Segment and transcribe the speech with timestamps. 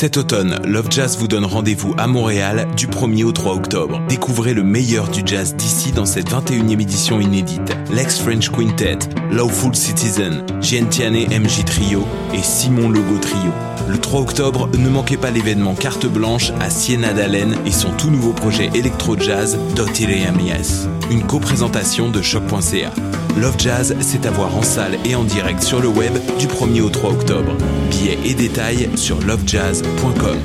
[0.00, 4.00] Cet automne, Love Jazz vous donne rendez-vous à Montréal du 1er au 3 octobre.
[4.08, 7.76] Découvrez le meilleur du jazz d'ici dans cette 21e édition inédite.
[7.92, 9.00] Lex French Quintet,
[9.30, 13.52] Lawful Citizen, Gentiane MJ Trio et Simon Logo Trio.
[13.90, 18.08] Le 3 octobre, ne manquez pas l'événement Carte Blanche à Siena d'Allen et son tout
[18.08, 20.88] nouveau projet électro-jazz Mies.
[21.10, 22.90] Une co-présentation de choc.ca.
[23.36, 26.82] Love Jazz, c'est à voir en salle et en direct sur le web du 1er
[26.82, 27.52] au 3 octobre.
[27.90, 30.38] Billets et détails sur lovejazz.com.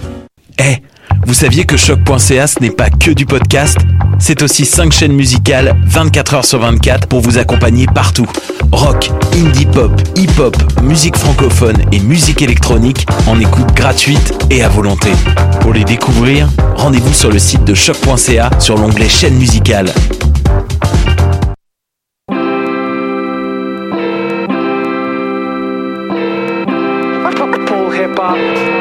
[0.57, 0.77] Eh,
[1.25, 3.77] vous saviez que choc.ca ce n'est pas que du podcast?
[4.17, 8.27] C'est aussi 5 chaînes musicales 24 heures sur 24 pour vous accompagner partout.
[8.71, 15.11] Rock, indie pop, hip-hop, musique francophone et musique électronique en écoute gratuite et à volonté.
[15.61, 19.93] Pour les découvrir, rendez-vous sur le site de choc.ca sur l'onglet chaîne musicale.
[28.25, 28.74] Full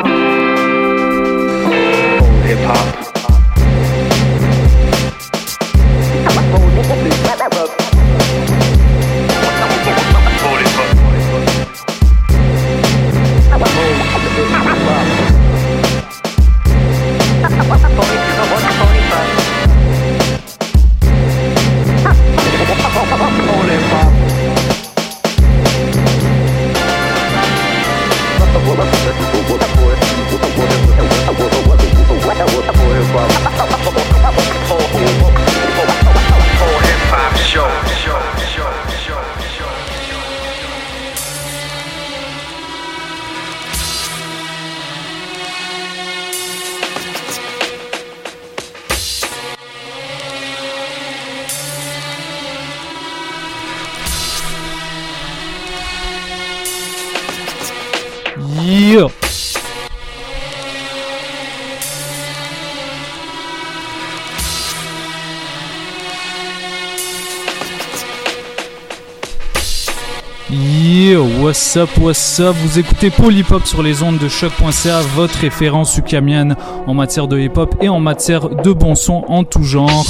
[71.76, 76.54] Up, what's up Vous écoutez Polypop sur les ondes de choc.ca, votre référence ukamienne
[76.86, 80.04] en matière de hip-hop et en matière de bon son en tout genre.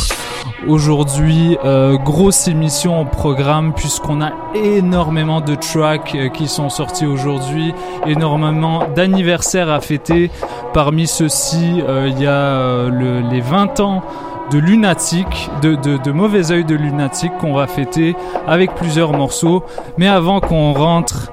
[0.69, 7.07] Aujourd'hui, euh, grosse émission au programme puisqu'on a énormément de tracks euh, qui sont sortis
[7.07, 7.73] aujourd'hui,
[8.07, 10.31] énormément d'anniversaires à fêter.
[10.75, 14.03] Parmi ceux-ci, euh, il y a le- les 20 ans
[14.51, 18.15] de Lunatic, de Mauvais Oeil de Lunatic qu'on va fêter
[18.47, 19.65] avec plusieurs morceaux.
[19.97, 21.31] Mais avant qu'on rentre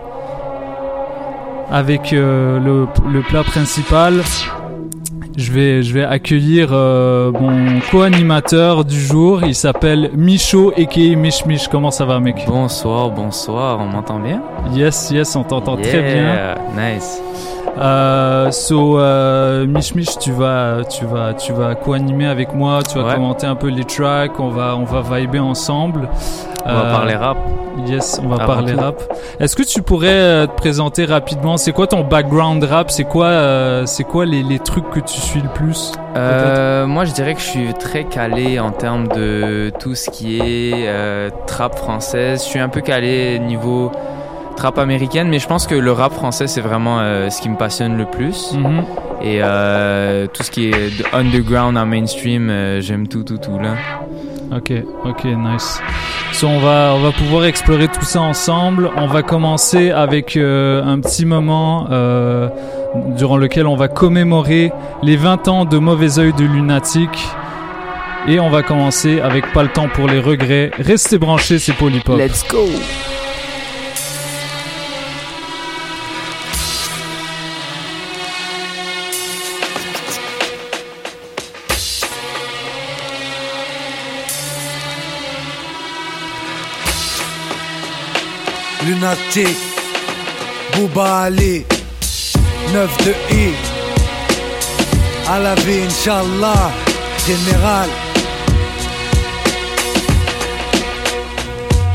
[1.72, 4.16] avec euh, le, le plat principal,
[5.38, 9.42] je vais, je vais accueillir euh, mon co-animateur du jour.
[9.46, 11.70] Il s'appelle Micho et Mich Mich.
[11.70, 12.44] Comment ça va, mec?
[12.48, 14.42] Bonsoir, bonsoir, on m'entend bien?
[14.74, 16.56] Yes, yes, on t'entend très bien.
[16.76, 17.22] Nice.
[17.78, 22.80] Euh, so, euh, Mich Mich, tu vas, tu vas, tu vas co-animer avec moi.
[22.84, 23.16] Tu vas Ouais.
[23.16, 24.40] commenter un peu les tracks.
[24.40, 26.10] On va, on va vibrer ensemble.
[26.66, 27.38] On va Euh, parler rap.
[27.88, 28.80] Yes, on va Avant parler tout.
[28.82, 29.02] rap.
[29.40, 31.56] Est-ce que tu pourrais euh, te présenter rapidement?
[31.58, 32.92] C'est quoi ton background rap?
[32.92, 37.06] C'est quoi, euh, c'est quoi les, les trucs que tu suis le plus Euh, moi,
[37.06, 40.88] je dirais que je suis très calé en termes de tout ce qui est
[41.48, 42.44] trap française.
[42.44, 43.92] Je suis un peu calé niveau
[44.56, 47.58] trap américaine, mais je pense que le rap français, c'est vraiment euh, ce qui me
[47.58, 48.54] passionne le plus.
[48.54, 48.84] Mhm.
[49.24, 53.60] Et euh, tout ce qui est de underground en mainstream, euh, j'aime tout, tout, tout
[53.60, 53.76] là.
[54.56, 54.74] Ok,
[55.06, 55.80] ok, nice.
[56.34, 58.90] So, on va, on va pouvoir explorer tout ça ensemble.
[58.98, 62.50] On va commencer avec euh, un petit moment euh,
[63.16, 64.74] durant lequel on va commémorer
[65.04, 67.10] les 20 ans de Mauvais Oeil de Lunatic.
[68.28, 70.72] Et on va commencer avec Pas le temps pour les regrets.
[70.78, 72.18] Restez branchés, c'est Polypop.
[72.18, 72.66] Let's go!
[89.02, 89.58] Lunatic,
[90.76, 91.66] Bouba Ali,
[92.72, 93.50] 9 de I,
[95.28, 95.90] à la vie,
[97.26, 97.90] général.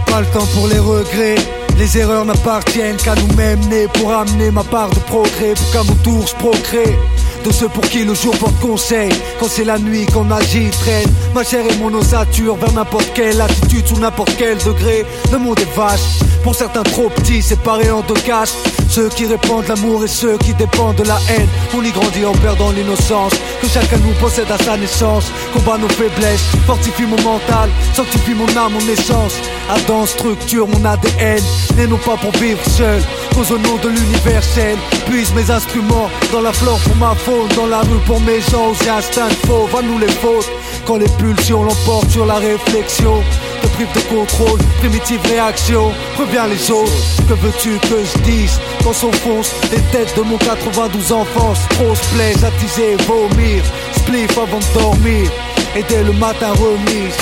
[0.07, 1.37] Pas le temps pour les regrets,
[1.79, 3.61] les erreurs n'appartiennent qu'à nous-mêmes,
[3.95, 6.99] pour amener ma part de progrès, pour qu'à mon tour je procrée.
[7.45, 11.09] De ceux pour qui le jour porte conseil, quand c'est la nuit qu'on agit, traîne.
[11.33, 15.07] Ma chair et mon ossature vers n'importe quelle attitude, sous n'importe quel degré.
[15.31, 18.55] Le monde est vache, Pour certains trop petits, séparés en deux caches.
[18.89, 21.49] Ceux qui répandent l'amour et ceux qui dépendent de la haine.
[21.77, 25.33] On y grandit en perdant l'innocence que chacun nous possède à sa naissance.
[25.53, 29.35] Combat nos faiblesses, fortifie mon mental, sanctifie mon âme, mon essence.
[29.69, 31.43] Adam structure mon ADN,
[31.77, 33.03] n'est non pas pour vivre seul.
[33.35, 37.67] Cause au nom de l'universel, puise mes instruments dans la flore pour ma faune, dans
[37.67, 40.49] la rue pour mes gens, aux instincts faux, va nous les fautes.
[40.87, 43.21] Quand les pulsions l'emportent sur la réflexion,
[43.69, 46.93] prive de contrôle, primitive réaction, reviens les autres.
[47.29, 48.61] Que veux-tu que je dise?
[48.85, 53.63] Quand s'enfonce les têtes de mon 92 enfance, trop se plaise, attiser, vomir,
[53.97, 55.31] spliff avant de dormir,
[55.77, 57.17] et dès le matin remise.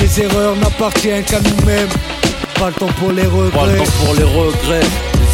[0.00, 1.88] Les erreurs n'appartiennent qu'à nous-mêmes,
[2.58, 3.76] pas le temps pour les Pas le regrets.
[3.78, 4.86] temps pour les regrets.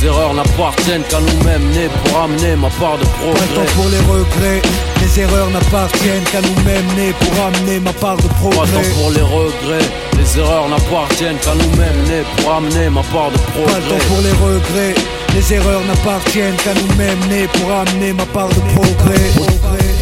[0.02, 3.72] Les erreurs n'appartiennent qu'à nous-mêmes, nés pour amener ma part de progrès.
[3.76, 4.60] pour les regrets.
[5.00, 8.66] Les erreurs n'appartiennent qu'à nous-mêmes, nés pour amener ma part de progrès.
[8.66, 9.86] temps pour les regrets.
[10.18, 14.06] Les erreurs n'appartiennent qu'à nous-mêmes, nés pour amener ma part de Pas le temps progrès.
[14.08, 14.94] pour les regrets.
[15.36, 19.30] Les erreurs n'appartiennent qu'à nous-mêmes, nés pour amener ma part de progrès.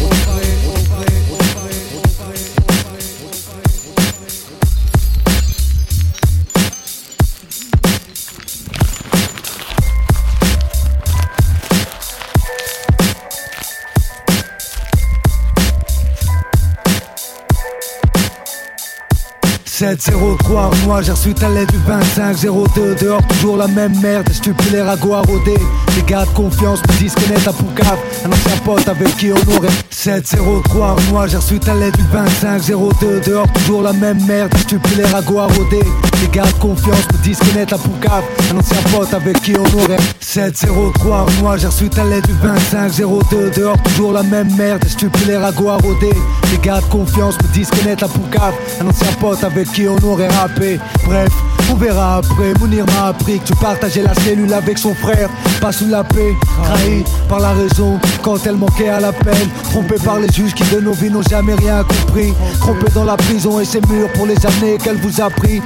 [20.01, 24.81] 703 moi j'ai reçu ta lettre du 25-02 Dehors toujours la même merde, stupide les
[24.81, 25.57] ragots à rôder.
[25.95, 29.57] Les gars de confiance me disent connaître à Poucave Un ancien pote avec qui on
[29.57, 34.97] aurait 703 moi j'ai reçu ta lettre du 25-02 Dehors toujours la même merde, stupide
[34.97, 35.83] les ragots à rôder
[36.21, 38.23] Les gars de confiance me disent connaître à Poucave.
[38.51, 43.55] Un ancien pote avec qui on aurait 703 moi j'ai reçu ta lettre du 25-02
[43.57, 46.13] Dehors toujours la même merde, stupide les ragots à rôder.
[46.51, 48.53] Les gars de confiance me disent connaître à Poucave.
[48.79, 50.79] Un ancien pote avec qui on aurait rappé.
[51.05, 51.31] Bref,
[51.71, 52.53] on verra après.
[52.59, 55.29] Mounir m'a appris que tu partageais la cellule avec son frère.
[55.59, 57.99] Pas sous la paix, trahi par la raison.
[58.21, 61.55] Quand elle manquait à l'appel Trompé par les juges qui de nos vies n'ont jamais
[61.55, 62.33] rien compris.
[62.59, 65.61] Trompé dans la prison et ses murs pour les années qu'elle vous a pris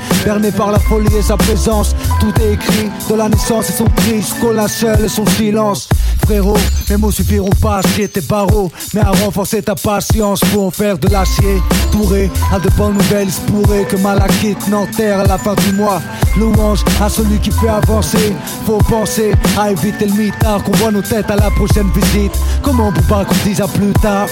[0.51, 1.95] Par la folie et sa présence.
[2.19, 5.89] Tout est écrit de la naissance et son cri Jusqu'au et son silence.
[6.25, 6.57] Frérot,
[6.89, 10.71] mes mots suffiront pas à scier tes barreaux Mais à renforcer ta patience pour en
[10.71, 11.61] faire de l'acier.
[11.91, 16.01] Touré à de bonnes nouvelles, il pourrait que Malakite n'enterre à la fin du mois.
[16.37, 18.33] Louange à celui qui fait avancer.
[18.65, 22.33] Faut penser à éviter le mitard Qu'on voit nos têtes à la prochaine visite.
[22.61, 24.27] Comment pas qu'on dise à plus tard?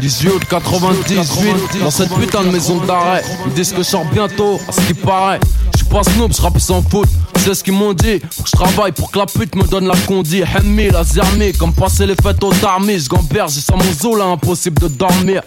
[0.00, 3.22] 18 août 98, dans cette putain de maison d'arrêt.
[3.46, 5.40] Ils disent que je sors bientôt, à ce qui paraît.
[5.72, 7.08] Je suis pas snoop, je rappe sans foot.
[7.38, 8.20] C'est ce qu'ils m'ont dit.
[8.44, 10.42] Je travaille pour que la pute me donne la condi.
[10.42, 13.00] Hemmi, la zermi, comme passer les fêtes au tarmis.
[13.00, 15.42] Je gamberge, j'ai ça mon zoo là, impossible de dormir.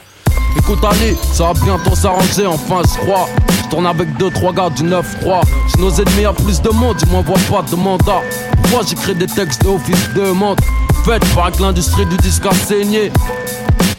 [0.57, 3.27] Écoute Ali, ça va bientôt s'arranger, enfin je crois.
[3.63, 5.41] Je tourne avec 2-3 gars du 9-3.
[5.73, 8.21] J'ai nos ennemis à plus de monde, ils m'envoient pas de mandat.
[8.63, 10.59] Pourquoi j'écris des textes de office de monde
[11.05, 13.11] Faites par que l'industrie du disque a saigné.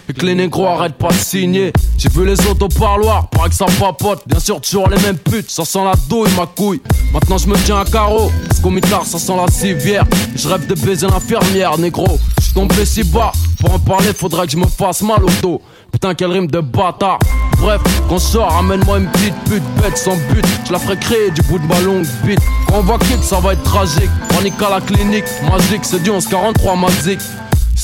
[0.09, 1.73] Et que les négros arrêtent pas de signer.
[1.97, 4.23] J'ai vu les autres au parloir, paraît que ça papote.
[4.27, 6.81] Bien sûr, toujours les mêmes putes, ça sent la douille, ma couille.
[7.13, 10.05] Maintenant, je me tiens à carreau, parce qu'au mitard, ça sent la civière.
[10.35, 12.19] Je rêve de baiser l'infirmière, négro.
[12.41, 15.63] Je tombé si bas, pour en parler, faudrait que je me fasse mal au dos.
[15.93, 17.19] Putain, quelle rime de bâtard.
[17.59, 20.45] Bref, quand je sors, amène-moi une petite pute bête sans but.
[20.67, 22.41] Je la ferai créer du bout de ma longue bite.
[22.67, 24.11] Quand on voit kick, ça va être tragique.
[24.31, 27.21] Panique à la clinique, magique, c'est du 1143 magique.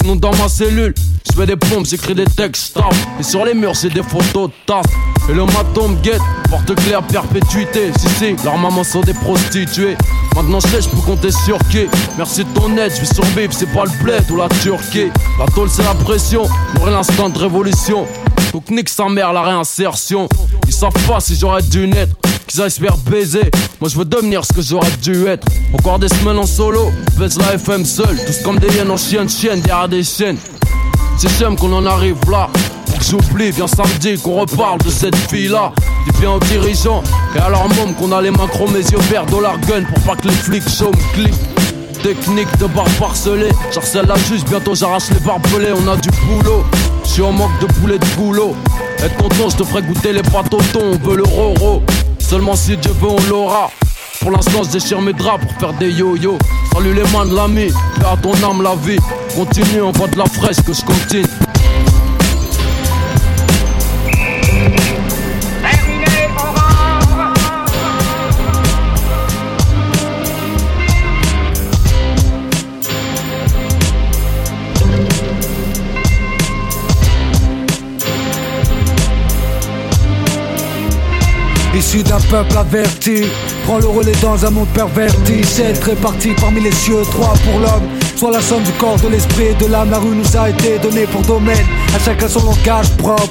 [0.01, 0.95] Sinon dans ma cellule,
[1.29, 2.79] je fais des pompes, j'écris des textes.
[3.19, 4.87] Et sur les murs, j'ai des photos tasse.
[5.29, 7.91] Et le maton me guette, porte claire, perpétuité.
[7.99, 9.97] Si, si, leurs mamans sont des prostituées.
[10.37, 11.87] Maintenant je sais, je peux compter sur qui.
[12.17, 15.11] Merci de ton aide, je vis sur bif, c'est pas le bled ou la Turquie.
[15.39, 16.45] La tôle, c'est la pression,
[16.77, 18.07] j'aurai l'instant de révolution.
[18.53, 20.29] Donc nique sa mère, la réinsertion.
[20.67, 22.15] Ils savent pas si j'aurais dû naître
[22.47, 23.51] qu'ils aillent se faire baiser.
[23.81, 25.47] Moi je veux devenir ce que j'aurais dû être.
[25.75, 28.17] Encore des semaines en solo, baisse la FM seul.
[28.27, 30.39] Tous comme des hyènes en chienne, chienne derrière des chaînes.
[31.17, 32.49] C'est j'aime qu'on en arrive là.
[33.01, 35.73] J'oublie, viens samedi qu'on reparle de cette fille-là.
[36.07, 37.03] Dis bien aux dirigeants
[37.35, 40.17] et à leur môme qu'on a les chromées, mes yeux verts, dollar gun pour pas
[40.17, 41.58] que les flics chôment cliquent.
[42.03, 46.65] Technique de barbe parcelée, j'harcèle la juge, bientôt j'arrache les barbelés, on a du boulot.
[47.05, 48.55] Je suis en manque de poulet de boulot.
[49.05, 51.83] Et tonton, je te ferai goûter les pâtes au thon, on veut le roro.
[52.19, 53.71] Seulement si Dieu veut, on l'aura.
[54.21, 56.39] Pour l'instant, je déchire mes draps pour faire des yo-yo.
[56.73, 58.99] Salut les de l'ami, fais à ton âme la vie.
[59.35, 61.25] Continue, on voit de la fraîche que je continue.
[81.79, 83.23] Issu d'un peuple averti,
[83.63, 85.45] prends le relais dans un monde perverti.
[85.45, 87.89] C'est réparti parmi les cieux, trois pour l'homme.
[88.17, 89.91] Soit la somme du corps, de l'esprit de l'âme.
[89.91, 91.65] La rue nous a été donnée pour domaine.
[91.95, 93.31] À chacun son langage propre.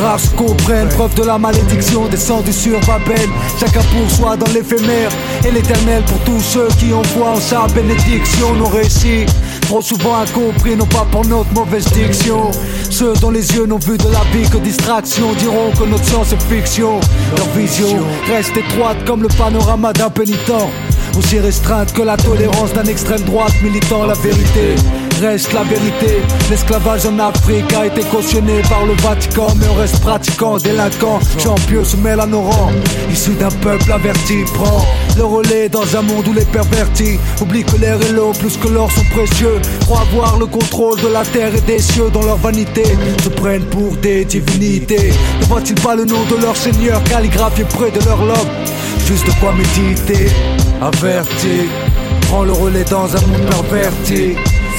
[0.00, 3.28] Rares comprennent, preuve de la malédiction descendue sur Babel.
[3.58, 5.10] Chacun pour soi dans l'éphémère
[5.44, 7.02] et l'éternel pour tous ceux qui ont
[7.40, 8.54] sa bénédiction.
[8.54, 9.26] Nos récits,
[9.70, 12.50] trop souvent incompris, non pas pour notre mauvaise diction.
[12.90, 16.32] Ceux dont les yeux n'ont vu de la vie que distraction diront que notre science
[16.32, 16.98] est fiction.
[17.36, 20.66] Leur vision reste étroite comme le panorama d'un pénitent.
[21.16, 24.74] Aussi restreinte que la tolérance d'un extrême droite militant la vérité
[25.20, 26.22] reste la vérité.
[26.50, 31.84] L'esclavage en Afrique a été cautionné par le Vatican, mais on reste pratiquant, délinquant, champion
[31.84, 32.72] se mêle à nos rangs.
[33.12, 34.84] Issu d'un peuple averti, prend
[35.16, 38.68] le relais dans un monde où les pervertis oublient que l'air et l'eau plus que
[38.68, 39.60] l'or sont précieux.
[39.82, 42.84] Croient avoir le contrôle de la terre et des cieux dans leur vanité,
[43.22, 45.12] se prennent pour des divinités.
[45.40, 48.48] Ne voient-ils pas le nom de leur seigneur calligraphié près de leur lobe?
[49.06, 50.30] Juste de quoi méditer,
[50.80, 51.68] averti.
[52.28, 54.36] Prends le relais dans un monde perverti.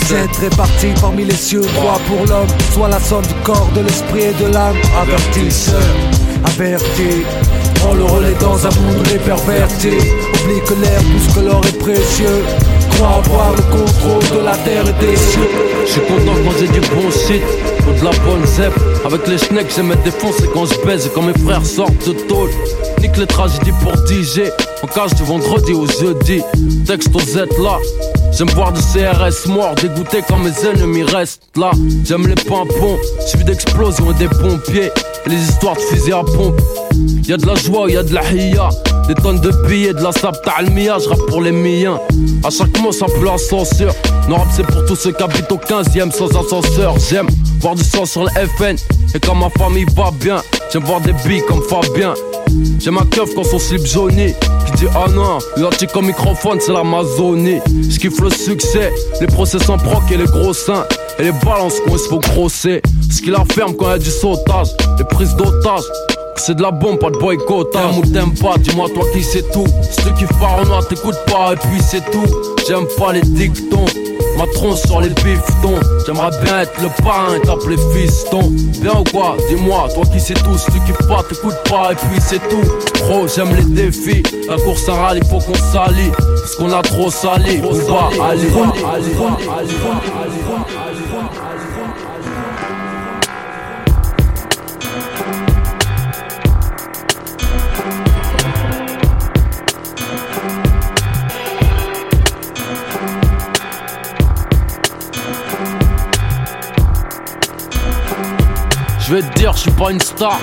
[0.08, 4.24] C'est réparti parmi les cieux, trois pour l'homme, soit la somme du corps, de l'esprit
[4.24, 4.76] et de l'âme.
[5.02, 5.82] Avertisseur,
[6.44, 7.24] averti.
[7.76, 9.90] Prends le relais dans un monde les perverti.
[9.90, 12.44] Oublie que l'air plus que l'or est précieux.
[12.92, 15.50] Crois avoir le contrôle de la terre et des cieux.
[15.86, 17.42] Je suis content quand j'ai du bon shit
[17.94, 18.74] de la bonne zep
[19.06, 22.50] Avec les schnecks j'aime être défoncé quand je baise quand mes frères sortent de tôle.
[23.02, 24.50] Nique les tragédies pour DJ
[24.84, 26.42] En cage du vendredi au jeudi
[26.86, 27.78] Texte aux Z là.
[28.32, 31.72] J'aime voir du CRS mort Dégoûté quand mes ennemis restent là.
[32.06, 34.92] J'aime les pimpons Suivi d'explosions et des pompiers.
[35.26, 36.60] Et les histoires de fusils à pompe.
[37.28, 38.70] Y'a de la joie, y'a de la hiya.
[39.08, 42.00] Des tonnes de billets, de la sable ta'almia Je rappe pour les miens.
[42.44, 43.94] À chaque mot ça pleut ascenseur
[44.30, 46.96] Non rap c'est pour tous ceux qui habitent au 15ème sans ascenseur.
[47.10, 47.28] J'aime
[47.62, 48.76] voir du sang sur le FN
[49.16, 50.42] Et quand ma famille va bien
[50.72, 52.14] J'aime voir des billes comme Fabien.
[52.80, 54.34] J'aime ma keuf quand son slip jauni
[54.66, 57.60] Qui dit ah non, l'antique comme microphone c'est l'Amazonie.
[57.68, 60.86] Je kiffe le succès, les procès sans proc et les gros seins.
[61.20, 63.94] Et les balances quand il se faut grosser Ce qui la ferme quand il y
[63.94, 65.84] a du sautage Les prises d'otages
[66.42, 67.72] c'est de la bombe, pas de boycott.
[67.72, 69.66] T'aimes ou t'aimes pas, dis-moi toi qui c'est tout.
[70.18, 72.26] Kiffes pas, noir, t'écoutes pas, et puis c'est tout.
[72.68, 73.86] J'aime pas les dictons.
[74.38, 75.80] Ma tronche sur les biftons.
[76.06, 78.52] J'aimerais bien être le parrain et t'appeler fiston.
[78.82, 80.58] Bien ou quoi Dis-moi, toi qui sais tout.
[80.58, 83.04] Si tu kiffes pas, t'écoutes pas, et puis c'est tout.
[83.04, 84.24] Gros, j'aime les défis.
[84.50, 86.12] La course à rallye, faut qu'on s'allie.
[86.18, 87.62] Parce qu'on a trop sali.
[87.64, 88.48] On va aller.
[109.12, 110.40] Je vais te dire, je suis pas une star.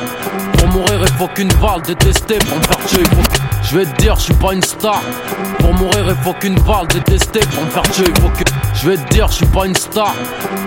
[0.59, 2.37] Pour mourir, il faut qu'une balle détestée.
[2.37, 3.23] Pour me faire tuer, il faut.
[3.63, 5.01] Je vais te dire, je suis pas une star.
[5.59, 7.41] Pour mourir, il faut qu'une balle détestée.
[7.41, 8.45] Pour me faire tuer, il faut que.
[8.75, 10.13] Je vais te dire, je suis pas une star.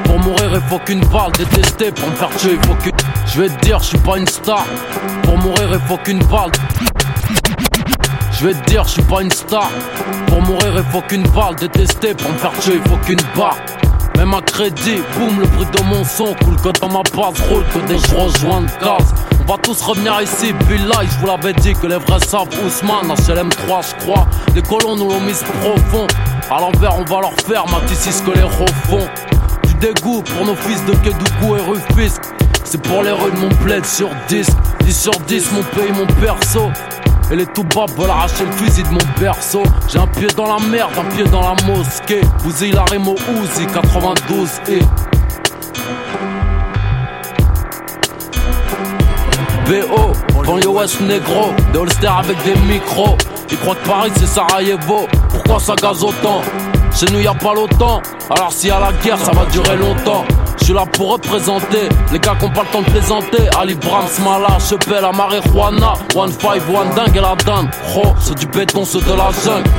[0.05, 1.91] Pour mourir, il faut qu'une balle détestée.
[1.91, 2.89] Pour me faire tuer, il faut que.
[3.27, 4.65] Je vais te dire, je suis pas une star.
[5.21, 6.51] Pour mourir, il faut qu'une balle.
[8.31, 9.69] Je vais te dire, je suis pas une star.
[10.25, 12.15] Pour mourir, il faut qu'une balle détestée.
[12.15, 13.57] Pour me faire tuer, il faut qu'une barre.
[14.17, 17.63] Même à crédit, boum, le bruit de mon son coule que dans ma base roule
[17.73, 19.13] que des je rejoins de gaz.
[19.41, 23.13] On va tous revenir ici, Billy, je vous l'avais dit que les vrais savent Ousmane,
[23.15, 24.27] HLM3 je crois.
[24.53, 26.07] Les colons nous l'ont mise profond.
[26.49, 29.07] À l'envers, on va leur faire, Matissi ce que les refont.
[29.63, 32.13] Du dégoût pour nos fils de Kédougou et Rufus.
[32.63, 34.47] C'est pour les rues de mon plaid sur 10.
[34.81, 36.69] 10 sur 10, mon pays, mon perso.
[37.31, 39.63] Et les tout bas veulent arracher le fusil de mon berceau.
[39.87, 42.19] J'ai un pied dans la merde, un pied dans la mosquée.
[42.43, 44.79] Bousille la rime au Uzi 92 et.
[49.65, 50.11] BO,
[50.43, 53.17] banlieue ouest négro, des holsters avec des micros.
[53.49, 56.41] Ils croient que Paris c'est Sarajevo, pourquoi ça gaze autant?
[56.93, 59.77] Chez nous y a pas l'OTAN, alors s'il y a la guerre ça va durer
[59.77, 60.23] longtemps.
[60.59, 63.49] Je suis là pour représenter les gars qui ont pas le temps de plaisanter.
[63.59, 65.93] Ali Brahms, Mala, Chepel, la marijuana.
[66.13, 67.69] One five, one dingue et la dinde.
[67.95, 69.69] Oh, c'est du béton, c'est de la jungle.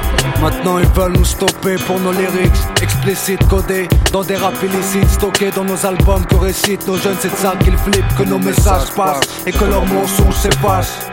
[0.41, 2.51] Maintenant ils veulent nous stopper pour nos lyrics
[2.83, 7.17] explicites codés dans des rap illicites stockés dans nos albums que récitent nos jeunes.
[7.21, 11.07] C'est de ça qu'ils flippent que nos messages passent et que leurs mensonges s'effacent.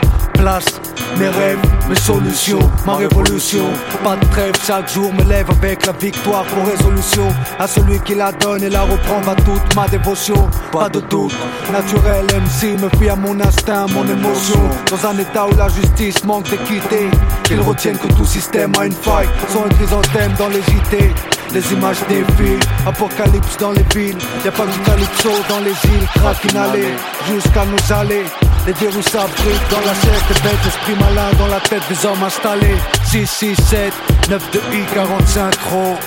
[1.18, 3.66] Mes rêves, mes solutions, ma révolution.
[4.06, 7.28] Pas de trêve, chaque jour me lève avec la victoire pour résolution.
[7.60, 10.50] À celui qui la donne et la reprend va toute ma dévotion.
[10.72, 11.36] Pas de doute,
[11.74, 14.62] naturel MC me fie à mon instinct, mon émotion.
[14.90, 17.10] Dans un état où la justice manque d'équité,
[17.44, 19.28] qu'ils retiennent que tout système a une faille.
[19.50, 21.14] Sont un chrysanthème dans les JT.
[21.54, 24.18] Les images défilent, apocalypse dans les villes.
[24.46, 26.86] Y'a pas du calypso dans les îles, inhalé,
[27.28, 28.24] jusqu'à nous aller.
[28.66, 32.24] Les verrous s'abritent dans la chaise des bêtes, esprit malin dans la tête des hommes
[32.24, 32.78] installés.
[33.06, 33.94] 6, 6, 7,
[34.30, 35.98] 9 de I, 45 gros.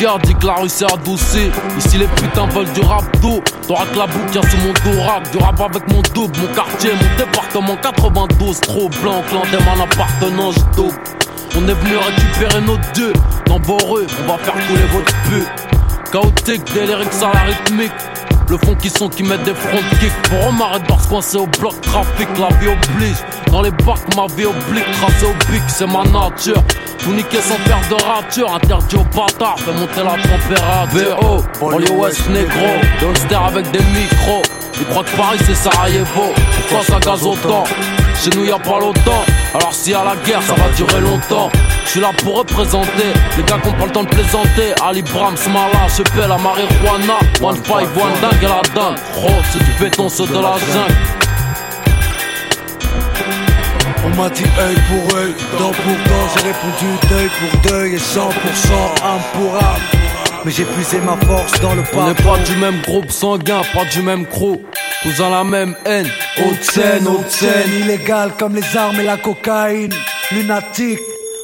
[0.00, 1.50] Garde dit que la rue s'est adoucie.
[1.76, 3.42] Ici les putains veulent du rap d'eau.
[3.66, 5.28] T'auras que la boucle sur mon dos rap.
[5.32, 8.60] Du rap avec mon double, mon quartier, mon département 92.
[8.60, 10.94] Trop blanc, clan des man appartenance double.
[11.56, 13.12] On est venu récupérer nos dieux.
[13.46, 16.12] Dans rues, on va faire couler votre pute.
[16.12, 17.92] Chaotique, délirique, à la rythmique.
[18.50, 21.36] Le fond qui sont qui mettent des front kicks Pour on m'arrête de se coincer
[21.36, 23.18] au bloc trafic La vie oblige
[23.50, 26.62] Dans les bacs ma vie oblique Tracé au bic c'est ma nature.
[26.98, 31.16] Tout niquer sans faire de rature Interdit aux bâtards Fais monter la température.
[31.20, 32.66] VO Banlieue West négro
[33.00, 34.42] Gangster avec des micros.
[34.80, 36.32] Ils croient que Paris c'est Sarajevo.
[36.68, 37.64] Pourquoi ça gaze autant?
[38.22, 39.24] Chez nous y a pas longtemps.
[39.54, 41.50] Alors si à la guerre ça va durer longtemps.
[41.84, 43.12] Je suis là pour représenter.
[43.36, 44.74] Les gars qu'on pas le temps de plaisanter.
[44.86, 47.18] Ali Bram, Smala, je paie la marijuana.
[47.40, 48.98] One five, one dingue et la dingue.
[49.16, 51.27] Oh, c'est du béton, c'est de la jungle.
[54.04, 57.98] On m'a dit œil pour œil, dent pour dent, j'ai répondu deuil pour deuil et
[57.98, 58.20] 100%
[59.04, 59.98] âme pour âme.
[60.44, 61.98] Mais j'ai puisé ma force dans le pas.
[61.98, 64.60] On n'est pas du même groupe sanguin, pas du même crew.
[65.02, 66.08] Cousin la même haine.
[66.38, 69.92] Haute scène, haute scène, illégale comme les armes et la cocaïne.
[70.30, 71.00] Lunatique.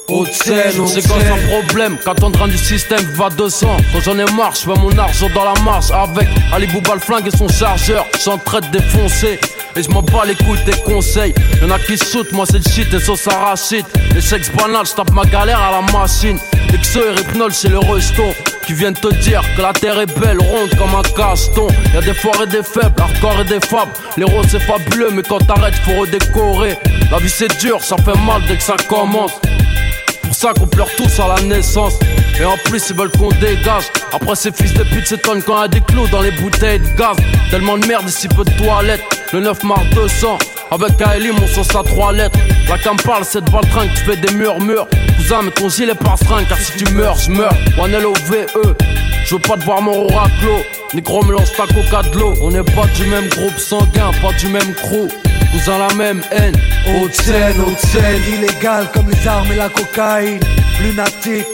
[0.09, 4.19] Haute scène, C'est quand un problème, quand on rentre du système va 200 Quand j'en
[4.19, 7.49] ai marre, je mon argent dans la marche Avec Ali Bouba le flingue et son
[7.49, 9.41] chargeur J'suis en train de défoncer
[9.77, 11.35] et je m'en bats les couilles des conseils.
[11.61, 13.87] Y'en a qui shootent, moi c'est le shit et sauce arachide.
[14.15, 16.39] Les sexe banal, j'tape ma galère à la machine.
[16.73, 18.35] Exo et Rypnol, c'est le reston.
[18.67, 21.69] Qui viennent te dire que la terre est belle, ronde comme un caston.
[21.93, 23.93] Y'a des forts et des faibles, hardcore et des fables.
[24.17, 26.79] Les roses c'est fabuleux, mais quand t'arrêtes, faut redécorer.
[27.11, 29.33] La vie c'est dur, ça fait mal dès que ça commence
[30.35, 31.95] pour ça qu'on pleure tous à la naissance.
[32.41, 33.85] Et en plus, ils veulent qu'on dégage.
[34.13, 36.89] Après, ces fils de pute s'étonnent quand y a des clous dans les bouteilles de
[36.97, 37.17] gaz.
[37.51, 39.03] Tellement de merde si peu de toilettes.
[39.33, 40.39] Le 9 mars 200.
[40.71, 42.39] Avec Kaeli, mon sauce à trois lettres.
[42.69, 44.89] La cam parle, cette baltringue, tu fais des murmures.
[45.17, 47.55] Cousin, mais ton gilet pas string, car si tu meurs, je meurs.
[47.79, 48.75] One L-O-V-E.
[49.27, 50.57] Je veux pas te voir mon oraclo.
[50.95, 52.35] Négro, mélange ta coca de l'eau.
[52.41, 55.09] On n'est pas du même groupe sanguin, pas du même crew.
[55.55, 56.57] Cousin, la même haine.
[56.89, 60.41] Haute scène, haute scène, illégale comme les armes et la cocaïne.
[60.83, 61.47] Lunatique.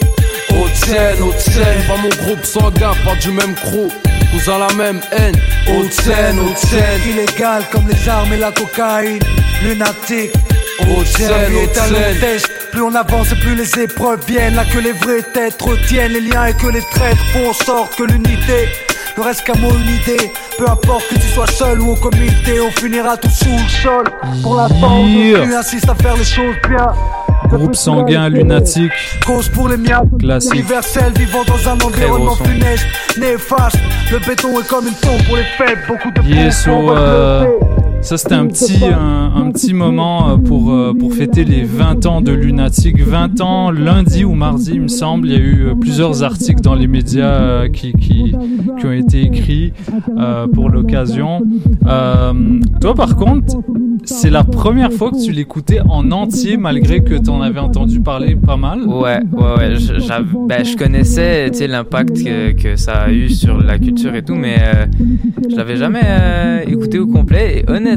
[0.49, 3.91] Haute scène, haute scène, pas mon groupe sanguin, pas du même crew.
[4.31, 5.35] Cousin, la même haine.
[5.67, 9.19] Haute scène, haute scène, illégale comme les armes et la cocaïne.
[9.63, 10.33] Lunatique.
[10.89, 12.39] Haute scène, haute scène.
[12.71, 14.55] Plus on avance, plus les épreuves viennent.
[14.55, 17.95] Là que les vraies têtes retiennent les liens et que les traîtres font en sorte
[17.95, 18.69] que l'unité
[19.17, 20.31] ne reste qu'un mot, une idée.
[20.57, 24.03] Peu importe que tu sois seul ou au comité, on finira tout sous le sol.
[24.41, 25.43] Pour la Yeah.
[25.45, 26.87] tu insistes à faire les choses bien.
[27.49, 28.91] Groupe sanguin, lunatique.
[29.25, 30.53] Cause pour les miens, Classique.
[30.53, 32.85] universel, vivant dans un environnement funeste,
[33.17, 33.75] néfaste.
[34.11, 36.99] Le béton est comme une tombe pour les faibles, beaucoup de Yes, pression, so, va
[37.01, 37.45] euh.
[38.01, 42.05] Ça c'était un petit un, un petit moment euh, pour euh, pour fêter les 20
[42.07, 42.99] ans de Lunatic.
[42.99, 45.27] 20 ans lundi ou mardi il me semble.
[45.27, 48.35] Il y a eu euh, plusieurs articles dans les médias qui, qui
[48.79, 49.73] qui ont été écrits
[50.17, 51.41] euh, pour l'occasion.
[51.87, 52.33] Euh,
[52.81, 53.55] toi par contre
[54.03, 58.01] c'est la première fois que tu l'écoutais en entier malgré que tu en avais entendu
[58.01, 58.81] parler pas mal.
[58.87, 59.75] Ouais, ouais, ouais.
[59.75, 59.93] Je,
[60.47, 64.23] ben, je connaissais tu sais, l'impact que, que ça a eu sur la culture et
[64.23, 64.85] tout, mais euh,
[65.49, 67.59] je l'avais jamais euh, écouté au complet.
[67.59, 67.90] Et honnêtement,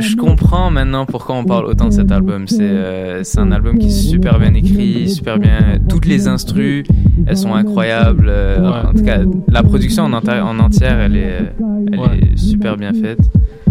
[0.00, 2.46] je comprends maintenant pourquoi on parle autant de cet album.
[2.46, 5.78] C'est euh, c'est un album qui est super bien écrit, super bien.
[5.88, 6.84] Toutes les instrus,
[7.26, 8.26] elles sont incroyables.
[8.28, 8.88] Euh, Ouais.
[8.88, 11.52] En tout cas, la production en, enti- en entière, elle est,
[11.92, 12.18] elle Ouais.
[12.32, 13.20] est super bien faite.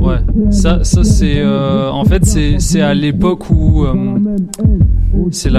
[0.06, 0.18] Ouais,
[0.52, 3.94] ça, ça c'est euh, en fait c'est à l'époque où euh,
[5.32, 5.50] c'est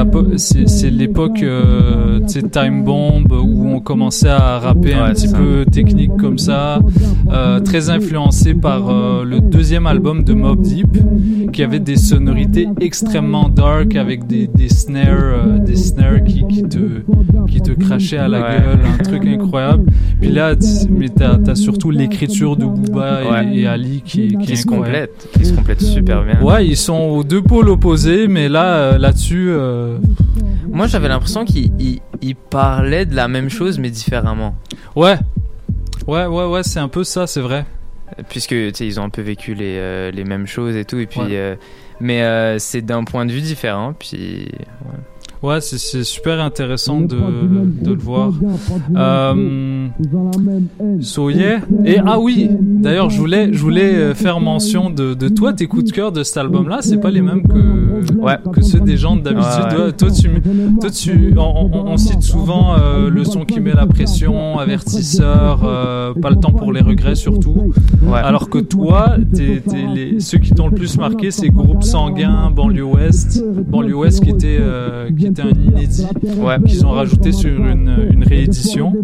[0.91, 5.37] l'époque euh, tu sais Time Bomb où on commençait à rapper un petit ça.
[5.37, 6.79] peu technique comme ça,
[7.33, 8.93] euh, très influencé par
[9.25, 10.97] le deuxième album de Mob Deep
[11.53, 16.63] qui avait des sonorités extrêmement dark avec des des snares euh, des snares qui qui
[16.63, 17.03] te
[17.49, 18.59] qui te crachaient à la Ouais.
[18.61, 19.91] gueule, un truc incroyable.
[20.21, 20.55] Puis là,
[20.91, 23.57] mais t'as as surtout l'écriture de Booba et- Ouais.
[23.59, 25.09] et, Ali qui, qui, Qui, est se incroyable.
[25.09, 26.41] complète, qui se complète super bien.
[26.43, 29.99] Ouais, ils sont aux deux pôles opposés, mais là, euh, là-dessus, euh,
[30.71, 34.55] Moi, j'avais l'impression qu'ils ils- ils parlaient de la même chose, mais différemment.
[34.95, 35.17] ouais,
[36.07, 37.65] ouais, ouais, ouais, c'est un peu ça, c'est vrai.
[38.29, 41.21] Puisque ils ont un peu vécu les, euh, les mêmes choses et tout et puis
[41.21, 41.29] Ouais.
[41.33, 41.57] euh,
[42.01, 44.49] mais euh, c'est d'un point de vue différent puis
[44.85, 44.99] Ouais,
[45.61, 48.33] c'est- c'est super intéressant de, de le voir.
[48.97, 49.87] Euh.
[51.85, 55.67] Et ah oui, d'ailleurs, je voulais, je voulais euh, faire mention de, de toi, tes
[55.67, 58.37] coups de cœur de cet album-là, c'est pas les mêmes que, Ouais.
[58.53, 59.47] que ceux des gens d'habitude.
[59.77, 59.93] Ouais, ouais.
[59.93, 60.29] Toi, tu,
[60.81, 61.41] toi, tu, on,
[61.73, 66.37] on- on cite souvent euh, le son qui met la pression, avertisseur, euh, pas le
[66.37, 67.73] temps pour les regrets surtout.
[68.03, 68.19] Ouais.
[68.23, 72.51] Alors que toi, t'es, t'es les, ceux qui t'ont le plus marqué, c'est Groupe Sanguin,
[72.55, 76.07] Banlieue Ouest, Banlieue Ouest qui était, euh, qui était un inédit
[76.39, 76.57] Ouais.
[76.67, 78.95] qu'ils ont rajouté sur une, une réédition.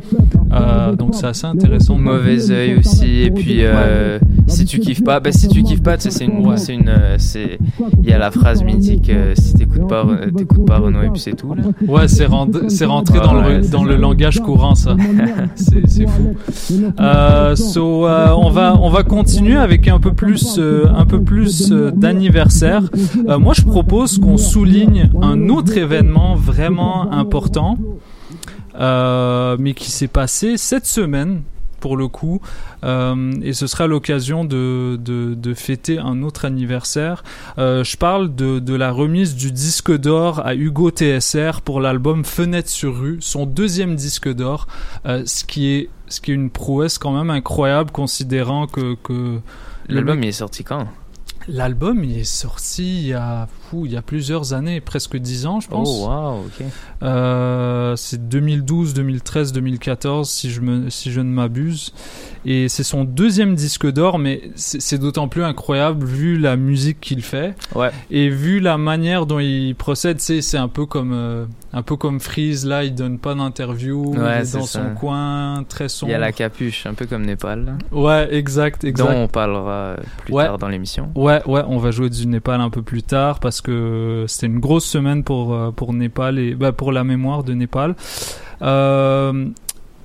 [0.53, 1.97] Euh, donc c'est assez intéressant.
[1.97, 5.97] Mauvais œil aussi et puis euh, si tu kiffes pas bah si tu kiffes pas
[5.99, 7.59] c'est une c'est une euh, c'est
[8.03, 10.05] il y a la phrase mythique euh, si t'écoutes pas
[10.37, 12.49] t'écoutes pas Renaud et puis c'est tout là Ouais, c'est rend-
[12.87, 14.97] rentré dans, Ouais, le, dans le langage courant, ça.
[15.55, 16.35] c'est fou.
[17.57, 20.59] So, on va on va continuer avec un peu plus
[20.95, 22.83] un peu plus d'anniversaire.
[23.39, 27.79] Moi, je propose qu'on souligne un autre événement vraiment important,
[28.79, 31.43] euh, mais qui s'est passé cette semaine
[31.83, 32.41] pour le coup,
[32.85, 37.25] euh, et ce sera l'occasion de, de, de fêter un autre anniversaire.
[37.59, 42.25] Euh, je parle de, de la remise du disque d'or à Hugo TSR pour l'album
[42.25, 44.69] Fenêtre sur rue, son deuxième disque d'or,
[45.07, 49.41] euh, ce qui est ce qui est une prouesse quand même incroyable considérant que, que
[49.89, 50.87] l'album il est sorti quand?
[51.49, 53.49] L'album il est sorti il y a
[53.87, 55.89] il y a plusieurs années, presque dix ans je pense.
[55.91, 56.67] oh wow ok.
[57.03, 61.93] Euh, c'est 2012, 2013, 2014 si je me si je ne m'abuse.
[62.45, 67.23] Et c'est son deuxième disque d'or mais c'est d'autant plus incroyable vu la musique qu'il
[67.23, 67.55] fait.
[67.75, 67.91] Ouais.
[68.11, 72.19] Et vu la manière dont il procède c'est un peu comme euh, un peu comme
[72.21, 74.83] Freeze là il donne pas d'interview Ouais, il est c'est dans ça.
[74.89, 78.83] son coin très il sombre y a la capuche un peu comme Népal ouais exact
[78.83, 80.45] dont exact on parlera plus Ouais.
[80.47, 81.11] tard dans l'émission.
[81.15, 84.61] Ouais, ouais, on va jouer du Népal un peu plus tard parce que c'était une
[84.61, 87.95] grosse semaine pour euh, pour et bah, pour la mémoire de Népal.
[88.63, 89.47] Euh,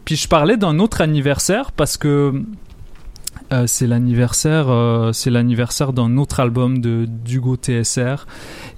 [0.05, 2.43] puis je parlais d'un autre anniversaire parce que
[3.53, 4.67] euh, c'est l'anniversaire,
[5.93, 8.25] d'un autre album de d'Hugo TSR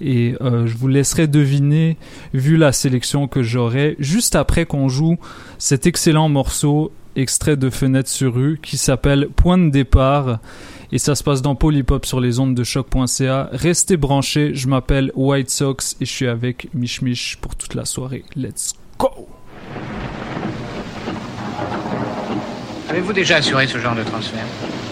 [0.02, 1.98] et je vous laisserai deviner,
[2.34, 5.18] vu la sélection que j'aurai, juste après qu'on joue
[5.58, 10.40] cet excellent morceau extrait de Fenêtre sur rue qui s'appelle Point de départ
[10.92, 13.50] et ça se passe dans Polypop sur les ondes de choc.ca.
[13.52, 17.86] Restez branchés, je m'appelle White Sox et je suis avec Mich Mich pour toute la
[17.86, 18.24] soirée.
[18.36, 19.28] Let's go!
[22.90, 24.46] Avez-vous déjà assuré ce genre de transfert?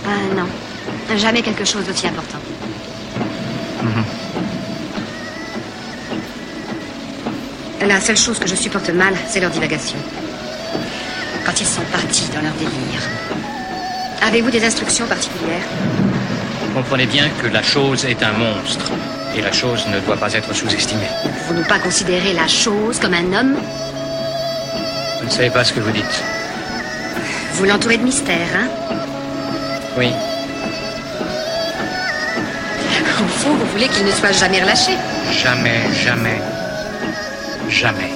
[0.06, 2.38] Ah non, jamais quelque chose d'aussi important.
[7.88, 9.98] La seule chose que je supporte mal, c'est leur divagation.
[11.46, 13.47] Quand ils sont partis dans leur délire.
[14.22, 15.64] Avez-vous des instructions particulières?
[16.74, 18.92] Comprenez bien que la chose est un monstre.
[19.36, 21.08] Et la chose ne doit pas être sous-estimée.
[21.48, 23.56] Vous ne pas considérer la chose comme un homme?
[25.20, 26.24] Vous ne savez pas ce que vous dites.
[27.54, 28.68] Vous l'entourez de mystère, hein?
[29.98, 30.12] Oui.
[33.20, 34.92] Au fond, vous voulez qu'il ne soit jamais relâché
[35.32, 36.40] Jamais, jamais,
[37.70, 38.12] jamais.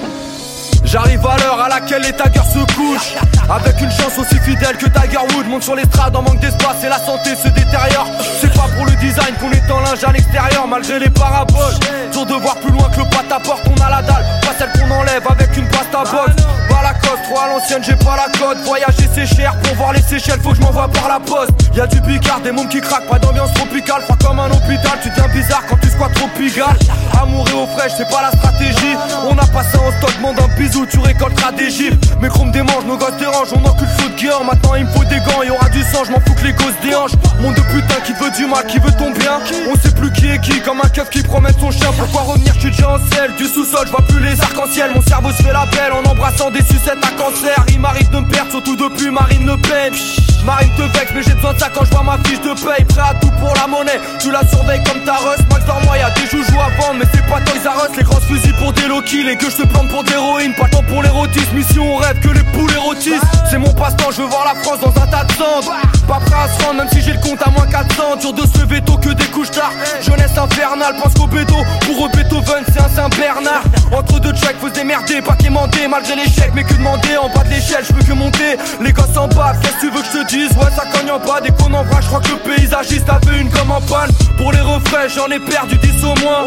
[0.92, 3.16] J'arrive à l'heure à laquelle les taggers se couchent.
[3.48, 6.88] Avec une chance aussi fidèle que Tiger Wood Monte sur l'estrade en manque d'espace et
[6.90, 8.06] la santé se détériore.
[8.38, 11.72] C'est pas pour le design qu'on est en linge à l'extérieur Malgré les paraboles.
[12.12, 14.52] Dur de voir plus loin que le pâte à porte On a la dalle, pas
[14.58, 18.16] celle qu'on enlève avec une pasta box Pas la coste, trop à l'ancienne j'ai pas
[18.16, 18.58] la cote.
[18.66, 21.52] Voyager c'est cher, pour voir les Seychelles faut que je m'envoie par la poste.
[21.74, 24.02] Y'a du bicard, des mômes qui craquent, pas d'ambiance tropicale.
[24.02, 26.76] Froid comme un hôpital, tu deviens bizarre quand tu squats trop pigal
[27.20, 28.96] Amour et eau fraîche, c'est pas la stratégie.
[29.28, 32.86] On a passé en stock, demande un bisou, tu récolteras des gifles Mes chromes démangent,
[32.86, 35.50] nos gosses dérangent, on encule feu de guerre Maintenant il me faut des gants, y
[35.50, 37.16] aura du sang, je m'en fous que les gosses déhanchent.
[37.40, 39.40] Monde de putain qui veut du mal, qui veut ton bien.
[39.70, 41.90] On sait plus qui est qui, comme un keuf qui promène son chien.
[41.96, 44.90] Pourquoi revenir, suis déjà en selle Du sous-sol, je vois plus les arcs-en-ciel.
[44.94, 47.64] Mon cerveau se fait la belle en embrassant des sucettes à cancer.
[47.68, 49.92] Il m'arrive de me perdre, surtout depuis Marine Le Pen.
[50.44, 52.84] Marine te vexe, mais j'ai besoin de ça quand je vois ma fiche de paye.
[52.84, 55.98] Prêt à tout pour la monnaie, tu la surveilles comme ta rush Max dans moi,
[55.98, 58.72] y'a des joujoux à vendre, mais c'est pas Toys R Us Les grosses fusils pour
[58.72, 61.56] des low kills et que je te plante pour d'héroïne Pas le temps pour l'érotisme,
[61.56, 63.20] mission on rêve que les poules érotisent.
[63.50, 65.74] C'est mon passe-temps, je veux voir la France dans un tas de cendres.
[66.06, 68.42] Pas prêt à se rendre, même si j'ai le compte à moins 400 Dur de
[68.42, 69.72] se tôt que des couches tard.
[70.00, 71.56] Jeunesse infernale, pense qu'au bédo.
[71.86, 76.14] Pour eux Beethoven c'est un Saint-Bernard Entre deux tracks, faisait des merdé, pas quémandé malgré
[76.14, 78.56] l'échec, mais que demander en bas de l'échelle, je peux que monter.
[78.80, 80.50] Les gosses en bas, qu'est-ce que tu veux que je te dise?
[80.56, 83.50] Ouais, ça cogne en bas, dès qu'on en je crois que le paysagiste avait une
[83.50, 84.10] comme en panne.
[84.36, 86.46] Pour les refrains, j'en ai perdu 10 au moins.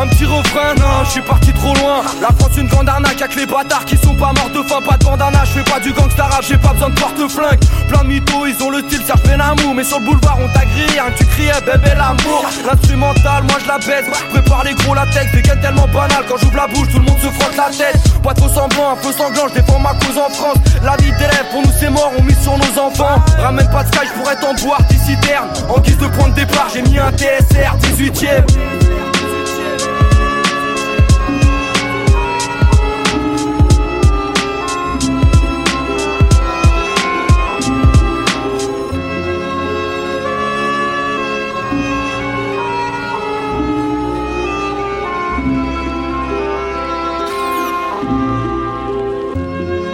[0.00, 2.02] Un petit refrain, non, je suis parti trop loin.
[2.20, 4.96] La France, une grande arnaque avec les bâtards qui sont pas morts de faim, pas
[4.96, 5.44] de bandana.
[5.44, 7.60] Je fais pas du gangsta rap, j'ai pas besoin de porte-flingue.
[7.88, 9.74] Plein de mythos, ils ont le style, ça fait l'amour.
[9.74, 12.44] Mais sur le boulevard, on t'a grillé, hein, tu criais bébé l'amour.
[12.66, 14.06] L'instrumental, moi je la baisse.
[14.30, 16.24] Prépare les gros la tête, des tellement banal.
[16.28, 17.98] Quand j'ouvre la bouche, tout le monde se frotte la tête.
[18.22, 20.58] Pas trop semblant, un peu sanglant, je défends ma cause en France.
[20.82, 23.22] La vie d'élève, pour nous c'est mort, on mise sur nos enfants.
[23.38, 25.48] Ramène pas de sky, je pourrais t'en boire, citerne.
[25.68, 28.44] En guise de de départ, j'ai mis un TSR 18ème.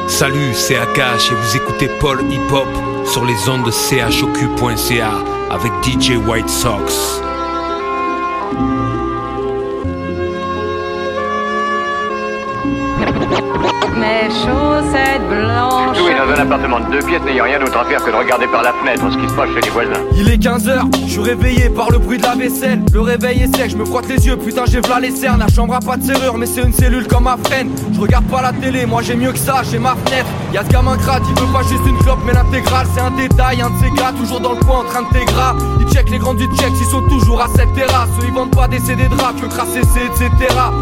[0.08, 2.66] Salut, c'est Akash et vous écoutez Paul Hip Hop
[3.06, 3.70] sur les ondes de
[5.56, 7.25] avec DJ White Sox.
[16.26, 18.62] Dans un appartement de deux pièces n'ayant rien d'autre à faire que de regarder par
[18.62, 20.00] la fenêtre ce qui se passe chez les voisins.
[20.16, 22.82] Il est 15h, je suis réveillé par le bruit de la vaisselle.
[22.92, 25.38] Le réveil est sec, je me frotte les yeux, putain j'ai v'là les cernes.
[25.38, 27.70] La chambre a pas de serrure, mais c'est une cellule comme ma freine.
[27.92, 30.26] Je regarde pas la télé, moi j'ai mieux que ça, j'ai ma fenêtre.
[30.52, 33.60] Y'a ce gamin crade, il veut pas juste une clope, mais l'intégrale c'est un détail.
[33.60, 35.54] Un de ces gars, toujours dans le coin en train de t'égras.
[35.80, 38.08] Ils check les grands du check, ils sont toujours à cette terrasse.
[38.20, 40.30] Eux ils vendent pas des CD de rap, que crasser etc.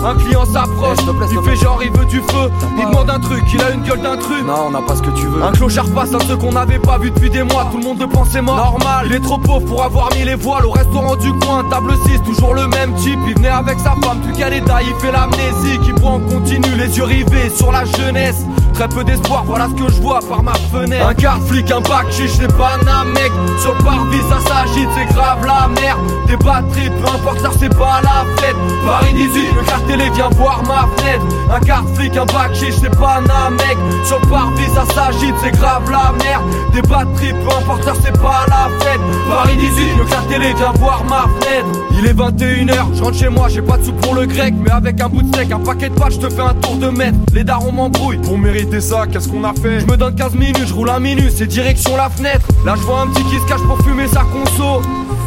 [0.04, 0.98] Un client s'approche,
[1.30, 2.50] il fait genre il veut du feu.
[2.78, 4.42] Il demande un truc, il a une gueule d'intrus.
[4.46, 5.33] Non, on n'a pas ce que tu veux.
[5.42, 7.68] Un clochard passe, un truc qu'on n'avait pas vu depuis des mois.
[7.70, 8.56] Tout le monde le pensait mort.
[8.56, 11.64] Normal, il est trop pauvre pour avoir mis les voiles au restaurant du coin.
[11.70, 13.18] Table 6, toujours le même type.
[13.26, 15.78] Il venait avec sa femme, plus qu'à l'état, il fait l'amnésie.
[15.84, 18.46] Qui boit en continu, les yeux rivés sur la jeunesse.
[18.74, 21.06] Très peu d'espoir, voilà ce que je vois par ma fenêtre.
[21.06, 23.30] Un car flic, un bac chiche, des un mec.
[23.60, 26.00] Sur le parvis, ça s'agite, c'est grave la merde.
[26.26, 28.56] Des batteries, peu importe, ça c'est pas la fête.
[28.84, 31.24] Paris 18, le carte télé vient voir ma fenêtre.
[31.54, 33.78] Un car flic, un bac chiche, pas un mec.
[34.04, 36.42] Sur le parvis, ça s'agite, c'est grave la merde.
[36.72, 39.00] Des batteries, peu importe, ça c'est pas la fête.
[39.28, 41.66] Paris 18, le carte télé vient voir ma fenêtre.
[41.96, 44.52] Il est 21h, je rentre chez moi, j'ai pas de sous pour le grec.
[44.58, 46.74] Mais avec un bout de steak, un paquet de pâtes, je te fais un tour
[46.74, 47.16] de mètre.
[47.32, 50.74] Les darons m'embrouillent pour mériter qu'est-ce qu'on a fait Je me donne 15 minutes, je
[50.74, 52.46] roule un minute, c'est direction la fenêtre.
[52.64, 54.82] Là je vois un petit qui se cache pour fumer sa conso.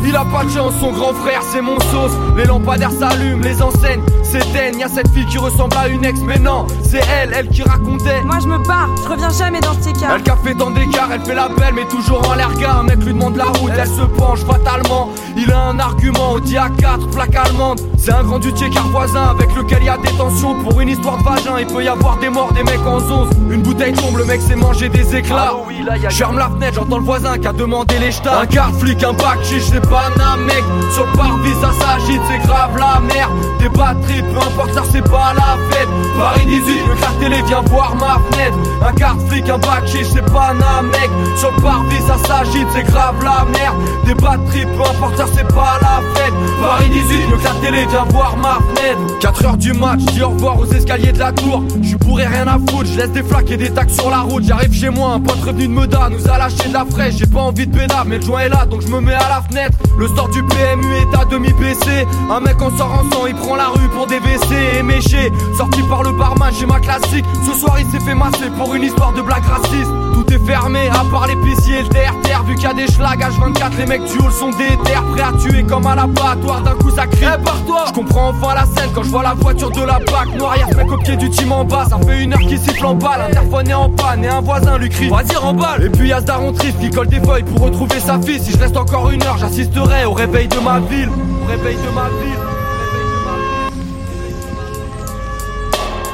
[0.06, 2.12] Il a pas de chance, son grand frère c'est mon sauce.
[2.36, 4.80] Les lampadaires s'allument, les enseignes s'éteignent.
[4.80, 8.22] Y'a cette fille qui ressemble à une ex, mais non, c'est elle, elle qui racontait.
[8.24, 10.16] Moi je me barre, je reviens jamais dans ces cas.
[10.16, 12.78] Elle qu'a fait tant d'écart, elle fait la belle, mais toujours en l'air gars.
[12.80, 15.10] Un mec lui demande la route, elle se penche fatalement.
[15.36, 17.80] Il a un argument, au dia 4, plaque allemande.
[17.98, 20.56] C'est un grand dutier car voisin avec lequel il y a des tensions.
[20.64, 23.30] Pour une histoire de vagin, il peut y avoir des morts, des mecs en zone.
[23.50, 25.54] Une bouteille tombe, le mec s'est mangé des éclats.
[25.90, 28.42] Ah Ferme la fenêtre, j'entends le voisin qui a demandé les jetats.
[28.42, 30.64] Un quart flic, un bac chiche, c'est un mec.
[30.94, 33.32] Sur le parvis, ça s'agite, c'est grave la merde.
[33.60, 35.88] Des batteries, peu importe, ça c'est pas la fête.
[36.18, 38.58] Paris 18, le carte télé vient voir ma fenêtre.
[38.88, 41.10] Un quart flic, un bac chiche, c'est pas un mec.
[41.36, 43.78] Sur le parvis, ça s'agite, c'est grave la merde.
[44.06, 46.34] Des batteries, peu importe, ça c'est pas la fête.
[46.62, 49.20] Paris 18, le carte télé vient voir ma fenêtre.
[49.20, 51.64] 4 heures du match, dis au revoir aux escaliers de la tour.
[51.82, 54.44] Je pourrais rien à foutre, je laisse des flaques et des tacs sur la route.
[54.44, 57.16] J'arrive chez moi, un pote revenu de Meda nous a lâché de la fraîche.
[57.18, 59.30] J'ai pas envie de pédale, mais le joint est là, donc je me mets à
[59.30, 59.77] la fenêtre.
[59.98, 62.08] Le sort du PMU est à demi baissé.
[62.30, 65.32] Un mec en sort en sang, il prend la rue pour des WC et méché.
[65.58, 67.26] Sorti par le barman, j'ai ma classique.
[67.46, 69.92] Ce soir, il s'est fait masser pour une histoire de blague raciste.
[70.28, 72.14] Tout est fermé, à part l'épicier et le terre
[72.48, 75.04] Vu qu'il y a des schlags H24, les mecs du hall sont des terres.
[75.14, 77.26] Prêts à tuer comme à l'abattoir, d'un coup ça crie.
[77.26, 80.00] Eh, par toi Je comprends enfin la scène quand je vois la voiture de la
[80.00, 80.56] BAC noire.
[80.58, 82.96] Y'a mec au pied du team en bas, ça fait une heure qu'il siffle en
[82.96, 83.22] balle.
[83.30, 86.26] Interphone est en panne et un voisin lui crie Vas-y, remballe Et puis y'a ce
[86.26, 88.40] daron triste qui colle des feuilles pour retrouver sa fille.
[88.40, 91.10] Si je reste encore une heure, j'assisterai au réveil de ma ville.
[91.10, 92.57] Au réveil de ma ville.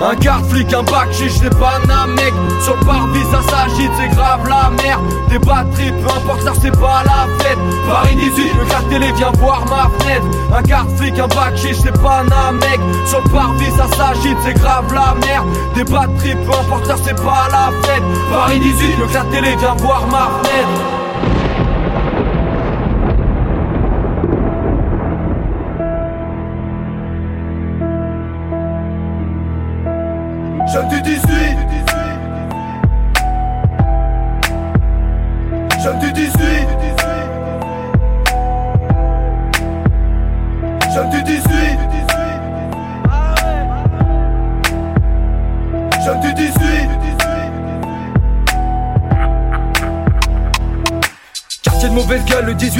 [0.01, 2.33] Un quart flic, un bac chiche, pas un mec.
[2.61, 6.71] Sur le parvis ça s'agite, c'est grave la merde Des batteries, peu importe ça c'est
[6.71, 7.57] pas la fête.
[7.87, 10.25] Paris 18, le quart télé vient voir ma fenêtre.
[10.55, 12.79] Un quart flic, un bac chiche, pas un mec.
[13.05, 17.15] Sur le parvis ça s'agite, c'est grave la merde Des batteries, peu importe ça c'est
[17.15, 18.03] pas la fête.
[18.31, 21.02] Paris 18, le quart télé vient voir ma fenêtre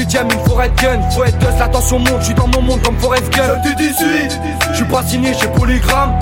[0.04, 1.10] 18ème, une forêt de gun.
[1.12, 3.60] Faut être dust, l'attention monte, je suis dans mon monde comme Forest Gun.
[3.64, 4.40] Du 18,
[4.72, 6.20] je suis pas signé chez Polygram.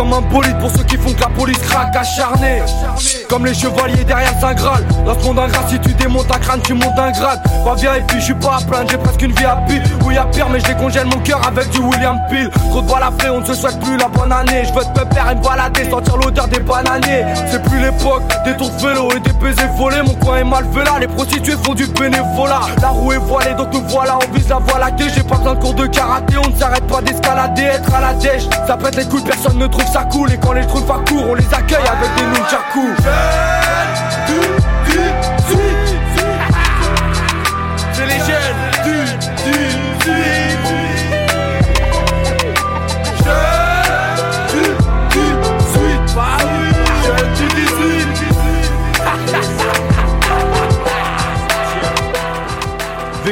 [0.00, 2.62] Comme un bolide pour ceux qui font que la police craque, acharné.
[3.28, 4.82] Comme les chevaliers derrière Saint Graal.
[5.04, 7.42] Dans ce monde ingrat, si tu démontes un crâne, tu montes un grade.
[7.64, 9.82] Pas bien et puis je suis pas à plaindre, j'ai presque une vie à pile.
[10.06, 12.48] Oui, y'a pire, mais je décongèle mon cœur avec du William Peel.
[12.70, 14.64] Trop de balles à frais, on ne se souhaite plus la bonne année.
[14.64, 17.26] Je veux te peur et me balader, sentir l'odeur des bananiers.
[17.50, 20.02] C'est plus l'époque des tours de vélo et des baisers volés.
[20.02, 22.62] Mon coin est mal là, les prostituées font du bénévolat.
[22.80, 24.80] La roue est voilée, donc nous voilà, on vise la voie.
[25.14, 28.14] J'ai pas besoin de cours de karaté, on ne s'arrête pas d'escalader, être à la
[28.14, 28.44] dèche.
[28.66, 30.32] Ça pète les couilles, personne ne trouve ça cool.
[30.32, 32.96] Et quand les trucs pas court, on les accueille avec des nunchakus.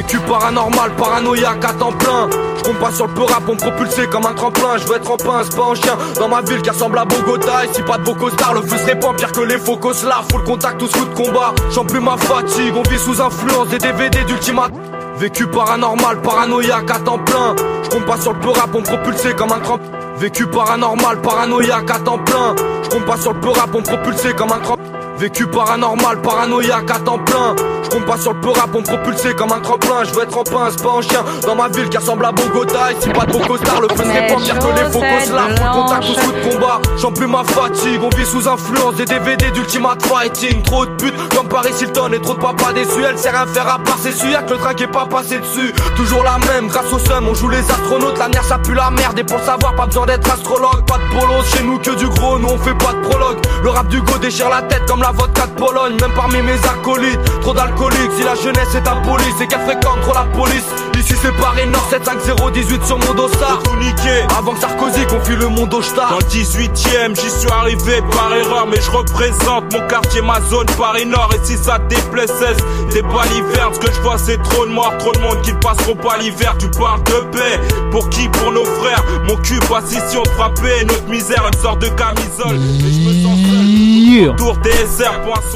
[0.09, 2.27] Vécu paranormal, paranoïaque à temps plein.
[2.65, 4.77] Je pas sur le peu rap pour me propulser comme un tremplin.
[4.77, 5.95] Je veux être en pince, pas en chien.
[6.15, 7.65] Dans ma ville qui ressemble à Bogota.
[7.65, 9.77] Ici pas de beau costard, le feu se répand pire que les faux.
[9.79, 11.53] Faut le contact, tous coups de combat.
[11.69, 14.71] J'en plus ma fatigue, on vit sous influence des DVD d'Ultimate.
[15.17, 17.55] Vécu paranormal, paranoïaque à temps plein.
[17.83, 19.91] Je compte pas sur le peu rap pour me propulser comme un tremplin.
[20.17, 22.55] Vécu paranormal, paranoïaque à temps plein.
[22.81, 24.88] Je compte pas sur le peu rap pour me propulser comme un tremplin.
[25.19, 27.53] Vécu paranormal, paranoïaque à temps plein.
[27.83, 30.05] Je compte pas sur le peu rap pour me propulser comme un tremplin.
[30.05, 31.25] Je veux être en pince, pas en chien.
[31.45, 32.93] Dans ma ville qui ressemble à Bogota.
[32.97, 36.21] Ici pas beau costard, le feu se répand pire que les faux le contact tous
[36.21, 36.81] coups de combat.
[37.01, 37.99] J'en plus ma fatigue.
[38.01, 40.63] On vit sous influence des DVD d'Ultimate Fighting.
[40.63, 43.03] Trop de putes comme Paris Hilton et trop de papas déçus.
[43.03, 45.73] Elle sait rien faire à part ses que le train qui est pas passé dessus.
[45.97, 48.17] Toujours la même, grâce au seum, on joue les astronautes.
[48.17, 49.19] La mer ça pue la merde.
[49.19, 50.85] Et pour le savoir, pas besoin d'être astrologue.
[50.85, 53.39] Pas de polos, chez nous que du gros, nous on fait pas de prologue.
[53.63, 55.97] Le rap du go déchire la tête comme la vodka de Pologne.
[56.01, 58.11] Même parmi mes acolytes, trop d'alcooliques.
[58.17, 60.88] Si la jeunesse est police et qu'elle fréquente trop la police.
[60.99, 63.63] Ici c'est Paris Nord 75018 sur mon dossard.
[63.63, 64.25] Tout niqué.
[64.37, 66.09] Avant que Sarkozy confie le monde au star.
[66.09, 70.65] Dans le 18ème, j'y suis arrivé par erreur, mais je représente mon quartier, ma zone
[70.77, 71.33] Paris Nord.
[71.35, 72.57] Et si ça te déplaît, cesse
[72.93, 73.73] des balivernes.
[73.73, 76.17] Ce que je vois, c'est trop de morts, trop de monde qui ne passeront pas
[76.17, 76.55] l'hiver.
[76.59, 77.59] Tu parles de paix,
[77.91, 78.27] pour qui?
[78.27, 79.03] Pour nos frères.
[79.25, 80.83] Mon cul passe ici, on frappait.
[80.83, 82.57] Notre misère, une sorte de camisole.
[82.57, 83.39] Et je me sens.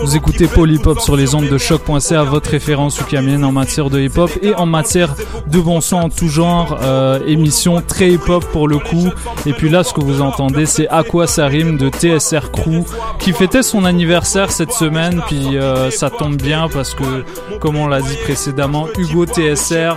[0.02, 3.90] Vous écoutez Paul Hip Hop sur les ondes de choc.ca, votre référence ukamienne en matière
[3.90, 5.16] de hip hop et en matière
[5.48, 6.78] de bon son en tout genre.
[6.82, 9.10] Euh, émission très hip hop pour le coup.
[9.46, 12.84] Et puis là, ce que vous entendez, c'est Aqua Sarim de TSR Crew
[13.20, 15.22] qui fêtait son anniversaire cette semaine.
[15.28, 17.24] Puis euh, ça tombe bien parce que,
[17.60, 19.96] comme on l'a dit précédemment, Hugo TSR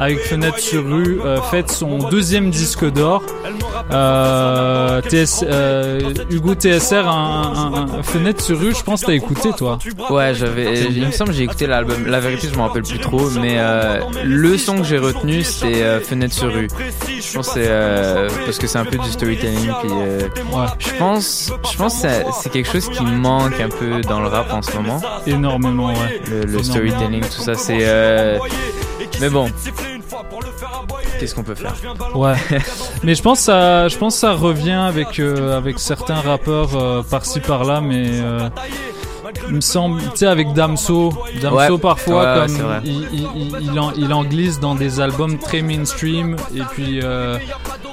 [0.00, 3.22] avec Fenêtre sur rue euh, fête son deuxième disque d'or.
[6.30, 9.78] Hugo TSR, un, Fenêtre sur rue, je pense t'as écouté toi.
[10.10, 12.06] Ouais, j'avais, il me semble j'ai écouté l'album.
[12.06, 13.58] La vérité, je m'en rappelle plus trop, mais
[14.24, 16.68] le son que j'ai retenu, c'est euh, Fenêtre sur rue.
[17.08, 19.70] Je pense c'est euh, parce que c'est un peu du storytelling.
[19.82, 20.66] Puis ouais.
[20.78, 22.08] je pense, je pense que
[22.40, 25.00] c'est quelque chose qui manque un peu dans le rap en ce moment.
[25.26, 26.20] Énormément, ouais.
[26.30, 28.38] Le, le storytelling, tout ça, c'est.
[29.20, 29.50] mais bon.
[31.18, 31.74] Qu'est-ce qu'on peut faire?
[32.14, 32.36] Ouais.
[33.02, 37.40] mais je pense ça, je pense ça revient avec euh, avec certains rappeurs euh, par-ci
[37.40, 38.48] par-là, mais euh,
[39.48, 41.78] il me semble, tu sais, avec Damso, Damso ouais.
[41.78, 46.36] parfois ouais, comme il, il, il, en, il en glisse dans des albums très mainstream
[46.54, 47.00] et puis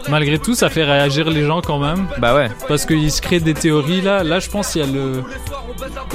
[0.09, 2.07] malgré tout ça fait réagir les gens quand même.
[2.19, 2.49] Bah ouais.
[2.67, 4.23] Parce qu'il se crée des théories là.
[4.23, 5.23] Là je pense qu'il y a le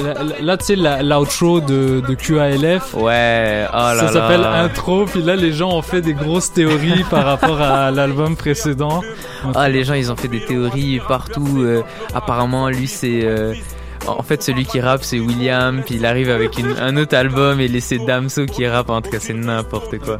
[0.03, 2.93] Là, là tu sais, l'outro de, de QALF.
[2.95, 7.03] Ouais, oh là Ça s'appelle intro, puis là, les gens ont fait des grosses théories
[7.09, 9.01] par rapport à l'album précédent.
[9.55, 11.59] Ah, les gens, ils ont fait des théories partout.
[11.59, 13.21] Euh, apparemment, lui, c'est.
[13.23, 13.53] Euh,
[14.07, 17.59] en fait, celui qui rappe, c'est William, puis il arrive avec une, un autre album
[17.59, 18.89] et c'est Damso qui rappe.
[18.89, 20.17] En tout cas, c'est n'importe quoi.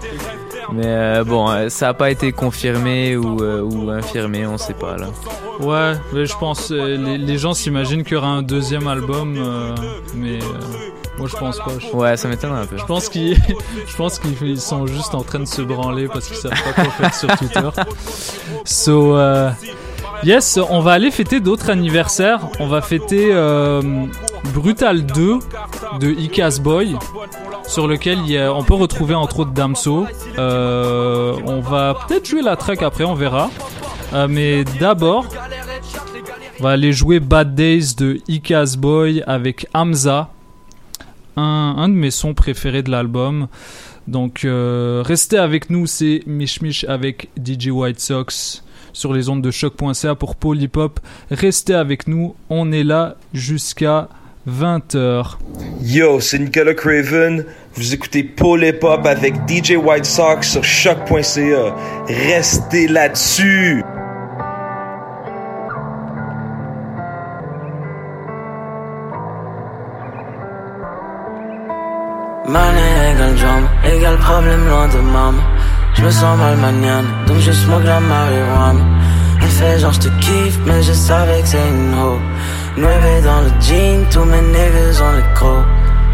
[0.71, 4.95] Mais euh, bon, ça n'a pas été confirmé ou, euh, ou infirmé, on sait pas
[4.95, 5.07] là.
[5.59, 9.37] Ouais, mais je pense euh, les, les, gens s'imaginent qu'il y aura un deuxième album,
[10.15, 10.39] mais
[11.17, 11.71] moi je pense pas.
[11.77, 11.95] Je...
[11.95, 12.77] Ouais, ça m'étonne un peu.
[12.77, 13.35] Je pense qu'ils,
[13.87, 16.91] je pense qu'ils sont juste en train de se branler parce qu'ils savent pas quoi
[16.91, 17.69] faire sur Twitter.
[18.63, 19.17] So.
[20.23, 22.41] Yes, on va aller fêter d'autres anniversaires.
[22.59, 23.81] On va fêter euh,
[24.53, 25.39] Brutal 2
[25.99, 26.95] de Icas Boy,
[27.67, 30.05] sur lequel y a, on peut retrouver entre autres Damso.
[30.37, 33.49] Euh, on va peut-être jouer la track après, on verra.
[34.13, 35.25] Euh, mais d'abord,
[36.59, 40.29] on va aller jouer Bad Days de Icas Boy avec Hamza,
[41.35, 43.47] un, un de mes sons préférés de l'album.
[44.07, 50.15] Donc restez avec nous, c'est Mich avec DJ White Sox sur les ondes de choc.ca
[50.15, 50.99] pour Polypop.
[51.29, 54.09] Restez avec nous, on est là jusqu'à
[54.49, 55.37] 20h.
[55.81, 57.45] Yo, c'est Nicolas Craven.
[57.75, 61.75] Vous écoutez Hop avec DJ White Sox sur choc.ca.
[62.07, 63.83] Restez là-dessus.
[72.47, 75.43] Money égale égale problème loin de maman.
[75.93, 78.83] Je me sens mal maniane, donc je smoke la marijuana.
[79.41, 82.19] Elle fait genre je te kiffe, mais je savais que c'est une ho.
[82.77, 85.65] Nueve dans le jean, tous mes niggas ont le croc.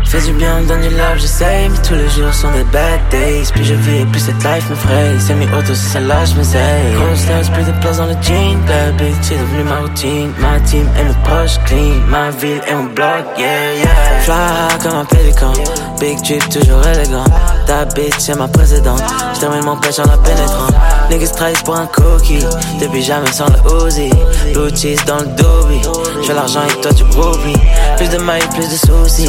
[0.07, 3.51] Fais du bien, donne du love, j'essaye, mais tous les jours sont des bad days.
[3.53, 5.19] Puis je vis, plus cette life me fraye.
[5.19, 6.93] C'est mes autos, c'est celle-là, je m'essaye.
[6.95, 8.57] Gros plus de place dans le jean.
[8.65, 10.31] Bad bitch, c'est devenu ma routine.
[10.39, 11.99] Ma team et mes poches clean.
[12.07, 14.19] Ma ville et mon bloc, yeah, yeah.
[14.21, 15.51] Fly comme un pélican.
[15.99, 17.25] Big drip, toujours élégant.
[17.65, 19.03] Ta bitch, c'est ma précédente.
[19.35, 20.67] J'termine mon pêche en la pénétrant.
[21.09, 22.39] Niggas trahissent pour un cookie.
[22.79, 24.09] Depuis jamais sans le Uzi.
[24.53, 24.71] Blue
[25.05, 25.81] dans le doobie.
[26.23, 29.27] J'fais l'argent et toi tu me Plus de mailles, plus de soucis.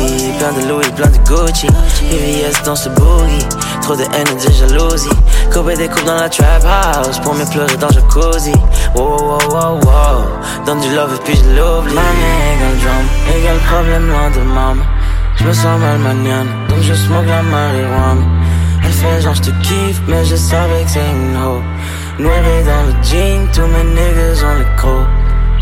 [0.69, 1.67] Louis, plein de Gucci.
[2.03, 3.47] VVS dans ce boogie.
[3.81, 5.09] Trop de haine et de jalousie.
[5.53, 7.19] Couper des coupes dans la trap house.
[7.21, 8.53] Pour me pleurer dans le jacuzzi.
[8.95, 10.65] Wow, wow, wow, wow.
[10.67, 11.95] Donne du love puis je l'oublie.
[11.95, 13.39] Money égale drum.
[13.39, 14.85] Égale problème loin de maman.
[15.37, 16.49] Je me sens mal maniane.
[16.69, 18.23] Donc je smoke la marijuana.
[18.85, 21.33] Elle fait genre je te kiffe, mais je savais que c'est une.
[22.19, 25.07] Noiré dans le jean, tous mes niggas ont le croc.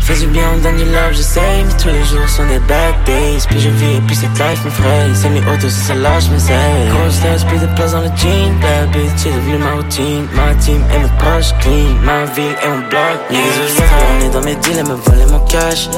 [0.07, 2.95] Fais du bien, on donne du love, j'essaye, mais tous les jours sont des bad
[3.05, 3.45] days.
[3.49, 5.13] Puis je vis, et puis cette life me fraye.
[5.13, 6.87] C'est mes autos, c'est celle-là, je m'essaye.
[6.87, 8.55] Gros stress, plus de place dans le jean.
[8.61, 10.25] Bad bitch, c'est devenu ma routine.
[10.33, 11.93] Ma team et mes poches clean.
[12.05, 13.19] Ma vie et mon bloc.
[13.29, 15.89] Niggas, je on est dans mes deals et me voler mon cash.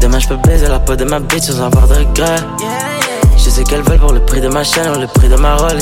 [0.00, 2.42] Demain, je peux baiser la peau de ma bitch sans avoir de regrets.
[3.36, 5.54] Je sais qu'elles veulent pour le prix de ma chaîne ou le prix de ma
[5.54, 5.78] rôle.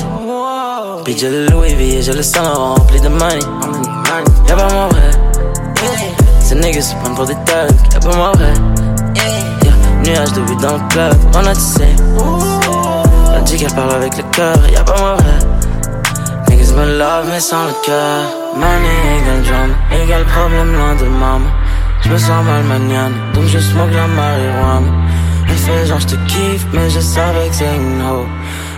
[1.03, 3.38] Puis j'ai le Louis V et j'ai le salon rempli de money.
[4.46, 5.28] Y'a pas mon vrai.
[6.61, 8.52] Niggas se prennent pour des thugs, y'a pas moi vrai.
[9.14, 9.74] Yeah.
[10.02, 11.88] Nuage de weed dans le club, on a tissé.
[13.34, 15.38] Elle dit qu'elle parle avec le cœur, y'a pas moi vrai.
[16.48, 18.22] Niggas me love mais sans le cœur.
[18.56, 21.50] Money égale drum, égale problème loin de maman.
[22.02, 24.90] Je me sens mal maniane, donc je smoke la marijuana.
[25.48, 28.26] Elle fait genre je te kiffe, mais je savais que c'est une ho.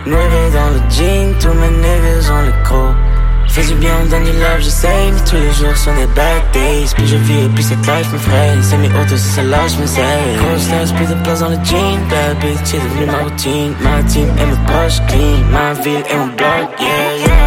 [0.06, 2.94] Noiré dans le jean, tous mes niggas ont le croc.
[3.52, 6.92] Fais du bien, donne du love, j'essaye, mais tous les jours sont des bad days.
[6.94, 8.58] Puis je vis, et puis cette life me fraye.
[8.62, 10.36] C'est mes autos, c'est celle-là, je m'essaye.
[10.38, 11.98] Gros stress, plus de place dans le jean.
[12.08, 13.74] Bad bitch, c'est devenu ma routine.
[13.80, 15.40] Ma team et mes poches clean.
[15.50, 17.39] Ma ville et mon yeah, yeah.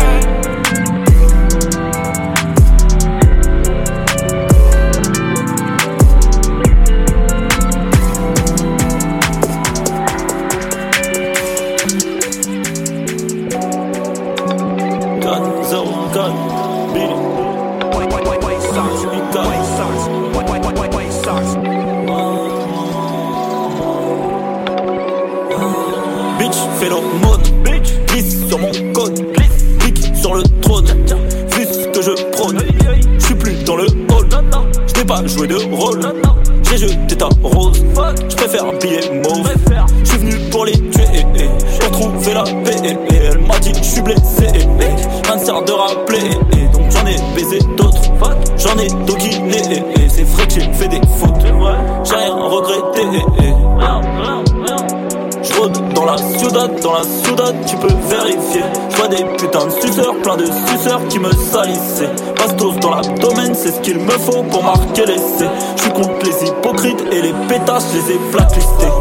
[56.68, 58.64] Dans la ciudad, tu peux vérifier.
[58.90, 62.10] Je vois des putains de suceurs, plein de suceurs qui me salissaient.
[62.38, 65.50] Bastos dans l'abdomen, c'est ce qu'il me faut pour marquer l'essai.
[65.76, 68.92] Je suis contre les hypocrites et les pétasses, les ai blacklistés.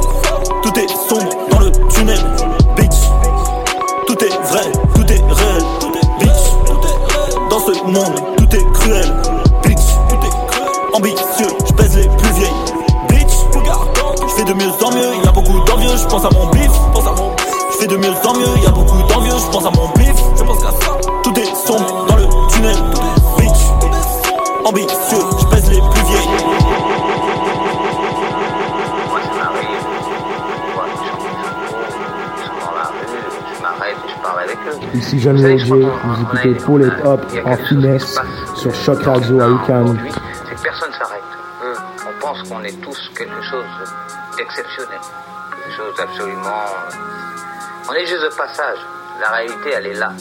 [0.62, 2.18] Tout est sombre dans le tunnel,
[2.76, 2.96] bitch.
[4.06, 5.64] Tout est vrai, tout est réel,
[6.18, 6.30] bitch.
[7.50, 9.12] Dans ce monde, tout est cruel,
[9.64, 9.78] bitch.
[10.94, 12.62] Ambitieux, je pèse les plus vieilles,
[13.08, 13.32] bitch.
[14.22, 16.70] Je fais de mieux en mieux, y a beaucoup d'envieux, je pense à mon bif,
[17.82, 20.44] fais de mieux en mieux, y a beaucoup d'envieux, je pense à mon bif, je
[20.44, 20.96] pense qu'à ça.
[21.24, 22.76] Tout est sombre dans le tunnel,
[24.64, 26.28] ambitieux, je pèse les plus vieilles.
[34.94, 38.20] Ici Jeanne Roger, vous écoutez Paul et Hop en finesse
[38.54, 39.96] sur Choc Radio à Ucan.
[40.48, 41.22] C'est que personne s'arrête.
[42.06, 43.64] On pense qu'on est tous quelque chose
[44.36, 45.00] d'exceptionnel,
[45.50, 46.66] quelque chose d'absolument.
[47.88, 48.78] On est juste de passage.
[49.20, 50.12] La réalité, elle est là.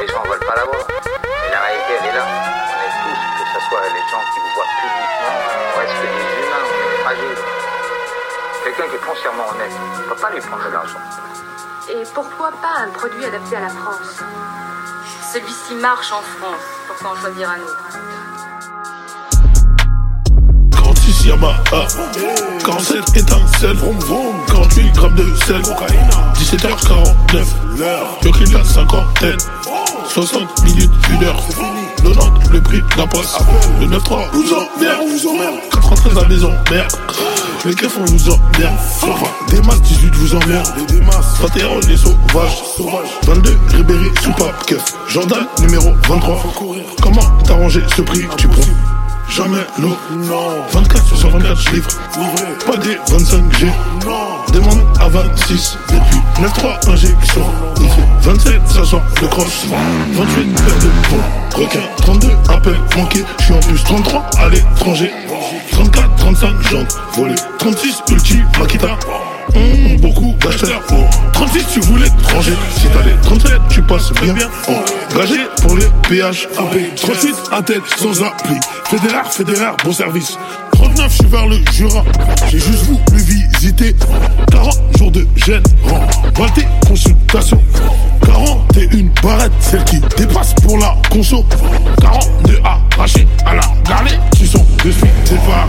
[0.00, 2.52] Les gens ne veulent pas la voir, mais la réalité, elle est là
[3.68, 5.36] soit les gens qui vous voient publiquement,
[5.74, 6.08] on reste des
[6.40, 7.44] humains, on est fragiles.
[8.64, 10.98] Quelqu'un qui est foncièrement honnête, on ne peut pas lui prendre de l'argent.
[11.88, 14.20] Et pourquoi pas un produit adapté à la France?
[15.32, 18.11] Celui-ci marche en France, pourquoi en choisir un autre?
[21.22, 21.86] 46 Yamaha
[22.64, 23.78] 47 étincelles
[24.48, 25.62] 48 grammes de sel
[26.34, 27.44] 17h49
[28.24, 29.38] Le clip la cinquantaine
[30.08, 31.42] 60 minutes, 1 heure.
[32.04, 33.38] 90 le prix de la passe
[33.80, 34.52] Le 9-3 vous
[35.28, 36.92] emmerde 93 à la maison merde.
[37.64, 38.76] Les keufs on vous emmerde.
[39.48, 40.68] Des masses 18 vous emmerde
[41.40, 42.62] 21 les sauvages.
[43.26, 46.42] 22 Ribéry sous pas keuf Jordan numéro 23
[47.00, 48.62] Comment t'arranger ce prix tu prends?
[49.34, 49.96] Jamais non.
[50.72, 51.88] 24 sur 24, je livre.
[52.66, 53.66] Pas des 25G.
[54.52, 55.78] Demande à 26.
[55.88, 57.40] Depuis 9-3 injection.
[58.20, 59.66] 27, ça sent le cross.
[60.12, 61.62] 28 paires de points.
[61.62, 61.80] Requin.
[61.96, 63.24] 32 appels manqués.
[63.38, 65.10] Je suis en plus 33 à l'étranger.
[65.72, 67.34] 34, 35 jantes volées.
[67.58, 68.98] 36 ulti Makita.
[69.54, 70.80] Mmh, beaucoup d'acheteurs.
[70.92, 71.04] Oh.
[71.32, 72.54] 36, tu voulais ranger.
[72.76, 74.34] Si t'as les 37, tu passes bien.
[75.14, 76.48] Engagé pour les PH.
[76.96, 78.56] 38 à tête sans appli.
[78.84, 80.38] Fédéraire, fédéraire, bon service.
[80.72, 82.04] 39, je suis vers le Jura.
[82.50, 83.94] J'ai juste voulu visiter.
[84.50, 85.62] 40 jours de gêne.
[86.36, 87.62] Valté, consultation.
[88.24, 91.44] 41 barrettes, celle qui dépasse pour la conso.
[92.00, 94.18] 42 arrachés à la galée.
[94.36, 95.66] Tu sens de suite, c'est pas.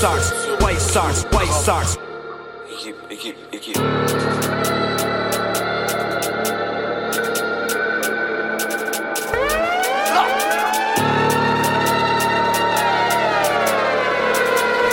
[0.00, 0.32] Sox,
[0.62, 1.98] White Sox, White Sox.
[2.72, 3.76] Équipe, équipe, équipe.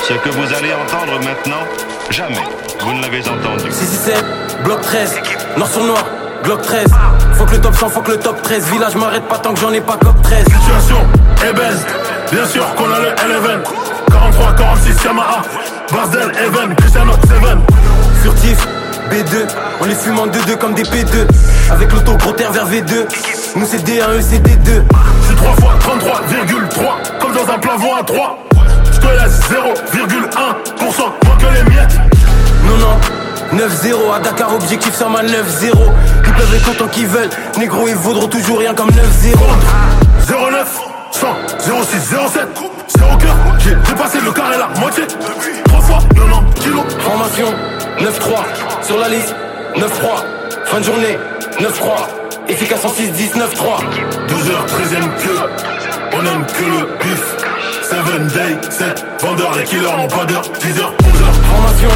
[0.03, 1.63] Ce que vous allez entendre maintenant,
[2.09, 2.35] jamais
[2.81, 3.71] vous ne l'avez entendu.
[3.71, 4.25] 667,
[4.65, 5.21] bloc 13,
[5.55, 6.03] noir sur noir,
[6.43, 6.85] Glock 13.
[7.35, 8.71] Faut que le top 100, faut que le top 13.
[8.71, 10.43] Village m'arrête pas tant que j'en ai pas cop 13.
[10.43, 10.97] Situation
[11.45, 11.85] est baise,
[12.29, 13.86] bien sûr qu'on a le L11
[14.31, 15.41] 43, 46 Yamaha,
[15.91, 17.59] Barzel, Even, Cristiano, Seven
[18.21, 18.57] Furtif,
[19.09, 19.47] B2,
[19.79, 21.27] on les fume en 2-2 comme des P2.
[21.71, 23.07] Avec l'auto gros terre vers V2.
[23.55, 24.83] Nous c'est D1, eux c'est D2.
[25.27, 28.37] C'est 3 fois 33,3, comme dans un plafond à 3.
[28.91, 31.97] Je te laisse 0,1%, moins que les miettes.
[32.65, 32.97] Non, non.
[33.53, 35.29] 9-0 à Dakar, objectif sur ma 9-0.
[36.25, 37.29] Ils peuvent être autant qu'ils veulent.
[37.57, 39.37] Négro, ils vaudront toujours rien comme 9-0.
[40.27, 40.79] 09,
[41.11, 41.27] 100,
[41.59, 42.47] 06, 07.
[42.87, 44.16] C'est au cœur, j'ai dépassé
[50.77, 51.17] Fin de journée
[51.59, 52.49] 9-3.
[52.49, 53.79] Efficace en 6-10, 9-3.
[54.27, 55.39] 12h, 13ème queue.
[56.13, 57.35] On aime que le bif.
[57.81, 60.43] 7 day, 7 vendeurs, les killers n'ont pas d'heure.
[60.43, 61.25] 10h, 11h.
[61.49, 61.89] Formation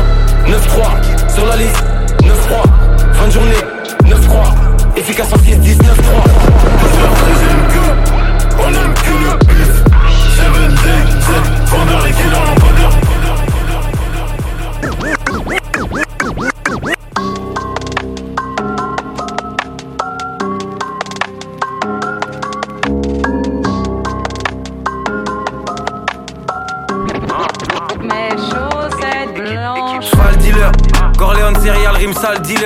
[0.47, 1.83] 9-3 sur la liste
[2.23, 2.33] 9-3.
[3.13, 3.61] Fin de journée
[4.05, 4.97] 9-3.
[4.97, 5.85] Efficace en 6-10, 9-3.
[6.81, 7.91] 12h, 13ème queue.
[8.65, 9.73] On aime que le bif.
[10.37, 12.60] 7 day, 7 vendeurs, les killers n'ont pas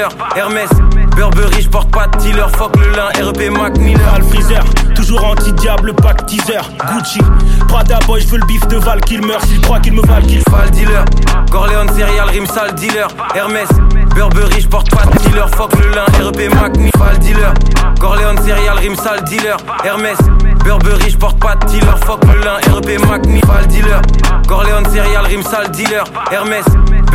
[0.06, 0.70] dealer, Hermès,
[1.16, 4.14] Burberry, j'porte pas de dealer, fuck le lin, REP Mac Miller.
[4.14, 7.20] Al Freezer, toujours anti-diable, pack teaser, Gucci,
[7.68, 10.24] Prada boy, je veux le bif de Val qu'il meurt, s'il croit qu'il me val
[10.24, 11.06] qu'il Cheval dealer,
[11.52, 13.68] Corleone céréal, rime sale dealer, Hermès,
[14.16, 16.92] Burberry, j'porte pas de dealer, fuck le lin, REP Mac Miller.
[17.20, 17.54] Dealer,
[18.00, 20.18] Corleone céréal, rime sale dealer, Hermès,
[20.64, 23.68] Burberry, j'porte pas de dealer, fuck le lin, REP Mac Miller.
[23.68, 24.02] Dealer,
[24.48, 26.66] Corleone céréal, rime sale dealer, Hermès,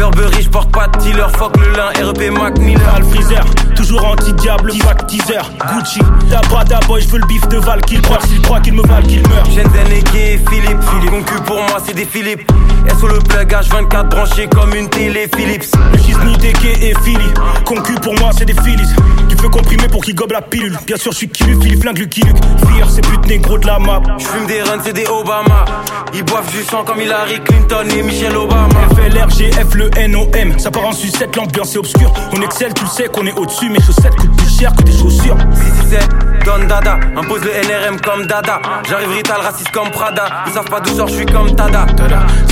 [0.00, 3.00] Burberry, j'porte pas de dealer, fuck le lin, REP Mac Miller.
[3.10, 3.44] Freezer,
[3.76, 5.42] toujours anti-diable, pack teaser,
[5.74, 8.72] Gucci, ta Prada boy, je veux le bif de Val qu'il croit, s'il croit qu'il
[8.72, 9.46] me val qu'il meurt.
[9.50, 11.10] Shenzhen et Philippe, Philippe.
[11.10, 12.50] Concu pour moi, c'est des Philippe.
[12.98, 15.66] SO le plug H24 branché comme une télé Philips.
[15.92, 17.30] Le Gisni, DK et Philly.
[17.66, 18.88] Concu pour moi, c'est des Phillies.
[19.28, 20.78] Tu peux comprimer pour qu'il gobe la pilule.
[20.86, 22.38] Bien sûr, je suis qui Philippe flingue, Lucky Luke.
[22.74, 24.00] Fear, c'est but négro de la map.
[24.18, 25.66] J'fume des runs, c'est des Obama.
[26.14, 28.68] Ils boivent du sang comme Hillary Clinton et Michelle Obama.
[28.96, 30.58] FLR, GF, le NOM.
[30.58, 32.12] Ça part en sucette, l'ambiance est obscure.
[32.32, 33.68] On excelle, tu sais qu'on est au-dessus.
[33.70, 35.36] Mes chaussettes coûtent plus cher que tes chaussures.
[35.54, 36.08] 667,
[36.44, 36.98] Don Dada.
[37.16, 38.60] Impose le NRM comme Dada.
[38.88, 40.24] J'arrive rital, raciste comme Prada.
[40.46, 41.86] Ils savent pas d'où sort, je suis comme Tada.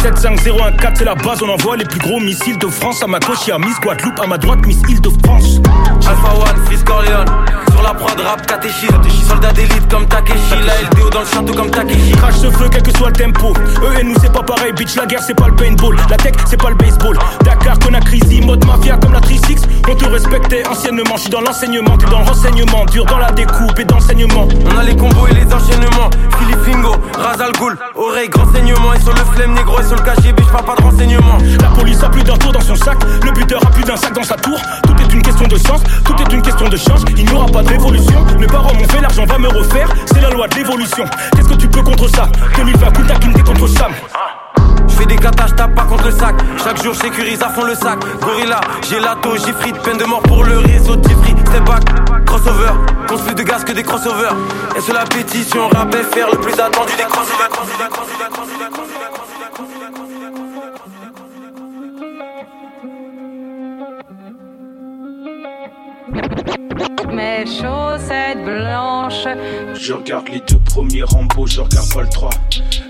[0.03, 1.43] 75014, c'est la base.
[1.43, 3.03] On envoie les plus gros missiles de France.
[3.03, 4.21] À ma gauche, y'a Miss Guadeloupe.
[4.21, 5.61] À ma droite, Miss Île-de-France.
[6.07, 7.27] Alpha One, Fils Corleone.
[7.71, 9.01] Sur la prod, rap, catéchisme.
[9.29, 10.39] Soldat d'élite comme Takeshi.
[10.67, 12.13] La LDO dans le château comme Takeshi.
[12.13, 13.53] Crash ce feu, quel que soit le tempo.
[13.83, 14.97] Eux et nous, c'est pas pareil, bitch.
[14.97, 15.97] La guerre, c'est pas le paintball.
[16.11, 17.19] La tech, c'est pas le baseball.
[17.45, 19.63] Dakar, Conakry, mode mafia comme la 36.
[19.89, 21.17] On te respectait anciennement.
[21.17, 22.85] Je suis dans l'enseignement, t'es dans le renseignement.
[22.87, 23.78] Dur dans la découpe.
[23.81, 26.11] On a les combos et les enchaînements.
[26.37, 28.93] Philippe Lingo, Razal Ghoul, oreille, grand saignement.
[28.93, 31.39] Et sur le flemme négro et sur le KGB, je pas de renseignements.
[31.61, 34.13] La police a plus d'un tour dans son sac, le buteur a plus d'un sac
[34.15, 34.59] dans sa tour.
[34.83, 37.05] Tout est une question de sens, tout est une question de chance.
[37.17, 38.25] Il n'y aura pas de révolution.
[38.41, 39.89] Mes parents m'ont fait, l'argent va me refaire.
[40.07, 41.05] C'est la loi de l'évolution.
[41.37, 42.29] Qu'est-ce que tu peux contre ça?
[42.57, 43.03] 2020, coup
[43.33, 43.93] t'es contre Sam.
[44.89, 46.35] Je fais des katas, je tape pas contre le sac.
[46.63, 47.99] Chaque jour, je sécurise à fond le sac.
[48.21, 50.95] Gorilla, j'ai lato, j'ai frite, peine de mort pour le réseau.
[51.03, 52.73] Jeffrey, step back, crossover.
[53.07, 54.35] Plus de gaz que des crossovers.
[54.77, 57.49] Et sur la pétition, rap faire le plus attendu des crossovers.
[67.13, 69.27] Mes chaussettes blanches.
[69.75, 72.31] Je regarde les deux premiers Rambo, je regarde pas le 3.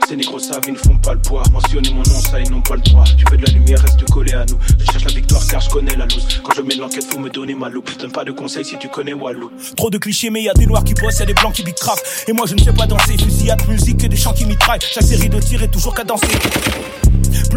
[0.09, 1.43] Ces négros savent, ils ne font pas le poids.
[1.53, 3.05] Mentionner mon nom, ça, ils n'ont pas le droit.
[3.19, 4.59] Tu veux de la lumière, reste collé à nous.
[4.79, 6.41] Je cherche la victoire car je connais la loose.
[6.43, 7.91] Quand je mène l'enquête, faut me donner ma loupe.
[7.99, 9.51] Donne pas de conseils si tu connais Walou.
[9.77, 11.63] Trop de clichés, mais y a des noirs qui bossent, y a des blancs qui
[11.63, 12.25] bicrafent.
[12.27, 14.81] Et moi je ne sais pas danser, fusillade, musique et des chants qui mitraillent.
[14.81, 16.27] Chaque série de tirs est toujours qu'à danser.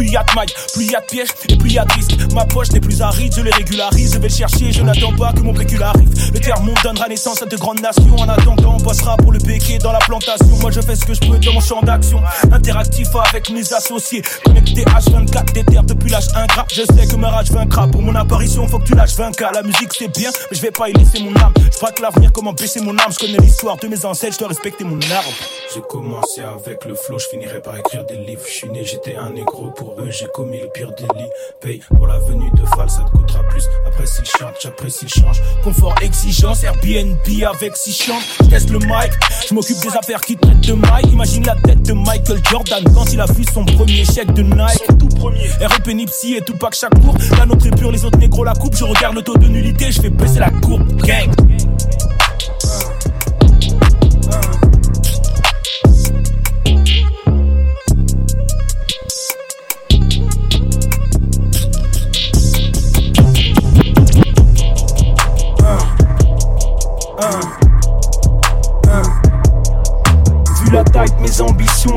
[0.01, 1.93] Plus y a de mailles, plus y a de pièges et plus y a de
[1.93, 2.17] risques.
[2.33, 4.13] Ma poche n'est plus aride, je les régularise.
[4.15, 6.09] Je vais le chercher, je n'attends pas que mon pécule arrive.
[6.33, 8.15] Le terme monde donnera naissance à de grandes nations.
[8.15, 10.57] En attendant, on passera pour le béquet dans la plantation.
[10.59, 12.19] Moi je fais ce que je peux dans mon champ d'action.
[12.51, 14.23] Interactif avec mes associés.
[14.43, 16.65] Connecté H24, des terres depuis l'âge ingrat.
[16.73, 17.87] Je sais que ma rage vaincra.
[17.87, 19.53] Pour mon apparition, faut que tu lâches 20K.
[19.53, 21.53] La musique c'est bien, mais je vais pas y laisser mon âme.
[21.71, 23.11] Je braque l'avenir, comment baisser mon âme.
[23.11, 25.29] Je connais l'histoire de mes ancêtres, je dois respecter mon arbre.
[25.75, 28.41] J'ai commencé avec le flow, je finirai par écrire des livres.
[28.47, 31.29] Je suis né, j'étais un négro pour eux, j'ai commis le pire délit.
[31.61, 33.63] Paye pour la venue de Fall, ça te coûtera plus.
[33.85, 35.41] Après s'il chante, j'apprécie le change.
[35.63, 37.17] Confort, exigence, Airbnb
[37.53, 38.21] avec six chambres.
[38.41, 39.11] Je teste le mic,
[39.47, 41.07] je m'occupe des affaires qui traitent de Mike.
[41.11, 44.97] Imagine la tête de Michael Jordan quand il a vu son premier chèque de Nike.
[44.99, 45.47] tout premier.
[45.61, 47.17] REP Nipsey et Tupac chaque cours.
[47.37, 48.75] La nôtre est pure, les autres négros la coupe.
[48.75, 51.01] Je regarde le taux de nullité, je fais baisser la courbe.
[51.01, 51.29] Gang.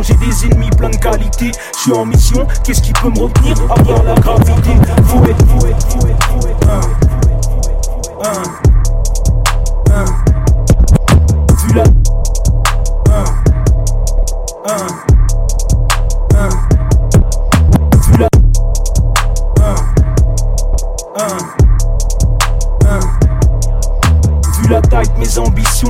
[0.03, 1.53] J'ai des ennemis plein de qualité.
[1.75, 4.71] Je suis en mission, qu'est-ce qui peut me retenir à la gravité?
[5.05, 5.45] Faut être.
[6.71, 6.81] Un,
[8.25, 8.43] un,
[9.95, 10.05] un.
[11.67, 11.85] Vu un,
[14.67, 15.14] un.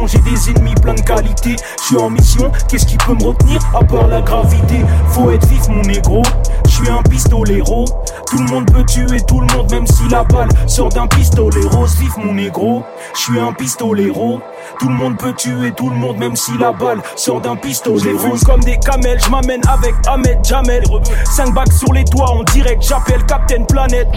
[0.06, 1.56] J'ai des ennemis plein de qualité.
[1.80, 4.80] Je suis en mission, qu'est-ce qui peut me retenir à part la gravité?
[5.10, 6.22] Faut être vif, mon négro.
[6.66, 7.84] Je suis un pistolero.
[8.30, 11.64] Tout le monde peut tuer tout le monde, même si la balle sort d'un pistolet
[11.70, 11.94] rose.
[11.96, 12.82] Vif, mon négro.
[13.14, 14.40] Je suis un pistolero.
[14.80, 18.12] Tout le monde peut tuer tout le monde, même si la balle sort d'un pistolet
[18.12, 18.42] rose.
[18.44, 20.82] comme des camels, je m'amène avec Ahmed Jamel.
[21.24, 24.08] 5 bacs sur les toits en direct, j'appelle Captain Planet.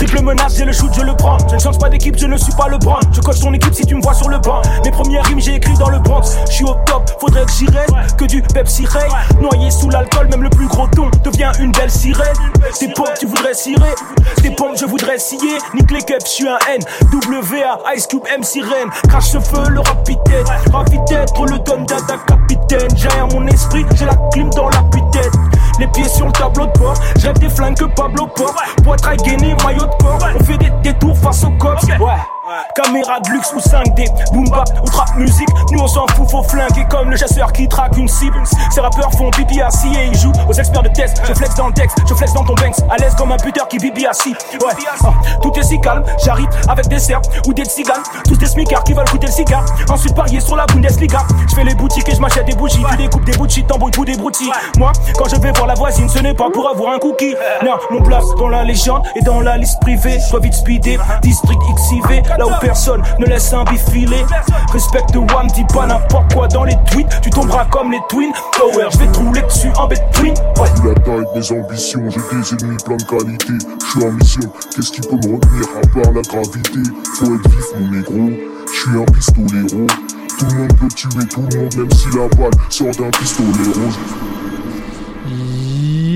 [0.00, 1.36] Triple menace, j'ai le shoot, je le prends.
[1.50, 3.02] Je ne change pas d'équipe, je ne suis pas le brand.
[3.12, 4.62] Je coach ton équipe si tu me vois sur le banc.
[4.82, 6.38] Mes premières rimes, j'ai écrit dans le Bronx.
[6.46, 8.16] Je suis au top, faudrait que j'y reste.
[8.16, 9.10] Que du Pepsi Ray.
[9.42, 12.34] Noyé sous l'alcool, même le plus gros ton devient une belle sirène.
[12.78, 13.94] Tes pompes, tu voudrais cirer.
[14.40, 15.58] Tes pompes, je voudrais scier.
[15.74, 16.80] Nique les cups, je suis un N.
[17.12, 18.88] WA, Ice Cube, M Sirène.
[19.06, 20.48] Crache ce feu, le rapide-tête.
[20.72, 22.88] Rapide-tête, trop le donne data capitaine.
[22.96, 24.82] J'ai mon esprit, j'ai la clim dans la
[25.12, 25.49] tête
[25.80, 26.94] Les pieds sur le tableau de bord.
[27.22, 28.54] Rêve des flingues que Pablo porte.
[28.84, 30.18] Poitrail gainé, maillot de corps.
[30.38, 31.82] On fait des détours face au cops.
[31.84, 32.39] Ouais.
[32.74, 35.48] Caméra de luxe ou 5D, boom bap ou trap musique.
[35.70, 38.42] Nous on s'en fout, faut flinguer comme le chasseur qui traque une cible.
[38.72, 41.22] Ces rappeurs font pipi assis et ils jouent aux experts de test.
[41.28, 42.76] Je flex dans le texte, je flex dans ton banks.
[42.90, 44.34] À l'aise comme un puteur qui bibi assis.
[44.52, 44.72] Ouais,
[45.04, 45.10] ah,
[45.42, 46.02] tout est si calme.
[46.24, 48.02] J'arrive avec des cerfs ou des tziganes.
[48.24, 49.64] Tous des smicards qui veulent goûter le cigare.
[49.88, 51.20] Ensuite parier sur la Bundesliga.
[51.48, 52.84] Je fais les boutiques et je m'achète des bougies.
[52.90, 54.50] Tu découpes des bouts de t'embrouilles tout des broutilles.
[54.76, 57.34] Moi, quand je vais voir la voisine, ce n'est pas pour avoir un cookie.
[57.64, 60.18] Non, mon place dans la légende et dans la liste privée.
[60.18, 64.24] Sois vite speedé, district XIV, là où personne ne laisse un bif filer.
[64.72, 67.20] Respecte Wam, dis pas n'importe quoi dans les tweets.
[67.22, 68.32] Tu tomberas comme les twins.
[68.58, 70.32] Power, je vais te rouler dessus en bête twin.
[70.56, 70.70] Ouais.
[70.84, 73.52] La taille mes ambitions, j'ai des ennemis plein de qualité.
[73.82, 76.80] Je suis en mission, qu'est-ce qui peut me retenir à part la gravité?
[77.18, 78.30] Faut être vif, mon négro.
[78.66, 79.86] Je suis un pistolero.
[80.38, 83.48] Tout le monde peut tuer tout le monde, même si la balle sort d'un pistolet
[83.74, 83.98] rose.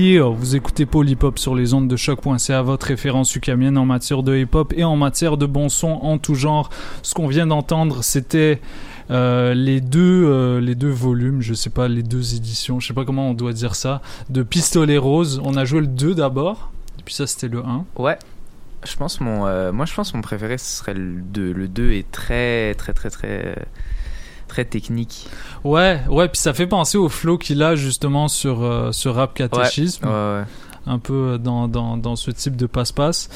[0.05, 0.87] Yeah, vous écoutez
[1.23, 4.83] Hop sur les ondes de choc.ca, votre référence ukamienne en matière de hip hop et
[4.83, 6.69] en matière de bon son en tout genre.
[7.01, 8.61] Ce qu'on vient d'entendre, c'était
[9.09, 12.93] euh, les deux euh, les deux volumes, je sais pas, les deux éditions, je sais
[12.93, 15.41] pas comment on doit dire ça, de Pistolet Rose.
[15.43, 17.85] On a joué le 2 d'abord, et puis ça c'était le 1.
[17.95, 18.19] Ouais.
[18.85, 21.51] Je pense mon, euh, moi je pense mon préféré ce serait le 2.
[21.51, 23.55] Le 2 est très très très très
[24.55, 25.27] très technique.
[25.65, 29.33] Ouais, ouais, puis ça fait penser au flow qu'il a justement sur euh, sur rap
[29.33, 30.05] catéchisme.
[30.05, 30.43] Ouais, ouais, ouais.
[30.87, 33.27] Un peu dans, dans, dans ce type de passe-passe.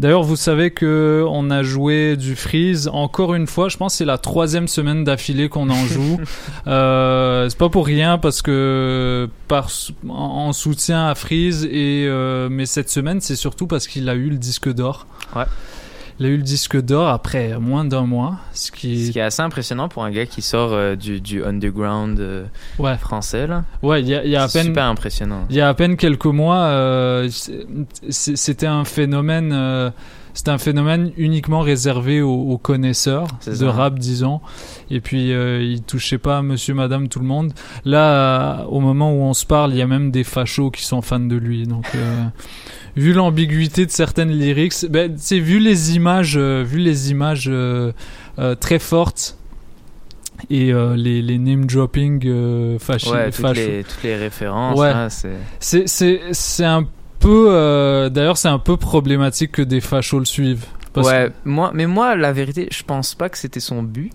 [0.00, 3.68] D'ailleurs, vous savez que on a joué du Freeze encore une fois.
[3.68, 6.18] Je pense que c'est la troisième semaine d'affilée qu'on en joue.
[6.66, 9.68] euh, c'est pas pour rien parce que par
[10.08, 14.14] en, en soutien à Freeze et euh, mais cette semaine c'est surtout parce qu'il a
[14.14, 15.06] eu le disque d'or.
[15.36, 15.44] Ouais.
[16.20, 19.22] Il a eu le disque d'or après moins d'un mois, ce qui Ce qui est
[19.22, 22.44] assez impressionnant pour un gars qui sort euh, du, du underground euh,
[22.78, 22.96] Ouais.
[22.96, 23.64] français là.
[23.82, 25.44] Ouais, il y a, y a à peine super impressionnant.
[25.50, 27.28] Il y a à peine quelques mois, euh,
[28.10, 29.92] c'était un phénomène.
[30.34, 33.70] c'était un phénomène uniquement réservé aux, aux connaisseurs de ça.
[33.72, 34.40] rap, disons.
[34.90, 37.52] Et puis, il touchait pas monsieur, madame, tout le monde.
[37.84, 41.02] Là, au moment où on se parle, il y a même des fachos qui sont
[41.02, 41.66] fans de lui.
[41.66, 41.86] Donc,
[42.96, 47.92] vu l'ambiguïté de certaines lyrics, ben, c'est vu les images, euh, vu les images euh,
[48.38, 49.36] euh, très fortes
[50.50, 54.78] et euh, les, les name dropping euh, Ouais, toutes les, toutes les références.
[54.78, 54.92] Ouais.
[54.92, 55.86] là, c'est...
[56.32, 56.86] C'est un
[57.20, 60.66] peu euh, d'ailleurs c'est un peu problématique que des fachos le suivent.
[60.92, 64.12] Parce Ouais, moi, mais moi, la vérité, je pense pas que c'était son but.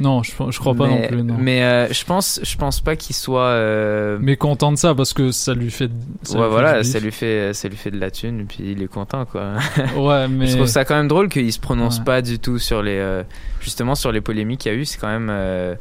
[0.00, 1.22] Non, je, je crois pas mais, non plus.
[1.22, 1.36] Non.
[1.38, 3.42] Mais euh, je pense, je pense pas qu'il soit.
[3.48, 5.90] euh, Mais content de ça parce que ça lui fait.
[6.22, 8.82] ça ouais, voilà, ça lui fait, ça lui fait de la thune, et puis il
[8.82, 9.54] est content, quoi.
[9.96, 12.04] Ouais, mais Je trouve ça quand même drôle qu'il se prononce Ouais.
[12.04, 13.22] pas du tout sur les, euh,
[13.60, 14.84] justement sur les polémiques qu'il y a eu.
[14.84, 15.76] C'est quand même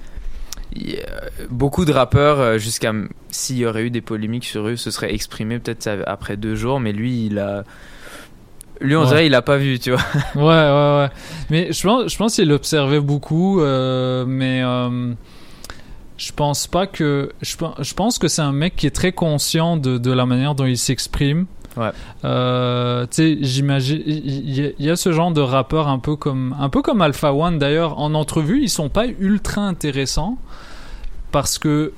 [0.76, 0.98] y
[1.50, 2.94] beaucoup de rappeurs jusqu'à
[3.30, 6.80] s'il y aurait eu des polémiques sur eux, se seraient exprimés peut-être après deux jours,
[6.80, 7.64] mais lui, il a,
[8.82, 9.08] lui, on Ouais.
[9.08, 10.02] dirait, il a pas vu, tu vois.
[10.36, 11.10] Ouais, ouais, ouais.
[11.50, 15.14] Mais je pense, je pense qu'il observait beaucoup, euh, mais euh,
[16.18, 17.32] je pense pas que.
[17.42, 20.26] Je, pen- je pense que c'est un mec qui est très conscient de, de la
[20.26, 21.46] manière dont il s'exprime.
[21.78, 21.92] Ouais.
[22.26, 24.02] Euh, tu sais, j'imagine.
[24.06, 26.82] Il y, a- il y a ce genre de rappeur un peu comme, un peu
[26.82, 28.00] comme Alpha One d'ailleurs.
[28.00, 30.38] En entrevue, ils sont pas ultra intéressants
[31.32, 31.94] parce que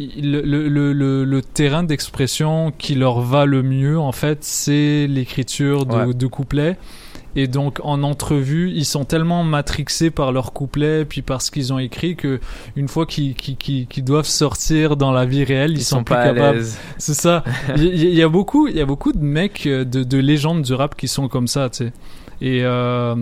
[0.00, 5.06] le, le, le, le- le terrain d'expression qui leur va le mieux, en fait, c'est
[5.08, 6.14] l'écriture de, Ouais.
[6.14, 6.76] de couplets.
[7.36, 11.72] Et donc en entrevue, ils sont tellement matrixés par leurs couplets, puis par ce qu'ils
[11.72, 12.40] ont écrit, que
[12.74, 16.20] une fois qu'ils doivent sortir dans la vie réelle, ils, Ils sont, sont plus pas
[16.22, 16.64] à capables.
[16.96, 17.44] C'est ça.
[17.76, 20.18] Il y, il y a beaucoup, il y a beaucoup de mecs euh, de, de
[20.18, 21.92] légendes du rap qui sont comme ça, tu sais.
[22.40, 23.14] Et euh,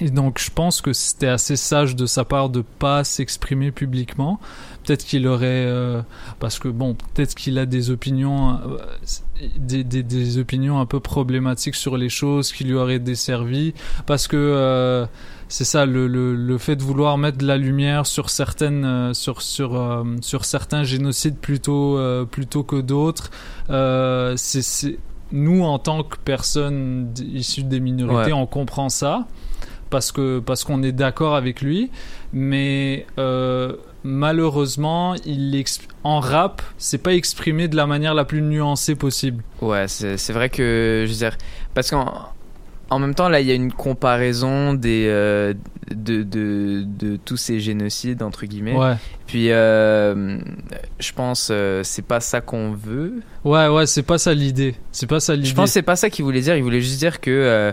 [0.00, 4.40] et donc je pense que c'était assez sage de sa part de pas s'exprimer publiquement.
[4.90, 6.02] Peut-être qu'il aurait, euh,
[6.40, 8.76] parce que bon, peut-être qu'il a des opinions, euh,
[9.56, 13.72] des, des, des opinions un peu problématiques sur les choses qui lui auraient desservi,
[14.06, 15.06] parce que euh,
[15.46, 19.42] c'est ça le, le, le fait de vouloir mettre de la lumière sur certaines, sur
[19.42, 21.96] sur sur certains génocides plutôt
[22.28, 23.30] plutôt que d'autres.
[24.36, 24.98] C'est c'est
[25.30, 28.38] nous en tant que personnes issues des minorités, Ouais.
[28.40, 29.28] on comprend ça
[29.88, 31.90] parce que parce qu'on est d'accord avec lui,
[32.32, 35.64] mais euh, malheureusement, il
[36.04, 39.42] en rap, c'est pas exprimé de la manière la plus nuancée possible.
[39.60, 41.36] Ouais, c'est vrai que je veux dire
[41.74, 42.28] parce qu'en
[42.88, 45.54] en même temps là il y a une comparaison des euh,
[45.94, 48.74] de, de de tous ces génocides entre guillemets.
[48.74, 48.94] Ouais.
[49.26, 50.38] Puis euh,
[50.98, 53.22] je pense euh, c'est pas ça qu'on veut.
[53.44, 54.74] Ouais, ouais, c'est pas ça l'idée.
[54.92, 55.48] C'est pas ça l'idée.
[55.48, 56.56] Je pense que c'est pas ça qu'il voulait dire.
[56.56, 57.72] Il voulait juste dire que euh,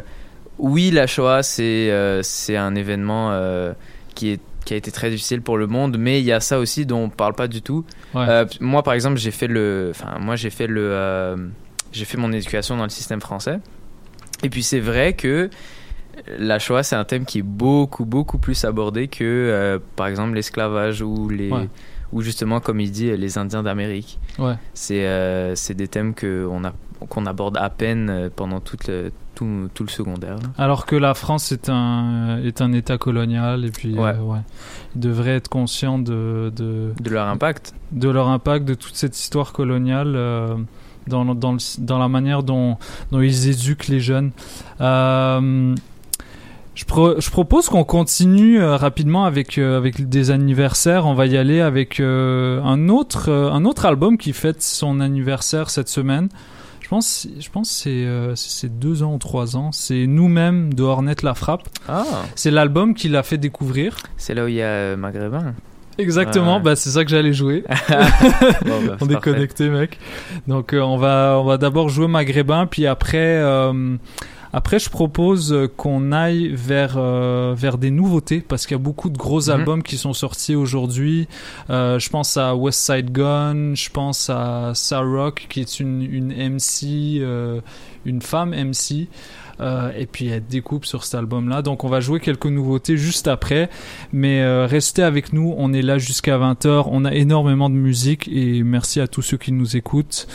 [0.59, 1.91] oui, la Shoah, c'est
[2.23, 3.31] c'est un événement
[4.13, 6.59] qui est qui a été très difficile pour le monde, mais il y a ça
[6.59, 7.85] aussi dont on parle pas du tout.
[8.13, 8.25] Ouais.
[8.27, 11.37] Euh, moi, par exemple, j'ai fait le, enfin, moi, j'ai fait le, euh,
[11.93, 13.59] j'ai fait mon éducation dans le système français.
[14.43, 15.49] Et puis c'est vrai que
[16.37, 20.33] la Shoah, c'est un thème qui est beaucoup, beaucoup plus abordé que, euh, par exemple,
[20.35, 21.69] l'esclavage ou les, Ouais.
[22.11, 24.19] ou justement, comme il dit, les Indiens d'Amérique.
[24.37, 24.55] Ouais.
[24.73, 25.07] C'est
[25.55, 26.73] c'est des thèmes que on a
[27.09, 30.37] qu'on aborde à peine euh, pendant tout le, tout, tout le secondaire.
[30.57, 34.11] Alors que la France est un est un État colonial et puis Ouais.
[34.15, 34.39] euh, ouais,
[34.95, 37.73] ils devraient être conscients de, de De leur impact.
[37.91, 40.55] de leur impact de toute cette histoire coloniale euh,
[41.07, 42.77] dans dans le- dans la manière dont
[43.11, 44.31] dont ils éduquent les jeunes.
[44.81, 45.75] Euh,
[46.75, 51.07] je, pro- je propose qu'on continue euh, rapidement avec euh, avec des anniversaires.
[51.07, 54.99] On va y aller avec euh, un autre euh, un autre album qui fête son
[54.99, 56.29] anniversaire cette semaine.
[56.87, 59.73] Je pense je pense que c'est euh, c'est deux ans ou trois ans.
[59.73, 61.67] C'est nous-mêmes de Hornet la frappe.
[61.89, 62.05] Ah.
[62.35, 63.97] C'est l'album qu'il a fait découvrir.
[64.15, 65.53] C'est là où il y a euh, Maghrébin.
[65.97, 66.61] Exactement, Ouais.
[66.61, 67.65] bah c'est ça que j'allais jouer.
[67.89, 69.99] Bon, bah, on est connecté, mec.
[70.47, 73.97] Donc euh, on va on va d'abord jouer maghrébin, puis après euh,
[74.57, 78.83] Après, je propose euh, qu'on aille vers euh, vers des nouveautés parce qu'il y a
[78.83, 79.49] beaucoup de gros Mhm.
[79.51, 81.27] albums qui sont sortis aujourd'hui.
[81.69, 86.33] Euh, je pense à West Side Gun, je pense à Sarok qui est une une
[86.33, 87.61] MC, euh,
[88.03, 89.09] une femme MC.
[89.99, 91.63] Et puis elle découpe sur cet album-là.
[91.63, 93.71] Donc on va jouer quelques nouveautés juste après.
[94.13, 96.87] Mais restez avec nous, on est là jusqu'à 20h.
[96.91, 100.27] On a énormément de musique et merci à tous ceux qui nous écoutent.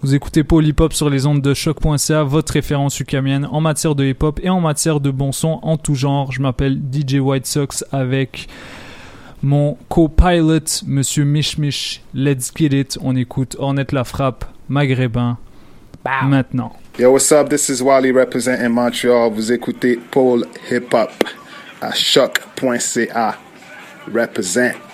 [0.00, 3.96] Vous écoutez Paul Hip Hop sur les ondes de choc.ca, votre référence ukamienne en matière
[3.96, 6.30] de hip hop et en matière de bon son en tout genre.
[6.30, 8.48] Je m'appelle DJ White Sox avec
[9.42, 12.00] mon co-pilot, Monsieur Mich Mich.
[12.14, 12.96] Let's get it.
[13.02, 15.36] On écoute Ornette la frappe, maghrébin.
[16.24, 16.72] Maintenant.
[16.96, 17.48] Yo, what's up?
[17.48, 19.32] This is Wally representing Montreal.
[19.32, 21.10] Vous écoutez Paul Hip Hop
[21.82, 23.36] à choc.ca.
[24.14, 24.87] Represent.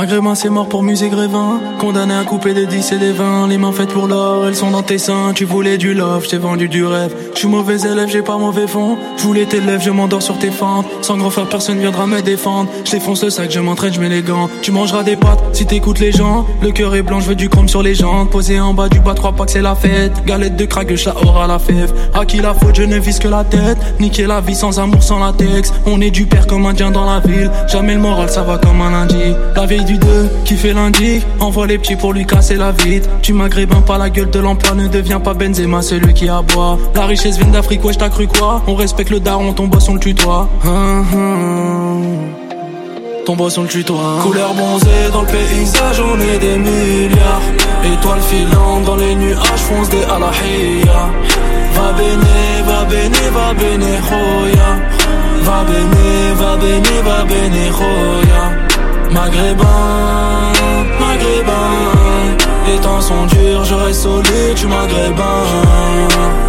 [0.00, 1.60] Maghrébin c'est mort pour musée grévin.
[1.78, 4.70] Condamné à couper des 10 et des 20 Les mains faites pour l'or, elles sont
[4.70, 5.32] dans tes seins.
[5.34, 7.14] Tu voulais du love, je t'ai vendu du rêve.
[7.34, 8.96] Je suis mauvais élève, j'ai pas mauvais fond.
[9.18, 10.86] Je voulais tes lèvres, je m'endors sur tes fentes.
[11.02, 12.70] Sans grand frère, personne viendra me défendre.
[12.86, 14.48] Je défonce le sac, je m'entraîne, je mets les gants.
[14.62, 16.46] Tu mangeras des pâtes si t'écoutes les gens.
[16.62, 18.30] Le cœur est blanc, je veux du chrome sur les jambes.
[18.30, 20.24] Posé en bas du bas, trois que c'est la fête.
[20.24, 21.92] Galette de crack, le chat aura la fève.
[22.14, 23.76] À qui la faute, je ne vise que la tête.
[24.00, 25.74] Niquer la vie sans amour, sans latex.
[25.84, 27.50] On est du père comme indien dans la ville.
[27.68, 29.34] Jamais le moral, ça va comme un lundi.
[29.54, 31.20] La veille du 2, qui fait lundi.
[31.40, 33.08] Envoie les petits pour lui casser la vitre.
[33.22, 36.78] Tu maghrébin pas la gueule de l'emploi Ne deviens pas Benzema, celui qui aboie.
[36.94, 38.62] La richesse vient d'Afrique, ouais, t'as cru quoi?
[38.66, 40.48] On respecte le daron, ton boss on le tutoie.
[40.64, 42.04] Hum, hum.
[43.26, 44.18] Ton boss on le tutoie.
[44.22, 47.46] Couleur bronzée dans le paysage, on est des milliards.
[47.92, 51.10] Étoiles filantes dans les nuages, fonce des alahia
[51.74, 54.70] Va bene, va bene, va bene, roya.
[55.42, 58.59] Va bene, va bene, va bene, roya
[59.12, 60.52] Maghrébin,
[61.00, 62.36] maghrébin.
[62.66, 65.42] Les temps sont durs, je reste solide, tu maghrébin.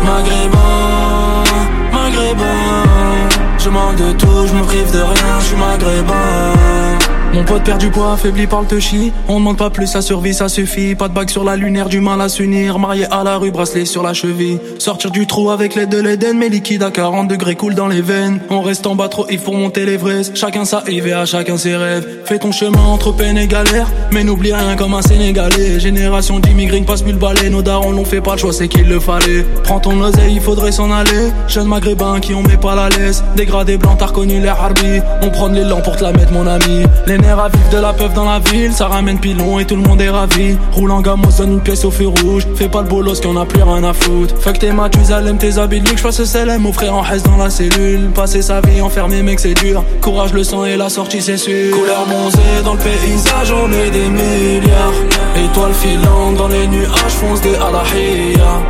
[0.05, 1.43] Maghrébin,
[1.91, 3.29] maghrébin.
[3.57, 7.79] Je manque de tout, je me prive de rien, je suis maghrébin mon pote perd
[7.79, 9.13] du poids, affaibli par le touchy.
[9.29, 10.95] On demande pas plus, ça survie, ça suffit.
[10.95, 12.77] Pas de bague sur la lunaire, du mal à s'unir.
[12.77, 14.59] Marié à la rue, bracelet sur la cheville.
[14.79, 18.01] Sortir du trou avec l'aide de l'Eden Mes liquides à 40 degrés coulent dans les
[18.01, 18.41] veines.
[18.49, 20.35] On reste en bas trop, il faut monter l'Everest.
[20.35, 20.83] Chacun sa
[21.15, 22.05] à chacun ses rêves.
[22.25, 25.79] Fais ton chemin entre peine et galère Mais n'oublie rien comme un Sénégalais.
[25.79, 28.87] Génération d'immigrés, passe plus le balai Nos darons l'ont fait pas le choix, c'est qu'il
[28.89, 29.45] le fallait.
[29.63, 31.31] Prends ton oseille, il faudrait s'en aller.
[31.47, 33.23] Jeunes maghrébins qui on met pas la laisse.
[33.37, 36.83] Dégradé blanc, t'as reconnu les harbi On prend l'élan pour te la mettre mon ami
[37.21, 38.73] nerfs à vivre de la peuf dans la ville.
[38.73, 40.57] Ça ramène pilon et tout le monde est ravi.
[40.73, 42.47] Roule en gamme, on donne une pièce au feu rouge.
[42.55, 44.35] Fais pas le bolos qu'on a plus rien à foutre.
[44.39, 47.49] Fuck tes Mathusalem, tes habits que je fasse CLM Mon frère en reste dans la
[47.49, 48.09] cellule.
[48.13, 49.83] Passer sa vie enfermé mec c'est dur.
[50.01, 51.75] Courage le sang et la sortie c'est sûr.
[51.77, 54.93] Couleur bronzée dans le paysage on est des milliards.
[55.35, 58.61] Étoiles filantes dans les nuages fonce des alahia.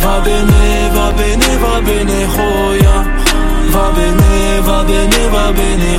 [0.00, 1.76] Va bene, va bene, va
[2.36, 3.04] roya.
[3.70, 5.46] Va bene, va bene, va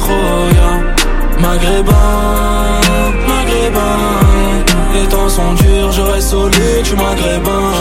[0.05, 1.06] roya
[1.41, 2.81] Maghrébin,
[3.27, 3.97] maghrébin
[4.93, 7.71] Les temps sont durs, je reste solide, je suis maghrébin.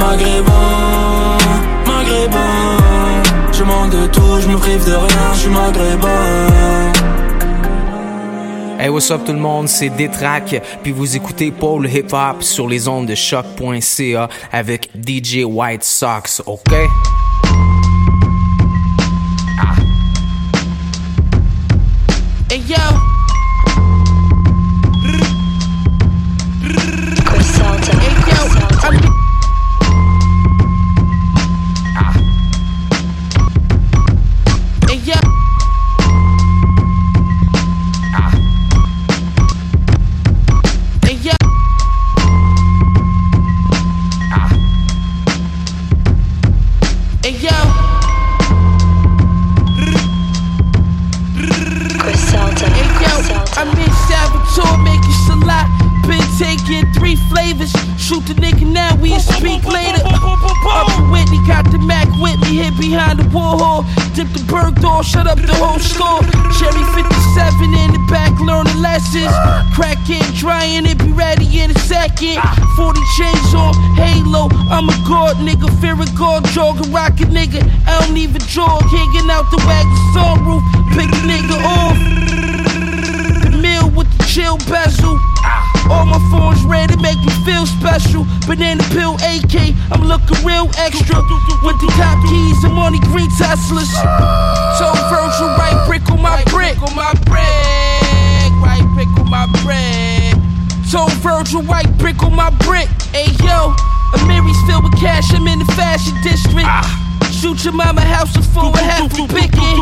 [0.00, 1.38] Maghrébin,
[1.86, 6.92] maghrébin Je manque de tout, je me prive de rien, je suis maghrébin.
[8.78, 12.68] Hey, what's up tout le monde, c'est Détrac, puis vous écoutez Paul Hip Hop sur
[12.68, 16.74] les ondes de choc.ca avec DJ White Sox, ok?
[22.68, 23.13] Yo.
[74.84, 77.64] I'm a god nigga, fear a god, jog a rocket nigga.
[77.88, 80.60] I don't even jog, hanging out the wagon sunroof.
[80.92, 81.96] Pick a nigga off.
[83.48, 85.16] The mill with the chill bezel.
[85.88, 88.28] All my phones red, it make me feel special.
[88.44, 91.16] Banana pill AK, I'm looking real extra.
[91.64, 93.88] With the top keys and money green Teslas.
[94.76, 96.76] So Virgil, right brick on my brick.
[96.84, 100.36] On my brick, right brick on my brick.
[100.84, 102.92] So Virgil, white brick on my brick.
[103.16, 103.72] Hey yo,
[104.16, 106.68] Amiri's filled with cash, I'm in the fashion district.
[107.32, 109.76] Shoot your mama house is full of half the picking.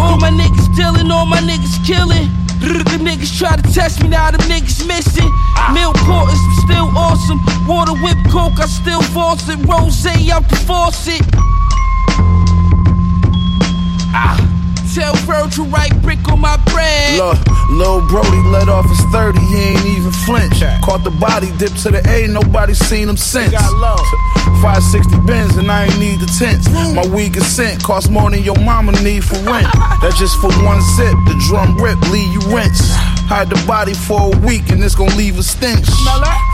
[0.00, 2.30] All my niggas dealing, all my niggas killing.
[2.60, 5.30] The niggas try to test me, now them niggas missing.
[5.72, 7.40] Milk porters, still awesome.
[7.66, 9.58] Water whip coke, I still force it.
[9.66, 11.22] Rose out the faucet.
[14.14, 14.55] Ah.
[14.96, 17.18] Tell Virgil right brick on my bread.
[17.18, 17.36] Look,
[17.68, 20.62] Lil Brody let off his 30, he ain't even flinch.
[20.82, 23.52] Caught the body, dip to the A, nobody seen him since.
[23.52, 26.70] 560 bins and I ain't need the tents.
[26.70, 29.68] My weed is sent, cost more than your mama need for rent.
[30.00, 32.96] That's just for one sip, the drum rip, leave you rinse.
[33.28, 35.86] Hide the body for a week and it's gon' leave a stench.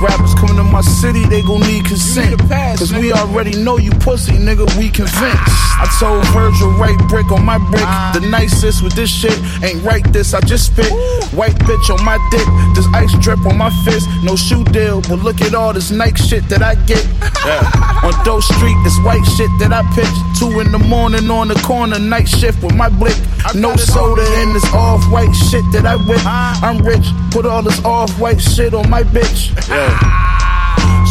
[0.01, 2.41] Rappers coming to my city, they gon' need consent.
[2.79, 5.53] Cause we already know you pussy, nigga, we convinced.
[5.79, 7.85] I told Virgil, right brick on my brick.
[8.15, 10.91] The nicest with this shit ain't right this, I just spit.
[11.37, 14.09] White bitch on my dick, this ice drip on my fist.
[14.25, 17.07] No shoe deal, but look at all this Nike shit that I get.
[17.43, 17.59] Yeah.
[18.05, 20.07] On Doe Street, this white shit that I pitch.
[20.39, 23.17] Two in the morning on the corner, night shift with my blick.
[23.57, 26.23] No soda in this off white shit that I whip.
[26.63, 29.51] I'm rich, put all this off white shit on my bitch.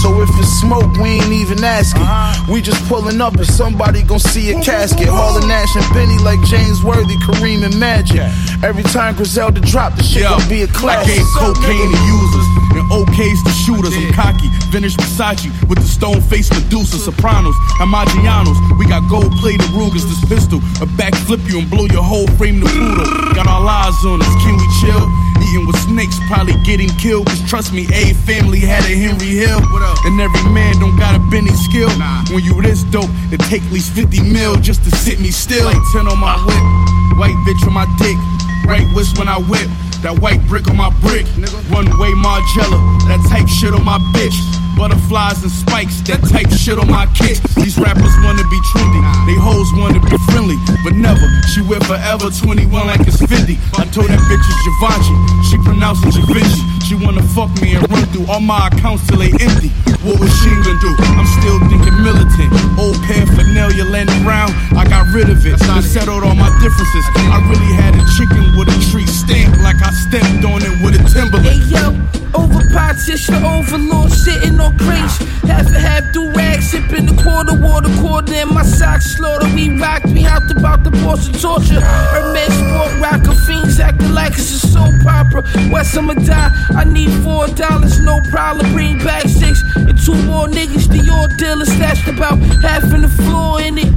[0.02, 2.02] So if it's smoke, we ain't even asking.
[2.02, 2.52] Uh-huh.
[2.52, 5.08] We just pulling up and somebody gon' see a casket.
[5.08, 8.18] Hauling Nash and Benny like James Worthy, Kareem and Magic.
[8.64, 11.22] Every time Griselda drop, the shit gon' be a I classic.
[11.22, 13.94] gave cocaine to users and OKs to shooters.
[13.94, 18.58] I'm cocky, vintage Versace with the stone face Medusa, Sopranos, Amagianos.
[18.80, 20.58] We got gold plated Rugers, this pistol.
[20.82, 23.36] A backflip you and blow your whole frame to poodle.
[23.38, 25.06] Got all eyes on us, can we chill?
[25.42, 27.28] Eating with snakes, probably getting killed.
[27.28, 29.60] Cause trust me, A family had a Henry Hill.
[30.06, 31.90] And every man don't got a Benny skill.
[32.32, 35.66] When you this dope, it take at least 50 mil just to sit me still.
[35.66, 38.18] Like 10 on my whip, white bitch on my dick.
[38.66, 39.68] Right wrist when I whip.
[40.02, 41.26] That white brick on my brick.
[41.70, 42.80] One way Margella.
[43.10, 44.61] That type shit on my bitch.
[44.78, 46.02] Butterflies and spikes.
[46.08, 47.40] That type shit on my kicks.
[47.56, 49.02] These rappers wanna be trendy.
[49.28, 50.58] They hoes wanna be friendly.
[50.84, 51.28] But never.
[51.54, 53.60] She wear forever 21 like it's 50.
[53.78, 55.16] I told that bitch it's Givenchy.
[55.50, 56.62] She pronounced it Givenchy.
[56.86, 59.72] She wanna fuck me and run through all my accounts till they empty.
[60.04, 60.92] What was she gonna do?
[61.14, 62.50] I'm still thinking militant.
[62.80, 64.52] Old paraphernalia landing around.
[64.76, 65.62] I got rid of it.
[65.70, 67.06] I settled all my differences.
[67.16, 70.98] I really had a chicken with a tree stamp like I stepped on it with
[70.98, 71.46] a Timberland.
[71.46, 75.18] Hey yo, over partition, overlord sitting on crates.
[75.48, 79.16] Half a half do rag, sipping the quarter water, quarter in my socks.
[79.18, 81.82] Slaughter, we rocked me out about the force of torture.
[81.82, 85.44] Hermes sport rocker, fiends acting like it's a soap opera.
[85.72, 88.72] West I'ma die, I need four dollars, no problem.
[88.74, 90.88] Bring back six and two more niggas.
[90.88, 93.92] The old dealer stashed about half in the floor in it.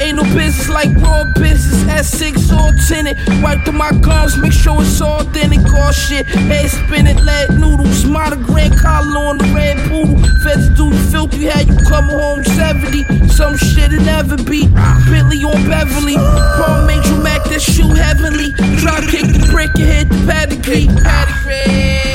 [0.00, 1.78] Ain't no business like raw business.
[1.88, 3.16] S6 all tinted.
[3.42, 5.60] Wipe through my gums, make sure it's all authentic.
[5.74, 7.18] All shit, head spinning,
[7.68, 8.04] lead noodles.
[8.04, 10.18] Monogram collar on the red poodle.
[10.42, 13.28] Feds do you filthy, had you come home 70.
[13.28, 14.66] Some shit it never be.
[14.68, 16.16] Bentley on Beverly.
[16.16, 18.52] Paul Major Mac, that shoe heavenly.
[18.52, 20.86] To kick the brick and hit the pedigree.
[20.86, 22.07] Pedigree.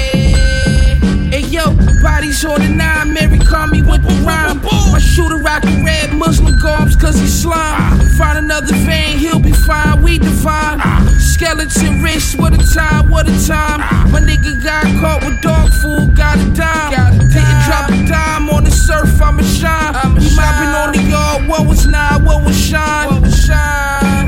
[2.03, 4.61] Bodies on the nine, Mary call me with the rhyme.
[4.91, 7.97] My shooter rockin' red Muslim garbs cause he slime.
[8.17, 10.81] Find another vein, he'll be fine, we divine.
[11.17, 13.79] Skeleton wrist, what a time, what a time.
[14.11, 17.17] My nigga got caught with dog food, got a dime.
[17.19, 19.93] Didn't drop a dime on the surf, I'ma shine.
[20.19, 23.23] We mopping on the yard, what was nine, what was shine?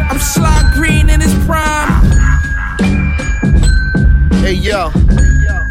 [0.10, 2.04] I'm Sly Green in his prime.
[4.42, 5.05] Hey yo.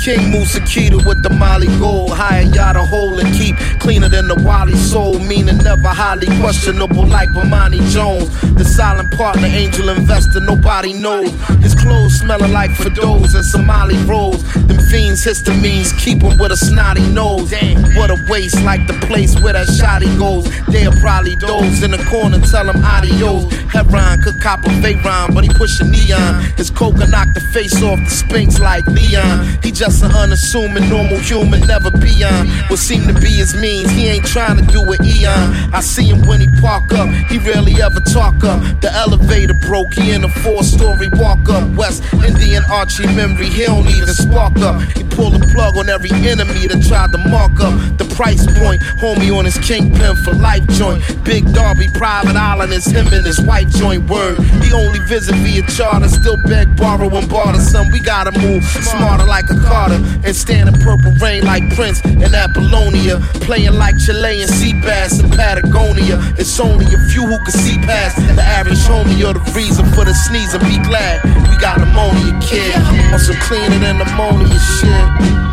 [0.05, 4.35] King Musakita with the Molly Gold, high and yada hole and keep cleaner than the
[4.35, 8.29] Wally soul, meaning never highly questionable like Bomani Jones.
[8.53, 11.33] The silent partner, angel investor, nobody knows.
[11.65, 14.43] His clothes smelling like Fados and Somali rolls.
[14.69, 17.51] Them fiends histamines keep him with a snotty nose.
[17.97, 20.45] What a waste, like the place where that shotty goes.
[20.69, 23.51] They'll probably doze in the corner, tell him adios.
[23.73, 26.45] Heron could cop a Veyron, but he pushing neon.
[26.59, 29.59] His coca knocked the face off the Sphinx like Leon.
[29.63, 33.93] He just Just an unassuming normal human, never beyond what seem to be his means.
[33.93, 35.73] He ain't trying to do it Eon.
[35.73, 38.59] I see him when he park up, he rarely ever talk up.
[38.81, 41.71] The elevator broke, he in a four story walk up.
[41.77, 44.83] West Indian Archie memory, he don't even spark up.
[44.97, 48.83] He pull the plug on every enemy that tried to mark up the price point.
[48.99, 51.03] Homie on his kingpin for life joint.
[51.23, 54.43] Big Darby, private island is him and his wife joint word.
[54.59, 57.61] He only visit via charter, still beg, borrow, and barter.
[57.61, 59.59] Son, we gotta move smarter like a
[59.93, 63.21] And stand in purple rain like Prince in Apollonia.
[63.45, 66.19] Playing like Chilean sea bass in Patagonia.
[66.39, 70.05] It's only a few who can see past the average homie or the reason for
[70.05, 72.75] the sneeze and be glad we got ammonia, kid.
[73.13, 75.05] On some cleaner than ammonia shit.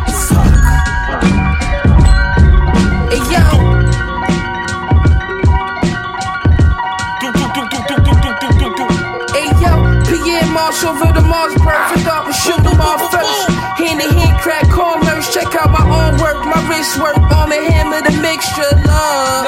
[0.08, 0.48] Fuck.
[3.12, 3.44] Hey yo.
[9.32, 9.72] Hey yo,
[10.08, 13.61] Pierre Marsh over the Mars perfect thought we shoot them all first.
[13.82, 17.58] Hand in hand, crack corners, check out my own work, my wrist work, on the
[17.58, 19.42] hammer, the mixture, love.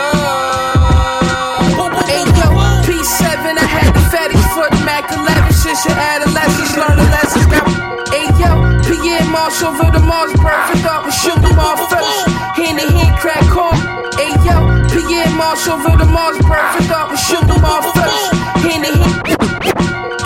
[2.11, 2.51] Hey yo,
[2.82, 7.47] P7, I had the fatties for the Mac 11 since your adolescence, the lessons.
[7.47, 7.62] Got
[8.11, 8.51] Hey yo,
[8.82, 12.26] Pierre Marsh over the Mars perfect thought we shoot them all first.
[12.59, 13.78] Hand in hand, crack corn.
[14.18, 14.59] Hey yo,
[14.91, 18.35] Pierre Marsh over the Mars perfect thought we shoot them all first.
[18.66, 19.35] Hand in hand.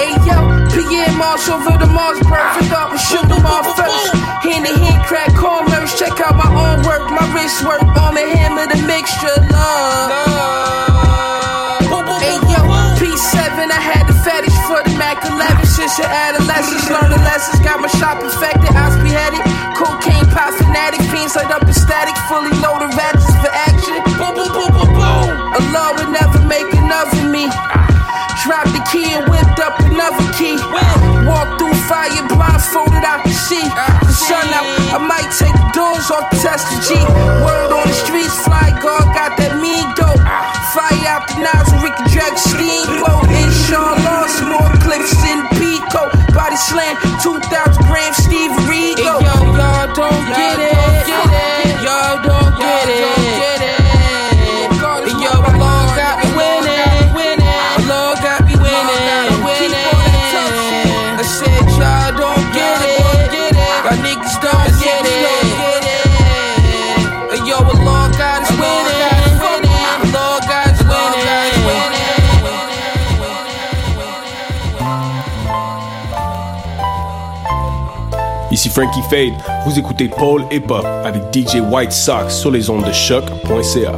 [0.00, 0.36] Hey yo,
[0.72, 3.64] Pierre Marsh over the Mars perfect thought we shoot them all
[6.28, 10.12] out my own work, my wrist work, on the hammer, the mixture, love.
[12.20, 12.60] Hey yo,
[13.00, 17.80] P7, I had the fatties for the Mac 11 since your adolescence, learning lessons, got
[17.80, 19.40] my shop infected, I spearheaded,
[19.72, 23.96] cocaine pop fanatic, fiends light up in static, fully loaded ratchets for action.
[24.20, 25.28] Boom, boom, boom, boom, boom.
[25.56, 27.48] Allah would never make enough of me.
[28.44, 30.58] Dropped the key and whipped up another key.
[31.24, 33.64] Walk through fire blindfolded, I can see
[34.28, 34.68] sun out.
[34.92, 37.00] I might take the doors off the test of G.
[37.40, 40.20] Word on the streets, fly guard got that mean dope.
[40.76, 43.24] Fire out the nozzle, we can drag steamboat.
[43.24, 46.12] Inshallah, some more clips in Pico.
[46.36, 47.87] Body slam, 2,000
[78.78, 79.34] Frankie Fade,
[79.66, 83.92] vous écoutez Paul Hip Hop avec DJ White Sox sur les ondes de choc.ca.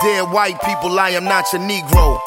[0.00, 2.18] Dear white people, I am not your Negro.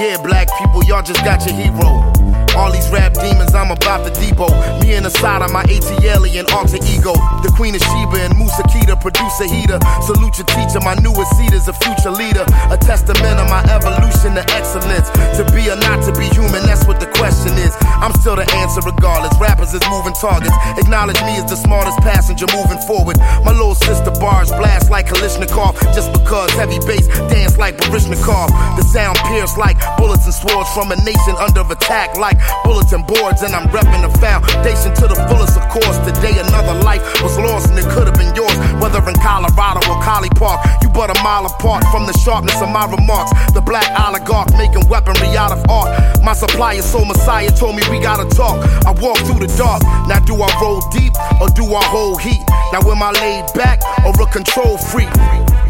[0.00, 2.23] Yeah, black people, y'all just got your hero.
[2.56, 4.50] All these rap demons, I'm about to depot.
[4.80, 7.12] Me and Asada, my ATL and alter ego.
[7.42, 9.78] The Queen of Sheba and Musa Kita, producer heater.
[10.06, 12.46] Salute your teacher, my newest seed is a future leader.
[12.70, 15.10] A testament of my evolution to excellence.
[15.38, 17.74] To be or not to be human, that's what the question is.
[17.98, 19.34] I'm still the answer regardless.
[19.42, 20.54] Rappers is moving targets.
[20.78, 23.18] Acknowledge me as the smartest passenger moving forward.
[23.42, 25.74] My little sister bars blast like Kalishnikov.
[25.90, 28.48] Just because heavy bass dance like Barishnikov.
[28.78, 33.42] The sound pierce like bullets and swords from a nation under attack like bulletin boards.
[33.42, 35.98] And I'm repping the foundation to the fullest, of course.
[36.06, 38.56] Today another life was lost and it could have been yours.
[38.80, 42.70] Whether in Colorado or Collie Park, you but a mile apart from the sharpness of
[42.70, 43.32] my remarks.
[43.52, 45.90] The black oligarch making weaponry out of art.
[46.22, 48.58] My supplier, soul messiah, told me we gotta talk.
[48.86, 49.82] I walk through the dark.
[50.08, 52.42] Now do I roll deep or do I hold heat?
[52.72, 55.10] Now am I laid back or a control freak?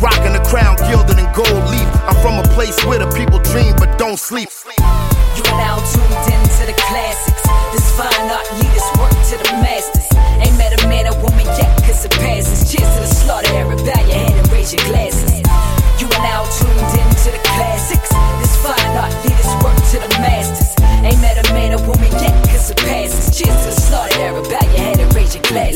[0.04, 1.88] Rocking the crown gilded in gold leaf.
[2.04, 4.52] I'm from a place where the people dream but don't sleep.
[4.76, 7.40] You are now tuned in to the classics.
[7.72, 10.04] This fine art leaders work to the masters.
[10.44, 12.68] Ain't met a man or woman yet, cause it passes.
[12.68, 15.40] Cheers to the slaughter era, bow your head and raise your glasses.
[15.96, 18.12] You are now tuned in to the classics.
[18.44, 20.68] This fine art leaders work to the masters.
[21.00, 23.32] Ain't met a man or woman yet, cause it passes.
[23.32, 24.44] Cheers to the slaughter era,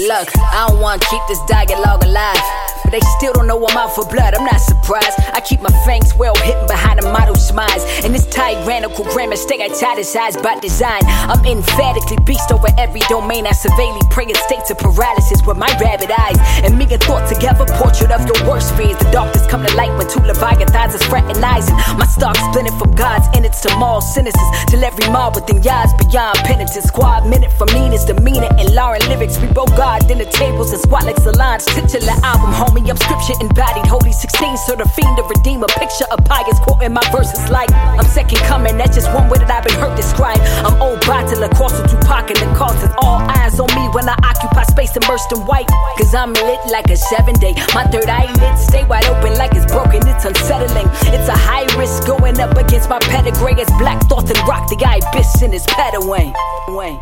[0.08, 2.42] Look, I don't wanna keep this dialogue alive.
[2.88, 5.20] But they still don't know I'm out for blood, I'm not surprised.
[5.34, 7.84] I keep my fangs well hidden behind a model smiles.
[8.04, 11.02] And this tyrannical grammar stay italicized by design.
[11.04, 13.46] I'm emphatically beast over every domain.
[13.46, 16.38] I surveilly pray in states of paralysis with my rabbit eyes.
[16.64, 18.96] And me and thought together, portrait of your worst fears.
[18.98, 21.74] The darkness come to light when two leviathans is fraternizing.
[21.98, 24.48] My stock splitting from God's innards to moral sentences.
[24.68, 26.86] Till every mob within yards beyond penitence.
[26.88, 29.37] Squad minute from Nina's demeanor and Lauren lyrics.
[29.40, 31.64] We God in the tables and squat like salons.
[31.66, 33.86] Titular album, homie I'm scripture embodied.
[33.86, 37.70] Holy 16, so the fiend to redeem a picture of pious quoting my verses like
[37.72, 38.76] I'm second coming.
[38.76, 40.40] That's just one way that I've been heard described.
[40.66, 42.90] I'm old bottle of Corso Tupac and the causes.
[42.98, 45.70] All eyes on me when I occupy space immersed in white.
[45.98, 47.54] Cause I'm lit like a seven day.
[47.74, 50.02] My third eyelid stay wide open like it's broken.
[50.06, 50.90] It's unsettling.
[51.14, 53.54] It's a high risk going up against my pedigree.
[53.54, 56.34] It's black thoughts and rock the ibis in his pedaway.
[56.68, 56.98] Wayne.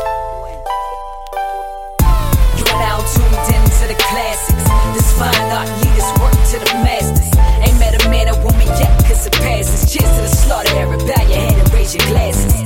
[3.37, 4.65] In to the classics.
[4.97, 7.29] This fine art leaders work to the masters.
[7.61, 9.93] Ain't met a man or woman yet, cause it passes.
[9.93, 10.97] Cheers to the slaughter era.
[10.97, 12.57] Bow your head and raise your glasses.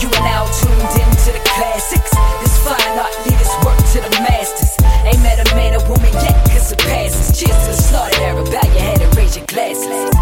[0.00, 2.10] You are now tuned in to the classics.
[2.40, 4.72] This fine art leaders work to the masters.
[5.04, 7.38] Ain't met a man or woman yet, cause it passes.
[7.38, 8.42] Cheers to the slaughter era.
[8.42, 10.15] Bow your head and raise your glasses.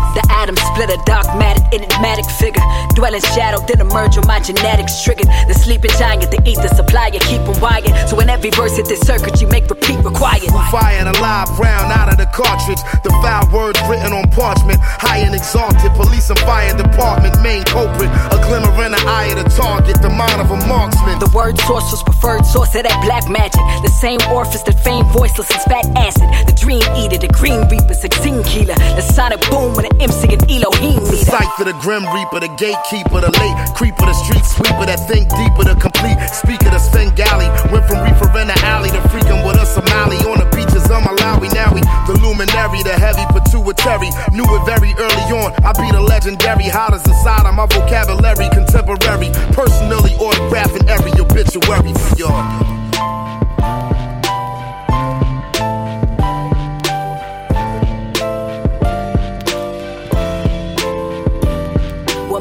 [0.45, 2.61] The atom split a dark matter, enigmatic figure.
[2.93, 5.25] Dwelling shadow, then emerge when my genetics triggered.
[5.49, 7.89] The sleeping giant, the ether supply, you keep them wired.
[8.13, 10.45] So in every verse hit this circuit, you make repeat required.
[10.53, 12.77] Who fired a live round out of the cartridge?
[13.01, 15.97] The foul words written on parchment, high and exalted.
[15.97, 18.13] Police and fire department, main culprit.
[18.29, 21.25] A glimmer in the eye of the target, the mind of a marksman.
[21.25, 23.65] The word source was preferred source of that black magic.
[23.81, 26.29] The same orifice that fame voiceless as fat acid.
[26.45, 28.77] The dream eater, the green reaper, 16 killer.
[28.93, 33.23] The sonic boom when an MC and Elohim The cipher, the grim reaper, the gatekeeper,
[33.23, 37.47] the late creeper, the street sweeper, that think deeper, the complete speaker, the Svengali.
[37.71, 41.03] Went from reefer in the alley to freaking with a Somali on the beaches of
[41.07, 41.51] Malawi.
[41.55, 41.81] Now we
[42.11, 44.11] the luminary, the heavy pituitary.
[44.35, 45.55] Knew it very early on.
[45.63, 49.31] I be the legendary, hot as the side of my vocabulary, contemporary.
[49.55, 52.74] Personally autographing every obituary for y'all.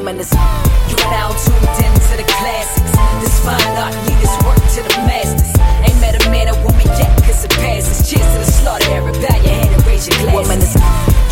[0.04, 2.92] Woman is You are now tuned in to the classics.
[3.24, 5.48] This fine art leaders work to the masters.
[5.80, 8.04] Ain't met a man or woman yet, cause it passes.
[8.04, 9.08] Cheers to the slaughter era.
[9.08, 10.36] Bow your head and raise your glasses.
[10.36, 10.76] Woman is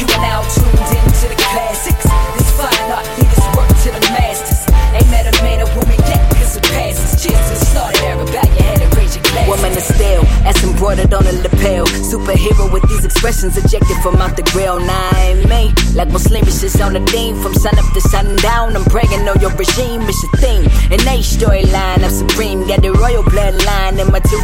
[0.01, 2.09] You are now tuned in to the classics.
[2.33, 4.65] This fine art leaders work to the masters.
[4.97, 7.21] Ain't met a man or woman yet, cause it passes.
[7.21, 8.25] Cheers to the slaughter era.
[8.25, 9.53] Bow your head and raise your glasses.
[9.53, 11.87] Woman is still, as embroidered on a lapel.
[11.87, 14.79] Superhero with these expressions ejected from out the grill.
[14.81, 17.37] Nine me, like Muslim is on the theme.
[17.43, 20.03] From sun up to sundown, I'm praying on your regime.
[20.03, 20.63] It's a thing.
[20.93, 22.67] An A storyline, I'm supreme.
[22.67, 24.41] Got the royal bloodline and my two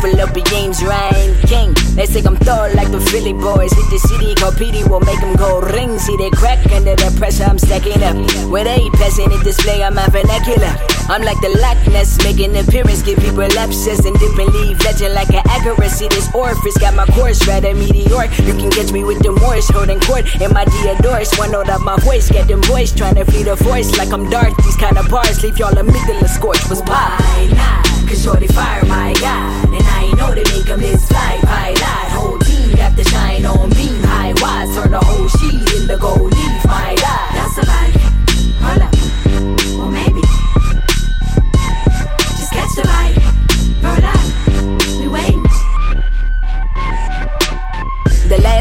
[0.51, 1.75] beams reign king.
[1.97, 3.73] They say I'm Thor like the Philly boys.
[3.73, 5.99] Hit the city, called PD will make them go ring.
[5.99, 8.17] See they crack under the pressure, I'm stacking up.
[8.51, 10.75] With a passing the display, I'm vernacular.
[11.09, 14.79] I'm like the Loch Ness, making appearance, give people lapses and dip and leave.
[14.85, 15.43] Legend like an
[15.89, 18.25] accuracy, this orifice got my course rather meteor.
[18.45, 21.37] You can catch me with the Morris holding court in my Diodorus.
[21.39, 24.29] One note of my voice, get them voice, trying to feed a voice like I'm
[24.31, 24.57] Darth.
[24.65, 26.69] These kind of bars leave y'all a amygdala scorched.
[26.69, 27.21] Was pop.
[27.21, 27.85] Why not?
[28.09, 29.69] Cause shorty fire my God.
[29.69, 31.79] And I know to make him his fly pilot.
[32.13, 33.89] Whole team got the shine on me.
[34.03, 36.65] High wise, turn the whole sheet in the gold leaf.
[36.67, 37.38] My God.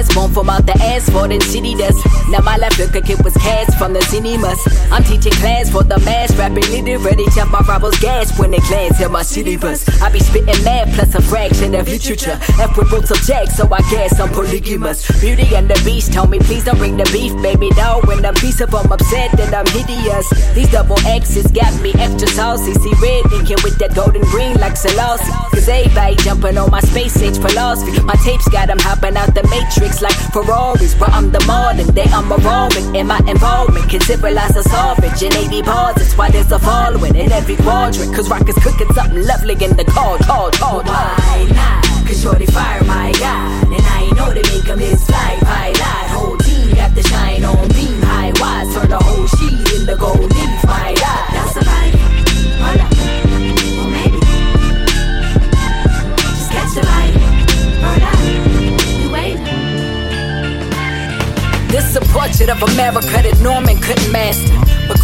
[0.07, 1.99] The one from out the asphalt in city dust.
[2.29, 4.59] Now my life look like it was cast from the cinemas.
[4.91, 7.25] I'm teaching class for the mass, rapping literally.
[7.35, 9.87] Chop my rivals gas when they glance at my city bus.
[10.01, 12.39] I be spitting mad plus a fraction of literature.
[12.59, 15.07] F with books subject, so I guess I'm polygamous.
[15.19, 17.69] Beauty and the beast told me, please don't bring the beef, baby.
[17.75, 20.27] No, when I'm piece of I'm upset, then I'm hideous.
[20.53, 22.73] These double X's got me extra saucy.
[22.73, 25.31] See red thinking with that golden green like Selassie.
[25.51, 27.99] Cause everybody jumping on my space age philosophy.
[28.03, 30.93] My tapes got them hopping out the matrix like Ferraris.
[30.95, 32.95] But I'm the modern day, I'm a Roman.
[32.95, 35.95] In my involvement, can civilize a savage in 80 bars.
[35.95, 38.13] That's why there's a following in every quadrant.
[38.15, 40.85] Cause rock is cooking something lovely in the card, card, card.
[40.85, 41.83] Why not?
[42.07, 43.67] Cause shorty fire my God.
[43.67, 46.07] And I ain't know to make him his fly pilot.
[46.13, 48.01] Whole team got the shine on beam.
[48.01, 50.63] High wise, turn the whole sheet in the gold leaf.
[50.65, 51.36] My God.
[62.17, 64.51] Portrait of America that Norman couldn't master.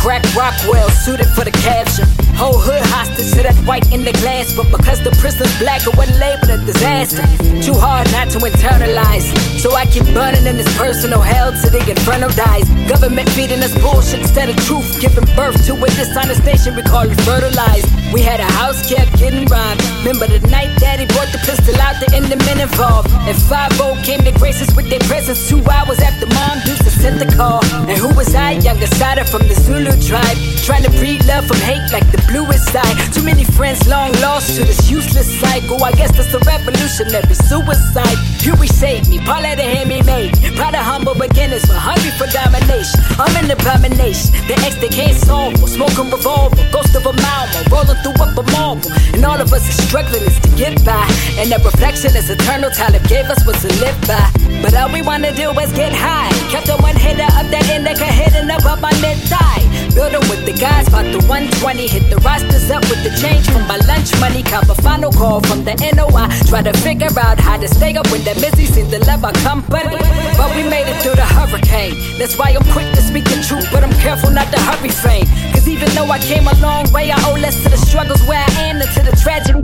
[0.04, 2.04] Crack Rockwell suited for the capture.
[2.36, 4.52] Whole hood hostage to that white in the glass.
[4.52, 7.24] But because the prison's black, it wasn't labeled a disaster.
[7.64, 9.32] Too hard not to internalize.
[9.64, 12.68] So I keep burning in this personal hell till the inferno dies.
[12.92, 15.00] Government feeding us bullshit instead of truth.
[15.00, 17.88] Giving birth to a dishonest nation, we call it fertilized.
[18.12, 19.80] We had a house kept getting robbed.
[20.04, 23.08] Remember the night daddy brought the pistol out, the end the men involved.
[23.24, 27.24] And 5 came to graces with their presence two hours after mom used to send
[27.24, 27.64] the call.
[27.88, 28.60] And who was I?
[28.60, 30.38] Younger Sada from the Zulu tribe.
[30.64, 32.96] Trying to breed love from hate like the bluest side.
[33.14, 35.84] Too many friends long lost to this useless cycle.
[35.84, 38.18] I guess that's the revolutionary suicide.
[38.42, 40.34] You reshape me, of the hand me made.
[40.56, 43.00] Proud of humble beginners, but hungry for domination.
[43.20, 44.32] I'm an abomination.
[44.48, 45.58] The X they can't solve.
[45.68, 48.92] Smoking revolver, ghost of a mama, rolling through up a marble.
[49.14, 51.08] And all of us are struggling is to get by.
[51.40, 52.72] And that reflection is eternal.
[52.72, 54.28] Talib gave us what to live by.
[54.62, 56.32] But all we wanna do is get high.
[56.52, 59.83] Kept the one hitter up that indica, hitting up up my mid thigh.
[59.94, 61.88] Building with the guys, about the 120.
[61.88, 64.42] Hit the rosters up with the change from my lunch money.
[64.42, 66.26] Cop a final call from the NOI.
[66.50, 68.66] Try to figure out how to stay up with the busy.
[68.66, 69.98] Seem to love our company.
[70.38, 71.94] But we made it through the hurricane.
[72.18, 75.28] That's why I'm quick to speak the truth, but I'm careful not to hurry fame.
[75.54, 78.44] Cause even though I came a long way, I owe less to the struggles where
[78.44, 79.62] I am than to the tragedy.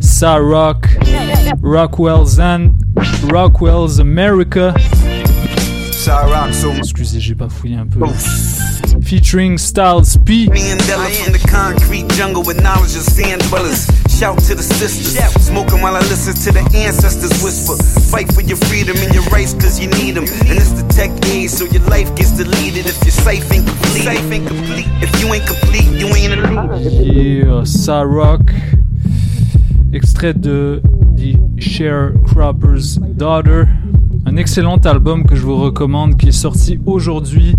[0.00, 0.86] Ça rock,
[1.60, 2.74] Rockwell's and
[3.30, 4.74] Rockwell's America.
[6.00, 8.00] Ça rock, Excusez, j'ai pas fouillé un peu.
[9.02, 10.46] Featuring Styles P.
[10.46, 13.86] Mandela from the concrete jungle with knowledge of sand dwellers.
[14.08, 15.14] Shout to the sisters,
[15.44, 17.76] smoking while I listen to the ancestors whisper.
[18.10, 20.24] Fight for your freedom and your rights cause you need them.
[20.48, 24.04] And it's the tech age, so your life gets deleted if you're safe and complete.
[24.04, 24.86] Safe and complete.
[25.02, 27.44] If you ain't complete, you ain't elite.
[27.44, 28.50] Yeah, ça rock.
[29.92, 30.80] Extrait de
[31.16, 33.68] The Sharecropper's Daughter.
[34.26, 37.56] Un excellent album que je vous recommande qui est sorti aujourd'hui.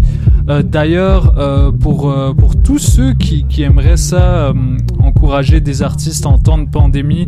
[0.49, 4.53] Euh, D'ailleurs, euh, pour, euh, pour tous ceux qui, qui aimeraient ça,
[4.99, 7.27] encourager des artistes en temps de pandémie,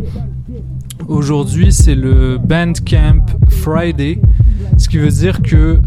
[1.08, 4.20] aujourd'hui c'est le Bandcamp Friday.
[4.78, 5.80] Ce qui veut dire que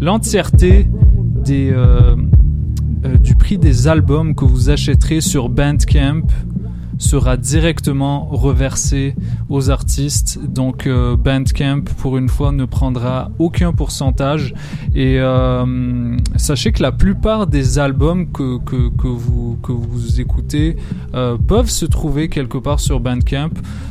[0.00, 0.88] l'entièreté
[1.44, 1.74] des,
[3.20, 6.26] du prix des albums que vous achèterez sur Bandcamp
[7.02, 9.14] sera directement reversé
[9.48, 10.38] aux artistes.
[10.42, 14.54] Donc euh, Bandcamp, pour une fois, ne prendra aucun pourcentage.
[14.94, 20.76] Et euh, sachez que la plupart des albums que, que, que, vous, que vous écoutez
[21.14, 23.50] euh, peuvent se trouver quelque part sur Bandcamp.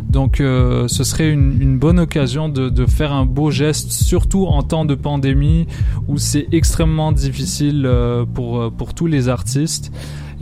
[0.09, 4.45] Donc euh, ce serait une, une bonne occasion de, de faire un beau geste, surtout
[4.45, 5.67] en temps de pandémie
[6.07, 9.91] où c'est extrêmement difficile euh, pour, pour tous les artistes.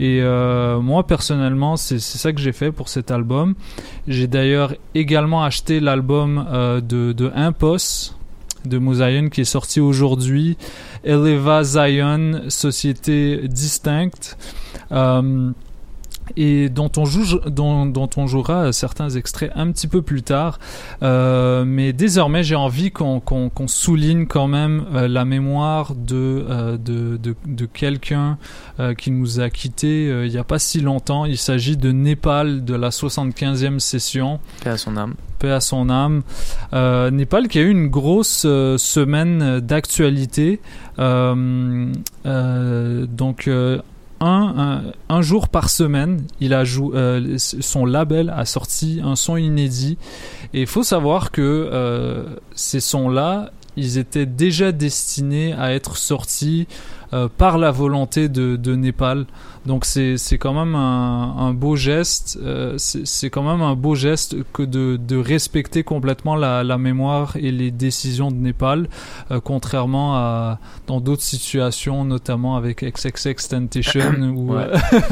[0.00, 3.54] Et euh, moi personnellement, c'est ça que j'ai fait pour cet album.
[4.08, 8.14] J'ai d'ailleurs également acheté l'album euh, de, de Impos
[8.64, 10.56] de Mosaïon qui est sorti aujourd'hui.
[11.04, 14.38] Eleva Zion, société distincte.
[14.90, 15.52] Euh,
[16.36, 20.58] et dont on, joue, dont, dont on jouera certains extraits un petit peu plus tard.
[21.02, 27.16] Euh, mais désormais, j'ai envie qu'on souligne quand même euh, la mémoire de, euh, de,
[27.16, 28.38] de, de quelqu'un
[28.96, 31.26] qui nous a quittés il n'y a pas si longtemps.
[31.26, 34.40] Il s'agit de Népal de la 75e session.
[34.64, 35.16] Paix à son âme.
[35.38, 36.22] Paix à son âme.
[36.72, 40.60] Népal qui a eu une grosse semaine d'actualité.
[40.96, 41.50] Donc
[44.20, 49.98] un, jour par semaine, il a euh, son label a sorti un son inédit.
[50.52, 51.40] Et il faut savoir que
[51.72, 52.24] euh,
[52.54, 53.50] ces sons-là,
[53.80, 56.66] ils étaient déjà destinés à être sortis
[57.12, 59.26] euh, par la volonté de, de Népal.
[59.66, 62.38] Donc c'est quand même un, un beau geste.
[62.42, 67.36] euh, c'est quand même un beau geste que de, de respecter complètement la, la mémoire
[67.36, 68.88] et les décisions de Népal,
[69.30, 74.54] euh, contrairement à dans d'autres situations, notamment avec XXX Temptation où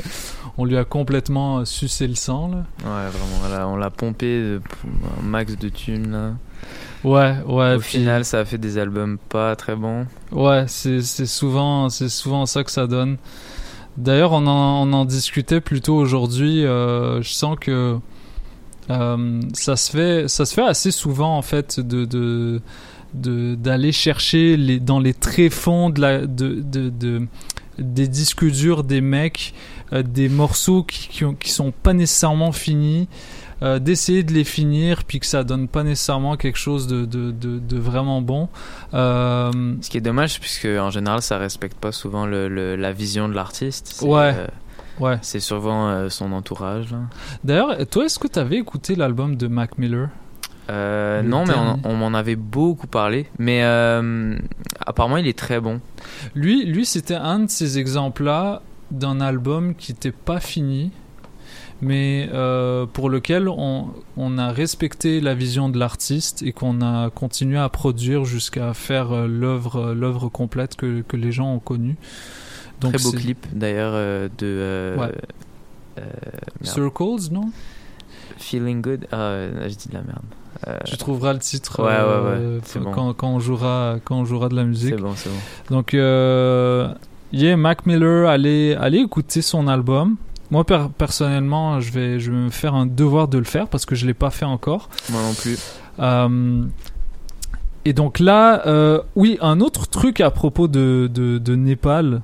[0.58, 2.48] on lui a complètement sucé le sang.
[2.48, 2.64] Là.
[2.84, 4.58] Ouais, vraiment, on l'a pompé
[5.20, 6.32] un max de thunes là.
[7.04, 7.74] Ouais, ouais.
[7.76, 10.06] Au puis- final, ça a fait des albums pas très bons.
[10.32, 13.16] Ouais, c'est c'est souvent, c'est souvent ça que ça donne.
[13.96, 16.64] D'ailleurs, on en, on en discutait plus tôt aujourd'hui.
[16.64, 17.98] euh, je sens que
[18.90, 22.60] euh, ça se fait, ça se fait assez souvent en fait de de
[23.14, 27.26] de- d'aller chercher les dans les tréfonds de la de de, de
[27.78, 29.54] des disques durs des mecs,
[29.92, 33.08] euh, des morceaux qui qui, ont- qui sont pas nécessairement finis.
[33.62, 37.30] Euh, d'essayer de les finir puis que ça donne pas nécessairement quelque chose de, de,
[37.32, 38.48] de, de vraiment bon
[38.94, 42.92] euh, Ce qui est dommage, puisque en général, ça respecte pas souvent le, le- la
[42.92, 44.02] vision de l'artiste.
[44.06, 44.34] Ouais.
[44.36, 44.46] euh,
[45.00, 45.16] Ouais.
[45.22, 46.90] C'est souvent euh, son entourage.
[46.90, 46.98] là.
[47.44, 50.08] D'ailleurs, toi, est-ce que tu avais écouté l'album de Mac Miller?
[50.70, 53.26] Euh, Le non, mais on, on m'en avait beaucoup parlé.
[53.38, 54.36] Mais euh,
[54.84, 55.80] apparemment, il est très bon.
[56.34, 58.60] Lui, lui c'était un de ces exemples-là
[58.90, 60.90] d'un album qui n'était pas fini,
[61.80, 67.10] mais euh, pour lequel on, on a respecté la vision de l'artiste et qu'on a
[67.10, 71.96] continué à produire jusqu'à faire euh, l'œuvre l'œuvre complète que, que les gens ont connue.
[72.80, 74.46] Donc très beau clip d'ailleurs euh, de.
[74.46, 75.12] euh, Ouais.
[75.98, 76.02] euh.
[76.62, 77.50] Circles, non?
[78.38, 79.06] Feeling Good.
[79.10, 80.22] Ah, euh, je dis de la merde.
[80.66, 82.92] Euh, Tu trouveras le titre Ouais, euh, ouais.
[82.92, 84.94] Quand on jouera quand on jouera de la musique.
[84.96, 85.36] C'est bon, c'est bon.
[85.76, 86.88] Donc, euh,
[87.32, 90.16] yeah, Mac Miller, allez, allez écouter son album.
[90.50, 93.84] Moi per- personnellement, je vais, je vais me faire un devoir de le faire parce
[93.86, 94.88] que je l'ai pas fait encore.
[95.10, 95.58] Moi non plus.
[96.00, 96.64] Euh,
[97.84, 102.22] et donc là, euh, oui, un autre truc à propos de, de, de Népal,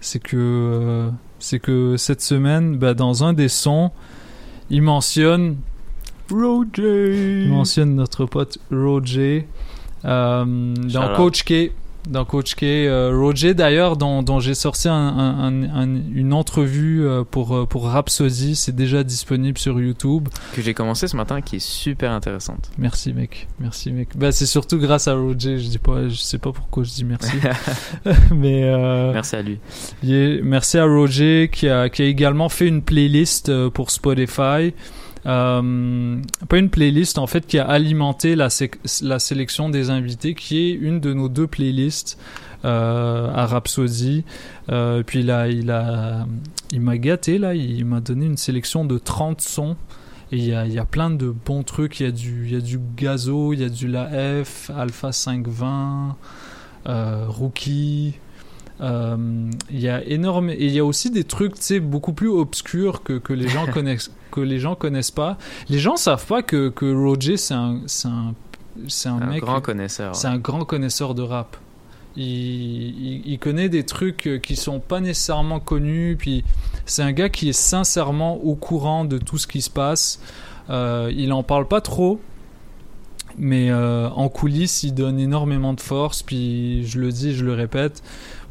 [0.00, 1.08] c'est que, euh,
[1.38, 3.90] c'est que cette semaine, bah, dans un des sons,
[4.70, 5.56] il mentionne
[6.30, 7.44] Roger.
[7.44, 9.46] il mentionne notre pote Roger
[10.02, 11.14] dans.
[11.16, 11.72] Coach K.
[12.06, 16.32] Dans Coach K, euh, Roger d'ailleurs, dont, dont j'ai sorti un- un- un- un- une
[16.32, 20.28] entrevue euh, pour, euh, pour Rhapsody, c'est déjà disponible sur YouTube.
[20.54, 22.70] Que j'ai commencé ce matin, qui est super intéressante.
[22.78, 24.10] Merci mec, merci mec.
[24.16, 27.04] Bah c'est surtout grâce à Roger, je dis pas, je sais pas pourquoi je dis
[27.04, 27.32] merci,
[28.34, 29.58] mais euh, Merci à lui.
[30.08, 34.72] est- merci à Roger qui a, qui a également fait une playlist pour Spotify.
[35.26, 40.72] Euh, pas une playlist en fait qui a alimenté la, sélection des invités qui est
[40.72, 42.18] une de nos deux playlists
[42.64, 44.24] euh, à Rhapsody.
[44.70, 46.26] Euh, puis là, il a,
[46.72, 49.76] il m'a gâté là, il m'a donné une sélection de 30 sons.
[50.32, 52.00] Il y a, y a plein de bons trucs.
[52.00, 54.08] Il y a du, il du Gazo, il y a du La
[54.44, 56.16] F, Alpha 520,
[56.88, 58.14] euh, Rookie.
[58.82, 62.12] Euh, il y a énorme et il y a aussi des trucs tu sais beaucoup
[62.12, 65.38] plus obscurs que, que les gens connaissent que les gens connaissent pas
[65.70, 68.34] les gens savent pas que, que Roger c'est un c'est un
[68.86, 70.34] c'est un, Un mec grand connaisseur, c'est ouais.
[70.34, 71.56] un grand connaisseur de rap
[72.16, 76.44] il, il, il connaît des trucs euh, qui sont pas nécessairement connus puis
[76.84, 80.20] c'est un gars qui est sincèrement au courant de tout ce qui se passe
[80.68, 82.18] Euh, il en parle pas trop
[83.38, 86.22] mais euh, en coulisses, il donne énormément de force.
[86.22, 88.02] Puis je le dis, je le répète,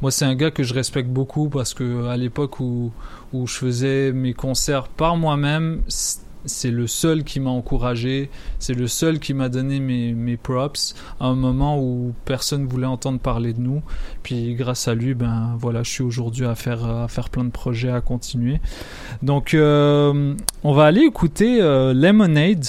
[0.05, 2.91] moi c'est un gars que je respecte beaucoup parce que à l'époque où
[3.33, 8.29] où je faisais mes concerts par moi-même, c'est le seul qui m'a encouragé,
[8.59, 12.85] c'est le seul qui m'a donné mes, mes props à un moment où personne voulait
[12.85, 13.81] entendre parler de nous.
[14.21, 17.49] Puis grâce à lui, ben voilà, je suis aujourd'hui à faire à faire plein de
[17.49, 18.61] projets, à continuer.
[19.23, 22.65] Donc euh, on va aller écouter euh, Lemonade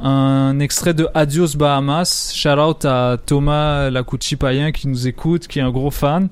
[0.00, 2.32] un extrait de Adios Bahamas.
[2.34, 6.28] Shout out à Thomas Lacucci Payen qui nous écoute, qui est un gros fan.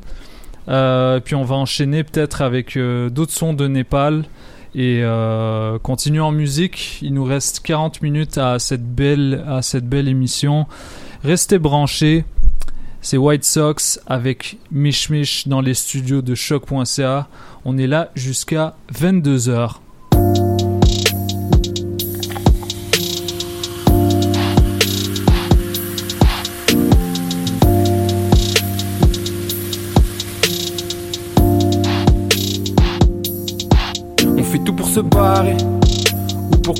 [0.68, 4.24] Euh, puis on va enchaîner peut-être avec euh, d'autres sons de Népal
[4.74, 6.98] et euh, continuer en musique.
[7.02, 10.66] Il nous reste 40 minutes à cette belle, à cette belle émission.
[11.22, 12.24] Restez branchés.
[13.00, 17.28] C'est White Sox avec Mish Mish dans les studios de choc.ca.
[17.64, 19.85] On est là jusqu'à 22h.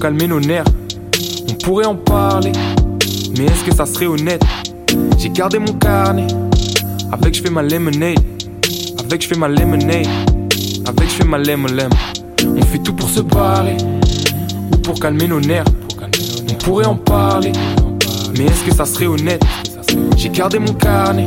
[0.07, 0.63] Calmer nos nerfs.
[1.49, 2.53] On pourrait en parler,
[3.37, 4.41] mais est-ce que ça serait honnête?
[5.19, 6.29] J'ai gardé mon carnet,
[7.11, 8.21] avec je fais ma lemonade,
[9.01, 10.07] avec je fais ma lemonade,
[10.87, 11.67] avec je fais ma lemon.
[12.57, 13.77] On fait tout pour se barrer
[14.73, 15.65] ou pour calmer nos nerfs.
[16.51, 17.51] On pourrait en parler,
[18.39, 19.45] mais est-ce que ça serait honnête?
[20.17, 21.27] J'ai gardé mon carnet,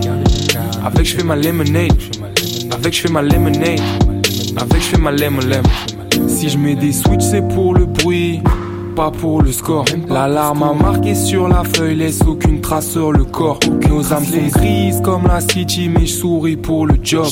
[0.85, 1.91] avec je fais ma lemonade,
[2.72, 3.81] avec je fais ma lemonade,
[4.56, 5.41] avec je fais ma lemon.
[6.30, 8.41] Si je mets des switches, c'est pour le bruit,
[9.00, 9.86] pas pour le score.
[10.10, 13.60] L'alarme a marqué sur la feuille, laisse aucune trace sur le corps.
[13.88, 17.28] Nos âmes sont grises comme la city, mais je souris pour le job.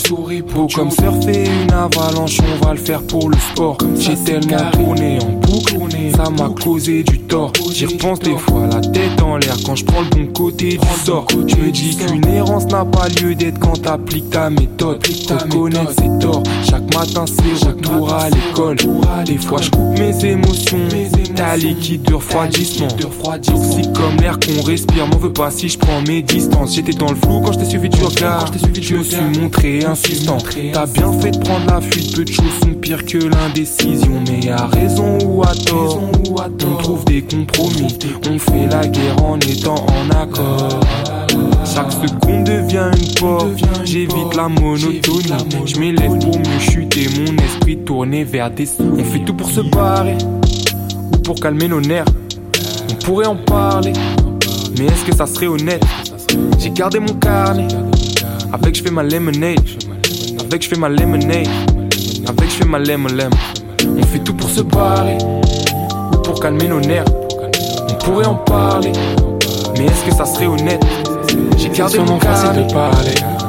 [0.56, 3.78] Beau comme surfer une avalanche, on va le faire pour le sport.
[4.00, 5.76] J'ai tellement tourné en boucle,
[6.18, 7.54] ça m'a causé du tort.
[7.72, 11.06] J'y repense des fois la tête en l'air quand je prends le bon côté du
[11.06, 11.28] sort.
[11.32, 15.06] Je me dis qu'une errance n'a pas lieu d'être quand t'appliques ta méthode.
[15.30, 18.78] Reconnaître ses torts, chaque matin c'est retour à l'école.
[19.26, 20.80] Des fois je coupe mes émotions,
[21.36, 22.88] t'as liquide de refroidissement.
[22.88, 26.74] Toxique comme l'air qu'on respire, m'en veux pas si je prends mes distances.
[26.74, 28.52] J'étais dans le flou quand je t'ai suivi du regard.
[28.82, 30.38] Je me suis montré insistant.
[30.74, 34.24] T'as bien fait de prendre la fuite, peu de choses sont pires que l'indécision.
[34.28, 37.98] Mais à raison ou à tort, on trouve des compromis.
[38.30, 40.80] On fait la guerre en étant en accord.
[41.66, 43.48] Chaque seconde devient une porte,
[43.84, 45.66] j'évite la monotonie.
[45.66, 48.84] Je m'élève pour mieux chuter, mon esprit tourné vers des sous.
[48.98, 50.18] On fait tout pour se barrer,
[51.14, 52.06] ou pour calmer nos nerfs.
[52.90, 53.94] On pourrait en parler,
[54.78, 55.84] mais est-ce que ça serait honnête?
[56.60, 57.68] J'ai gardé mon carnet,
[58.52, 59.60] avec je fais ma lemonade,
[60.40, 61.48] avec je fais ma lemonade,
[62.28, 63.10] avec je fais ma lemon.
[63.98, 65.18] On fait tout pour se barrer,
[66.28, 67.06] pour calmer nos nerfs.
[67.90, 68.92] On pourrait en parler,
[69.78, 70.84] mais est-ce que ça serait honnête?
[71.58, 72.68] J'ai gardé mon carnet,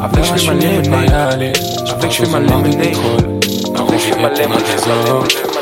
[0.01, 1.43] avec je fais ma lemonade,
[1.91, 2.87] avec je fais ma lemonade,
[3.75, 4.59] avec je fais ma lemon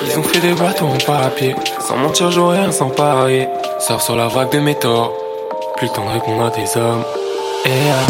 [0.06, 1.56] Ils ont fait des bateaux en papier.
[1.80, 3.48] Sans mentir, j'aurais rien sans parier.
[3.78, 5.14] Sors sur la vague de mes torts.
[5.78, 7.02] Plus le temps de répondre à tes hommes.
[7.64, 8.06] Et ah,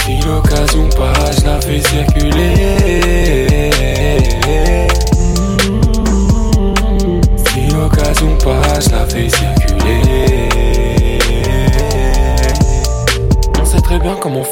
[0.00, 3.52] si l'occasion passe, je la fais circuler.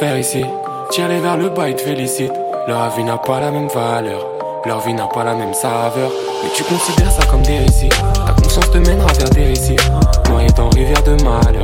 [0.00, 0.42] Faire ici
[0.90, 2.32] Tiens les vers le bas, ils te félicitent.
[2.66, 4.26] Leur vie n'a pas la même valeur,
[4.64, 6.10] leur vie n'a pas la même saveur.
[6.42, 7.90] Mais tu considères ça comme des récits.
[8.26, 9.76] Ta conscience te mènera vers des récits.
[10.30, 11.62] Noyé dans rivière de malheur.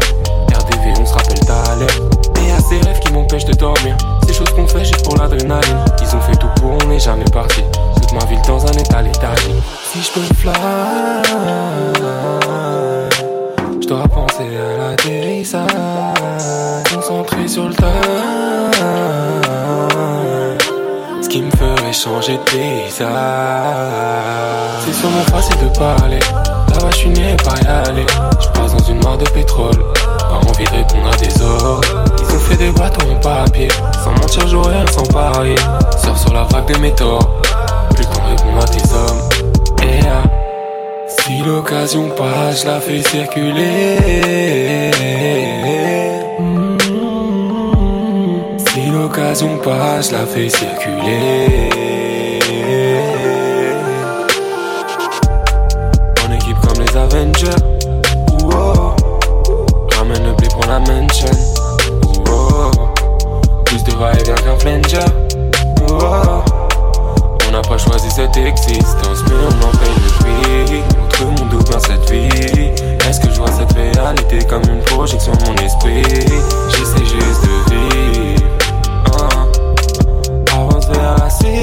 [0.54, 1.40] RDV, on se rappelle
[1.80, 2.10] l'heure.
[2.44, 3.96] Et à ces rêves qui m'empêchent de dormir.
[4.26, 5.84] Ces choses qu'on fait juste pour l'adrénaline.
[6.02, 7.62] Ils ont fait tout pour, on n'est jamais parti.
[7.96, 9.54] Toute ma ville dans un état léthargique.
[9.92, 10.52] Si je peux fly,
[13.86, 15.68] je dois penser à l'atterrissage.
[16.92, 17.86] Concentré sur le tas.
[21.22, 23.08] Ce qui me ferait changer de paysage.
[24.84, 26.18] C'est sûrement facile de parler.
[26.74, 28.06] Là-bas, je suis né pas y aller.
[28.40, 29.78] Je passe dans une mare de pétrole.
[30.18, 32.04] Pas envie de répondre à des ordres.
[32.18, 33.68] Ils ont fait des bateaux en papier.
[34.02, 35.58] Sans mentir, j'aurais rien sans parier.
[36.02, 37.20] Sors sur la vague des métaux.
[37.94, 39.20] Plus de répondre à des hommes.
[39.82, 40.45] Et ah,
[41.26, 43.96] si l'occasion passe, la fais circuler.
[48.68, 51.68] Si l'occasion passe, la fais circuler.
[56.24, 57.62] En équipe comme les Avengers.
[58.44, 58.94] Wow.
[59.96, 61.30] Ramène le blé pour la mention.
[62.26, 62.70] Wow.
[63.64, 65.10] Plus de va-et-vient qu'un flanger.
[65.88, 66.44] Wow.
[66.52, 66.55] On
[67.56, 70.82] n'a pas choisi cette existence, mais on en paye le prix.
[70.98, 72.28] Notre monde ou bien cette vie.
[73.08, 76.02] Est-ce que je vois cette réalité comme une projection de mon esprit?
[76.68, 78.42] J'essaie juste de vivre.
[79.22, 79.46] hein,
[80.52, 81.30] avant de faire la.
[81.30, 81.62] C'est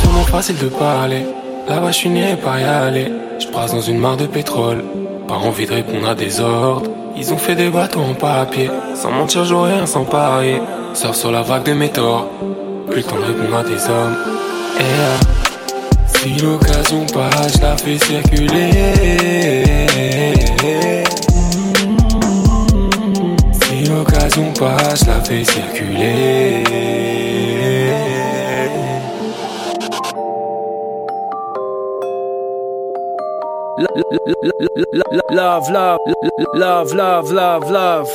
[0.00, 1.26] sûrement facile de parler.
[1.68, 3.10] Là-bas, je suis né pas y aller.
[3.40, 4.84] Je brasse dans une mare de pétrole.
[5.26, 6.88] Pas envie de répondre à des ordres.
[7.16, 8.70] Ils ont fait des bateaux en papier.
[8.94, 10.62] Sans mentir, j'aurais rien sans parier.
[10.94, 12.28] Sors sur la vague des métaux.
[12.90, 13.60] Plus le temps à
[13.92, 14.16] hommes.
[14.78, 15.20] Et ah,
[16.06, 18.72] si l'occasion passe, je la fais circuler.
[23.62, 26.64] Si l'occasion passe, je la fais circuler.
[35.30, 35.98] Love, love,
[36.54, 38.10] love, love, love, love.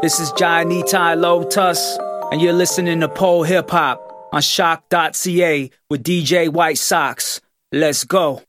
[0.00, 1.98] This is Johnny Ty Lotus,
[2.32, 4.03] and you're listening to Pole Hip Hop
[4.34, 7.40] on shock.ca with DJ White Sox.
[7.70, 8.42] Let's go.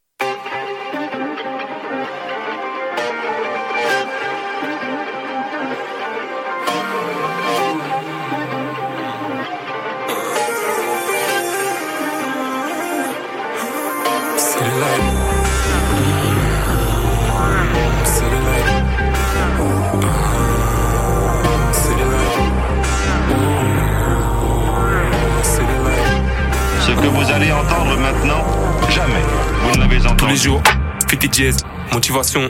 [27.06, 28.44] Que vous allez entendre maintenant,
[28.90, 29.22] jamais
[29.62, 30.16] vous ne l'avez entendu.
[30.18, 30.62] Tous les jours,
[31.08, 31.58] Fifty Jazz,
[31.94, 32.48] motivation,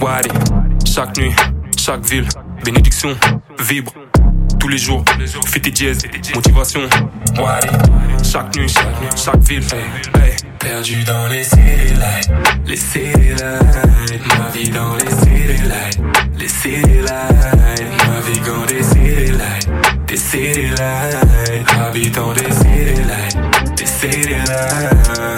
[0.00, 0.30] Wadi.
[0.86, 1.34] Chaque nuit,
[1.76, 2.26] chaque ville,
[2.64, 3.14] bénédiction,
[3.58, 3.92] vibre.
[4.58, 5.04] Tous les jours,
[5.46, 5.98] Fifty Jazz,
[6.34, 6.80] motivation,
[7.38, 7.68] Wadi.
[8.22, 8.72] Chaque nuit,
[9.14, 9.64] chaque ville,
[10.14, 10.36] hey.
[10.58, 12.30] Perdu dans les city lights,
[12.66, 14.38] les city lights.
[14.38, 16.00] Ma vie dans les city lights,
[16.38, 17.48] les city lights.
[18.08, 19.68] Naviguant des city lights,
[20.06, 21.68] des city lights.
[21.80, 23.36] Habitant des city lights,
[23.98, 24.48] city lights.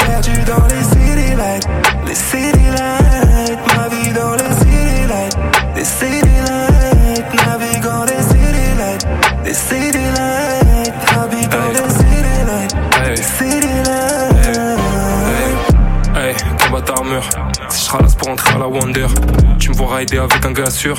[0.07, 1.69] Perdu dans les city lights,
[2.07, 3.59] les city lights.
[3.77, 5.39] Ma vie dans les city lights,
[5.75, 7.47] des city lights.
[7.47, 9.07] Naviguant des city lights,
[9.45, 10.93] des city lights.
[11.17, 12.77] Habitant des city lights,
[13.09, 14.81] des city lights.
[16.17, 17.29] Hey, combat d'armure.
[17.71, 19.07] Si je ralasse pour entrer à la Wonder,
[19.59, 20.97] tu me vois rider avec un gars sûr.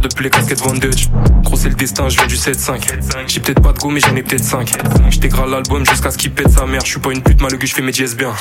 [0.00, 1.08] Depuis les casquettes Vandage.
[1.42, 3.26] Gros, c'est le destin, je viens du 7-5.
[3.26, 4.72] J'ai peut-être pas de go, mais j'en ai peut-être 5.
[5.10, 6.82] J'tégrale l'album jusqu'à ce qu'il pète sa mère.
[6.84, 8.32] Je suis pas une pute que je fais mes jazz bien.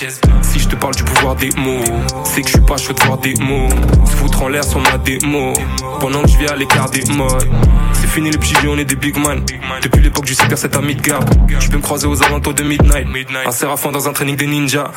[0.42, 1.84] Si je te parle du pouvoir des mots,
[2.24, 3.70] c'est que je suis pas chaud de voir des mots.
[4.06, 5.54] Se foutre en l'air sur ma démo.
[6.00, 7.50] Pendant que je vis à l'écart des modes.
[7.94, 9.42] C'est fini les petits vieux, on est des big man.
[9.82, 11.26] Depuis l'époque du secteur 7 à Midgard.
[11.60, 13.08] Tu peux me croiser aux alentours de Midnight.
[13.46, 14.92] Un séraphin dans un training des ninjas.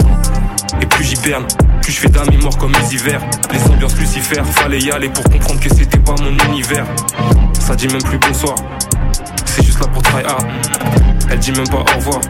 [0.80, 3.20] Et plus j'hiberne, plus je fais d'amis morts comme les hivers.
[3.52, 6.86] Les ambiances Lucifer, fallait y aller pour comprendre que c'était pas mon univers.
[7.58, 8.54] Ça dit même plus bonsoir,
[9.44, 10.46] c'est juste là pour try hard.
[11.30, 12.20] Elle dit même pas au revoir,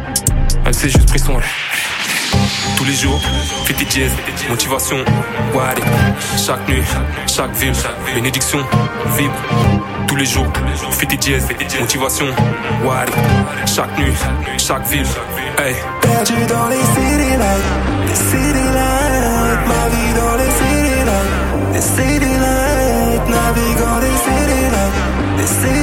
[0.64, 1.36] elle s'est juste pris son.
[2.76, 3.20] Tous les jours,
[3.64, 4.10] Fifty Jazz,
[4.48, 4.96] motivation,
[5.54, 5.82] Wadi.
[6.38, 6.82] Chaque nuit,
[7.26, 7.72] chaque ville,
[8.14, 8.58] bénédiction,
[9.16, 9.34] vibre.
[10.06, 10.46] Tous les jours,
[10.92, 12.26] Fifty Jazz, motivation,
[12.84, 13.12] Wadi.
[13.66, 14.14] Chaque nuit,
[14.58, 15.06] chaque ville,
[15.58, 15.74] hey.
[16.00, 18.89] Perdu dans les city lights, les city lights,
[21.80, 24.98] lights, les city lights, naviguant les city lights,
[25.38, 25.79] les city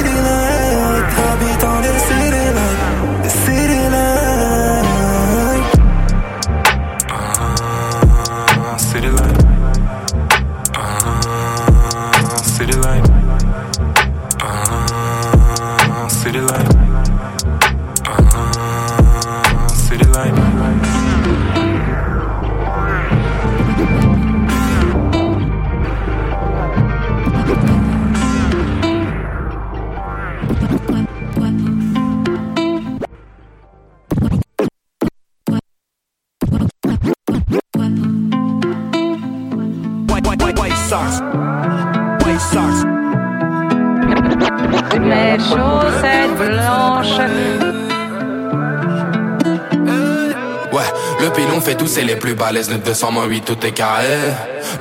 [51.96, 54.04] Et les plus balèzes, le 200 8 tout est carré.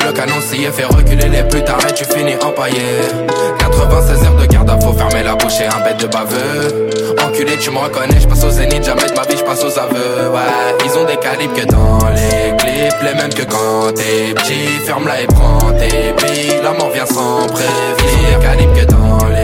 [0.05, 2.81] Le canon s'y fait reculer les tard et tu finis empaillé.
[3.59, 6.89] 96 heures de garde à faut fermer la bouche et un bête de baveux.
[7.25, 9.79] Enculé, tu me reconnais, je passe au zénith, jamais de ma vie, je passe aux
[9.79, 10.29] aveux.
[10.33, 14.85] Ouais, ils ont des calibres que dans les clips, les mêmes que quand t'es petit.
[14.85, 18.39] Ferme-la et prends tes billes, la mort vient sans prévenir.
[18.41, 19.36] Calibre que dans les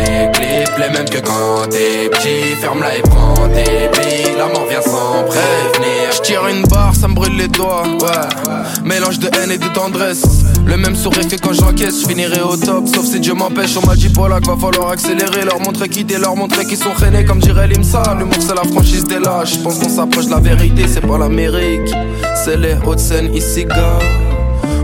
[0.78, 2.56] les mêmes que quand t'es petit.
[2.62, 6.12] Ferme-la et prends tes billes, la mort vient sans prévenir.
[6.16, 8.84] Je tire une barre, ça me brûle les doigts, ouais.
[8.84, 10.24] Mélange de haine et de tendresse.
[10.66, 12.88] Le même sourire que quand j'encaisse, je finirai au top.
[12.88, 15.46] Sauf si Dieu m'empêche, on m'a dit pour là qu'il va falloir accélérer.
[15.46, 18.16] Leur montrer quitter, leur montrer qu'ils sont freinés, comme dirait l'IMSA.
[18.18, 19.56] L'humour, c'est la franchise des lâches.
[19.56, 21.94] Je pense qu'on s'approche de la vérité, c'est pas l'Amérique.
[22.44, 24.00] C'est les hautes scènes ici, gars.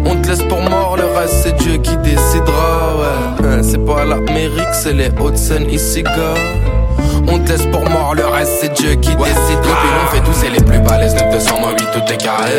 [0.05, 3.45] On te laisse pour mort, le reste c'est Dieu qui décidera, ouais.
[3.45, 6.58] Hein, C'est pas l'Amérique, c'est les hautes scènes ici, gars.
[7.27, 9.59] On te laisse pour mort, le reste c'est Dieu qui décide.
[9.61, 12.51] Depuis on fait tous et les plus balèzes, 9 200 8 tout est carré.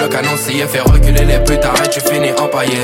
[0.00, 2.78] Le canon s'y est fait reculer les plus tard et tu finis empaillé.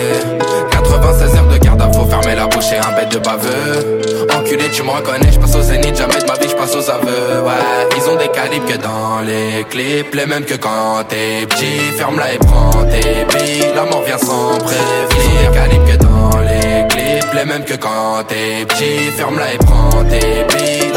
[0.71, 4.01] 96 heures de garde à faut fermer la bouche et un bête de baveux.
[4.35, 6.91] Enculé, tu me reconnais, je passe au zénith, jamais de ma vie, je passe aux
[6.91, 7.43] aveux.
[7.45, 11.93] Ouais, ils ont des calibres que dans les clips, les mêmes que quand t'es petit.
[11.97, 14.85] Ferme-la et prends tes billes, la mort vient sans prévenir.
[15.11, 19.11] Ils ont des calibres que dans les clips, les mêmes que quand t'es petit.
[19.17, 20.93] Ferme-la et prends tes billes.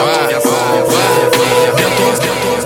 [1.76, 2.57] Bientôt, bientôt,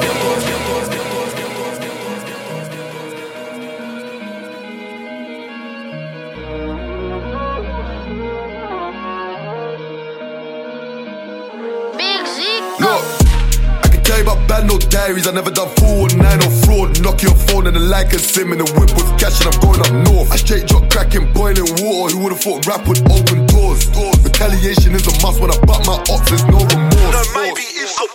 [14.52, 15.28] bad no diaries.
[15.28, 16.99] I never done four or nine or fraud.
[17.02, 19.57] Knock your phone and the like and sim in the whip with cash and I'm
[19.64, 20.30] going up north.
[20.32, 22.11] I straight drop cracking, boiling water.
[22.11, 23.88] Who would've thought rap would open doors?
[24.28, 26.28] Retaliation is a must when I butt my ops.
[26.28, 27.15] There's no remorse.
[27.15, 28.07] No, maybe it's a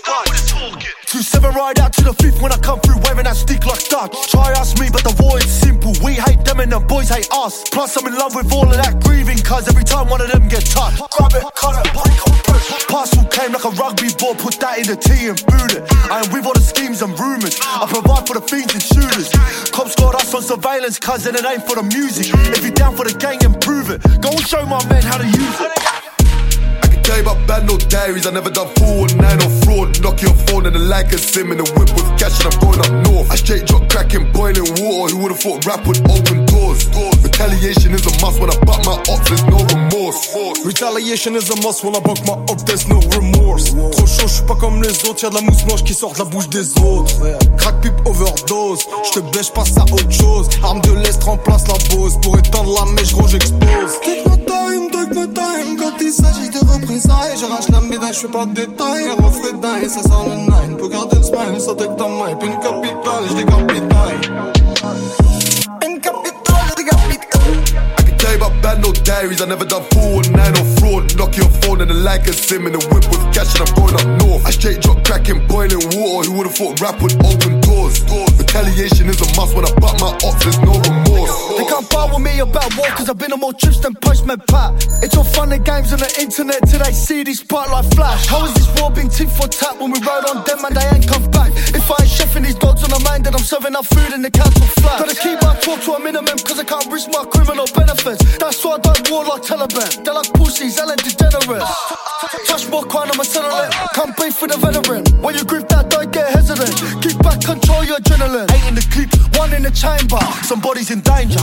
[1.06, 3.78] Two seven ride out to the fifth when I come through wearing that stick like
[3.88, 4.10] Dutch.
[4.26, 5.94] Try ask me, but the void's simple.
[6.02, 7.62] We hate them and the boys hate us.
[7.70, 10.48] Plus I'm in love with all of that grieving, cause every time one of them
[10.48, 10.98] get touched.
[11.14, 12.10] Grab it, cut it, body
[12.90, 15.86] Parcel came like a rugby ball, put that in the tea and boot it.
[16.10, 17.54] I am with all the schemes and rumours.
[17.62, 19.30] I provide for the fiends and shooters.
[19.70, 22.34] Cops got us on surveillance, cousin, it ain't for the music.
[22.50, 24.02] If you down for the gang, improve it.
[24.22, 26.05] Go and show my men how to use it.
[27.06, 28.26] You about bad no diaries.
[28.26, 30.02] I never done four or nine or fraud.
[30.02, 32.58] Knock your phone and the like and sim in the whip with cash and I'm
[32.58, 33.30] going up north.
[33.30, 35.14] I straight drop cracking, boiling water.
[35.14, 36.82] Who would've thought rap would open doors?
[37.22, 39.28] Retaliation is a must when I butt my ops.
[39.30, 40.34] There's no remorse.
[40.64, 43.70] Retaliation is a must when I buck my up, there's no remorse.
[43.70, 46.18] Trop chaud, j'suis pas comme les autres, y'a de la mousse blanche qui sort de
[46.18, 47.14] la bouche des autres.
[47.56, 50.48] Crack pipe overdose, j'te bêche, passe à autre chose.
[50.62, 52.18] Arme de l'Est remplace la pose.
[52.20, 54.00] Pour éteindre la mèche, gros, j'explose.
[54.02, 55.76] Take my time, take my time.
[55.78, 56.58] Quand il s'agit de
[56.96, 59.10] représailles, j'arrache la médaille, j'fais pas de détails.
[59.18, 60.76] Reflet dingue, ça sent le nine.
[60.78, 62.34] Pour garder le smile, ça take ta main.
[62.38, 63.24] Puis une capitale.
[63.38, 64.55] Une
[68.42, 69.40] I bad no diaries.
[69.40, 71.16] I never done or fraud.
[71.16, 73.74] Knock your phone and the like and sim in the whip with cash and I'm
[73.74, 74.46] going up north.
[74.46, 76.30] I straight drop cracking, boiling water.
[76.30, 78.02] Who would've thought rap would open doors?
[78.38, 80.42] Retaliation is a must when I butt my ops.
[80.44, 81.34] There's no remorse.
[81.56, 84.40] They can't bar with me about war cause I've been on more trips than Postman
[84.48, 84.74] Pat.
[85.02, 88.26] It's all fun and games on the internet till they see these spotlight flash.
[88.26, 90.86] How is this war being tit for tat when we rode on them and they
[90.92, 91.52] ain't come back?
[91.72, 94.22] If I ain't chefing these dogs on the mind, then I'm serving up food in
[94.22, 95.00] the council flat.
[95.00, 98.25] Gotta keep my talk to a minimum cause I can't risk my criminal benefits.
[98.38, 100.04] That's why I don't war like Taliban.
[100.04, 101.70] They're like pussies, hella degenerates.
[102.46, 103.70] Touch more crime, I'm a settling.
[103.94, 105.04] Come beef with a veteran.
[105.22, 106.74] When you grip that, don't get hesitant.
[107.02, 108.50] Keep back, control your adrenaline.
[108.52, 110.20] Eight in the clip, one in the chamber.
[110.42, 111.40] Somebody's in danger.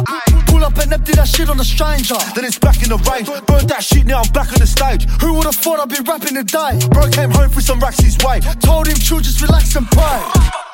[0.48, 2.18] Pull up and empty that shit on a stranger.
[2.36, 3.30] Then it's back in the range.
[3.46, 5.06] Burn that shit, now I'm back on the stage.
[5.22, 6.80] Who would've thought I'd be rapping today?
[6.90, 8.40] Bro came home with some racks his way.
[8.62, 10.22] Told him, chill, just relax and pray.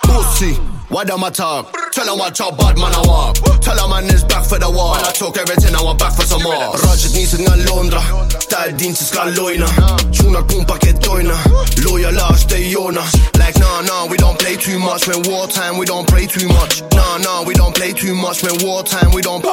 [0.03, 0.57] Pussy,
[0.89, 1.71] why them I talk?
[1.93, 3.35] Tell Tell 'em watch how bad man I walk.
[3.61, 4.91] Tell 'em man is back for the war.
[4.91, 6.73] When I talk everything, I want back for some more.
[6.83, 8.01] Raġet nisit nga Londra,
[8.49, 9.67] ta' din tiskallojna
[10.11, 11.35] ċuna kun pakettojna,
[11.83, 13.03] loja lax dejjona
[13.37, 15.07] Like, nah, nah, we don't play too much.
[15.07, 16.83] When wartime, we don't play too much.
[16.93, 18.43] Nah, nah, we don't play too much.
[18.43, 19.43] When wartime, we don't.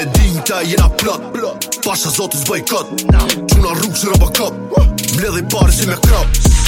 [0.00, 1.20] Edin ta jena plot,
[1.84, 2.86] pasha zotis bojkot
[3.50, 4.54] ċuna rrug si roba kop,
[5.16, 6.65] bledhi pari si me krop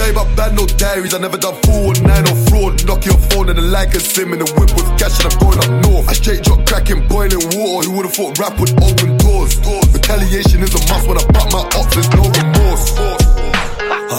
[0.00, 1.12] Can tell bad no diaries.
[1.12, 2.86] I never done four or nine or fraud.
[2.86, 5.38] Knock your phone and the like a sim in the whip with cash and I'm
[5.38, 6.08] going up north.
[6.08, 7.88] I straight drop cracking, boiling water.
[7.88, 9.58] Who would've thought rap would open doors?
[9.92, 11.92] Retaliation is a must when I butt my ops.
[11.94, 12.96] There's no remorse.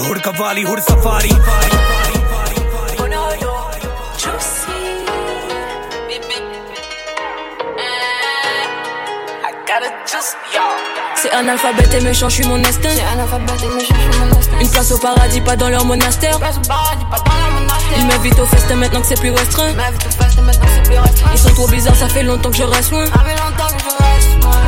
[0.06, 2.21] Hur cavalli, hur safari.
[11.22, 12.90] C'est analphabète et méchant, je suis mon instinct.
[14.60, 16.40] Une place au paradis, pas dans leur monastère.
[17.96, 18.06] Ils
[18.40, 18.46] au
[19.04, 19.72] c'est plus restreint.
[19.74, 21.32] Ma vie au fest maintenant que c'est plus restreint.
[21.32, 23.06] Ils sont trop bizarres, ça fait longtemps que je reste loin.
[23.06, 23.12] Je.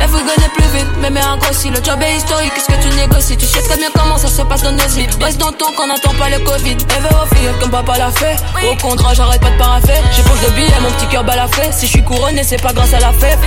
[0.00, 1.70] Elle veut gagner plus vite, mais mais un grossi.
[1.70, 3.36] Le job est historique, qu'est-ce que tu négocies?
[3.36, 5.08] Tu sais très bien comment ça se passe dans nos vies.
[5.20, 6.76] Reste dans ton qu'on n'attend pas le Covid.
[6.94, 8.36] Elle veut offrir comme papa l'a fait.
[8.70, 10.00] Au contrat, j'arrête pas de paraffer.
[10.12, 11.72] J'ai poche de billets, mon petit cœur balafé.
[11.72, 13.40] Si je suis couronné, c'est pas grâce à la fête.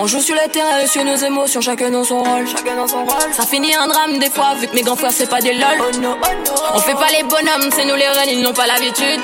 [0.00, 2.46] On joue sur le terrain et sur nos émotions, chacun dans son rôle.
[2.46, 3.32] Chacun dans son rôle.
[3.32, 5.66] Ça finit en drame des fois, vu que mes grands frères c'est pas des lol.
[5.80, 6.52] Oh no, oh no.
[6.74, 9.20] On fait pas les bonhommes, c'est nous les reines, ils n'ont pas l'habitude.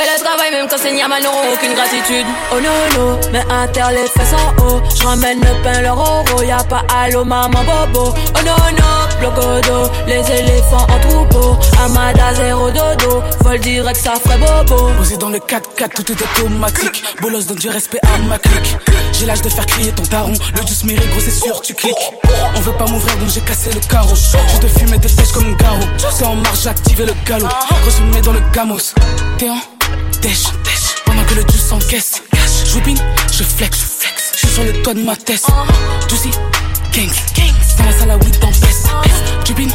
[0.00, 2.26] Je fais le travail même quand c'est Niaman n'auront aucune gratitude.
[2.52, 4.80] Oh no no, mais inter les fesses en haut.
[4.98, 8.14] Je ramène le pain, leur euro, y'a pas allô maman bobo.
[8.16, 11.58] Oh no no, blocodo, les éléphants en troupeau.
[11.84, 14.90] Amada zéro dodo, vol direct ça ferait bobo.
[14.96, 17.04] Posé dans le 4-4, tout est automatique.
[17.20, 18.76] Bolos donne du respect à ma clique.
[19.12, 20.32] J'ai l'âge de faire crier ton daron.
[20.32, 22.12] Le juice mérite, gros, c'est sûr, tu cliques.
[22.56, 24.14] On veut pas m'ouvrir, donc j'ai cassé le carreau.
[24.14, 25.88] Je te fumer des pêches comme un garrot.
[26.10, 27.48] C'est en marche, j'ai activé le galop.
[27.48, 28.94] Gros, je me mets dans le gamos.
[29.36, 29.58] T'es en
[30.20, 30.46] dèche,
[31.04, 32.22] pendant que le juice s'encaisse.
[32.64, 32.94] Je bin,
[33.32, 33.86] je flex,
[34.32, 35.44] je suis sur le toit de ma tête.
[36.08, 36.30] Juicy,
[36.92, 37.10] gang,
[37.78, 38.88] dans la salle à weed peste.
[39.44, 39.68] Du bin,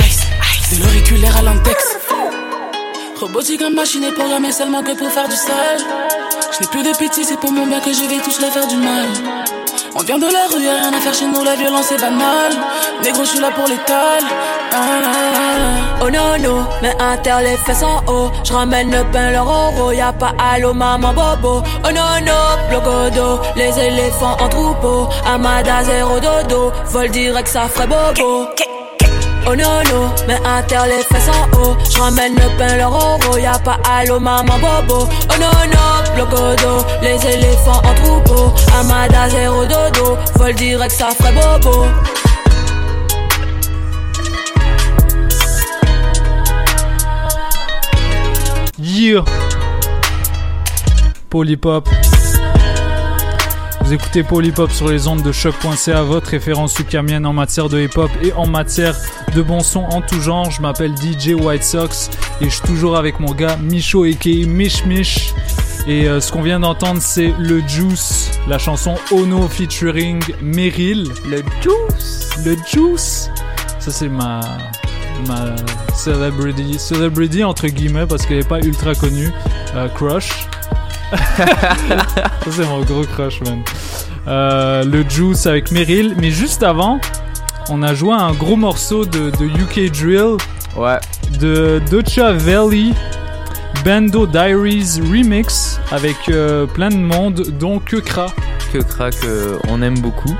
[0.00, 1.96] ice, de l'auriculaire à l'index.
[3.20, 5.80] Robotique comme machine et programmée seulement que pour faire du sale.
[6.52, 8.68] Je n'ai plus de pitié, c'est pour mon bien que je vais tous leur faire
[8.68, 9.08] du mal.
[10.00, 12.52] On vient de la rue, y'a rien à faire chez nous, la violence est banale.
[13.02, 14.22] Négro, je suis là pour l'étal.
[14.72, 16.04] Ah, ah, ah.
[16.04, 18.30] Oh non non, mais inter les fesses en haut.
[18.44, 21.62] Je ramène le pain, leur euro, y'a pas allô maman bobo.
[21.84, 25.08] Oh non non, blocodo, les éléphants en troupeau.
[25.26, 28.46] Amada zéro dodo, vol direct ça ferait bobo.
[29.46, 31.76] Oh non non, mais inter les fesses en haut.
[31.90, 35.08] Je ramène le pain, leur euro, y'a pas allô maman bobo.
[35.30, 38.52] Oh non non, blocodo, les éléphants en troupeau.
[38.78, 41.86] Amada zéro dodo, vol direct ça ferait bobo.
[48.78, 49.24] Yeah
[51.30, 51.88] Polypop.
[53.88, 58.10] Vous écoutez Polypop sur les ondes de choc.ca, votre référence ukamienne en matière de hip-hop
[58.22, 58.94] et en matière
[59.34, 60.50] de bon son en tout genre.
[60.50, 62.10] Je m'appelle DJ White Sox
[62.42, 65.32] et je suis toujours avec mon gars Micho aka Mish Mish.
[65.86, 71.08] Et euh, ce qu'on vient d'entendre, c'est le Juice, la chanson Ono featuring Meryl.
[71.26, 73.30] Le Juice Le Juice
[73.78, 74.40] Ça, c'est ma.
[75.26, 75.56] ma
[75.94, 76.78] celebrity.
[76.78, 79.30] Celebrity entre guillemets parce qu'elle est pas ultra connue.
[79.76, 80.46] Euh, crush.
[82.44, 83.62] Ça, c'est mon gros crush, man.
[84.26, 86.14] Euh, le Juice avec Meryl.
[86.18, 87.00] Mais juste avant,
[87.70, 90.36] on a joué un gros morceau de, de UK Drill.
[90.76, 90.98] Ouais.
[91.40, 92.92] De Docha Valley.
[93.84, 98.26] Bando Diaries Remix avec euh, plein de monde, dont Kekra.
[98.72, 100.34] Kekra que on aime beaucoup.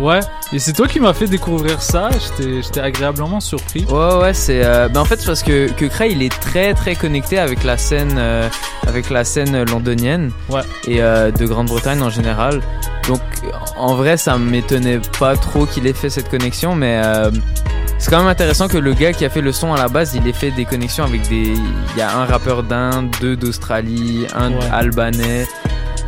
[0.00, 0.20] Ouais,
[0.52, 2.08] et c'est toi qui m'as fait découvrir ça,
[2.38, 3.84] j'étais agréablement surpris.
[3.90, 4.64] Ouais, ouais, c'est.
[4.64, 7.76] Euh, ben en fait, c'est parce que Kekra il est très très connecté avec la
[7.76, 8.48] scène, euh,
[8.86, 10.30] avec la scène londonienne.
[10.48, 10.62] Ouais.
[10.86, 12.62] Et euh, de Grande-Bretagne en général.
[13.08, 13.20] Donc,
[13.76, 17.30] en vrai, ça m'étonnait pas trop qu'il ait fait cette connexion, mais euh,
[17.98, 20.14] c'est quand même intéressant que le gars qui a fait le son à la base,
[20.14, 21.54] il ait fait des connexions avec des.
[21.54, 24.58] Il y a un rappeur d'Inde, deux d'Australie, un Ouais.
[24.72, 25.46] albanais.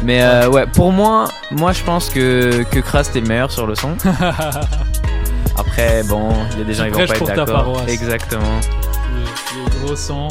[0.03, 3.67] Mais euh, ouais, pour moi, moi je pense que que Kras était le meilleur sur
[3.67, 3.97] le son.
[5.59, 7.83] Après, bon, il y a des gens qui vont pas être d'accord.
[7.87, 8.61] Exactement.
[9.15, 10.29] Le, le gros son.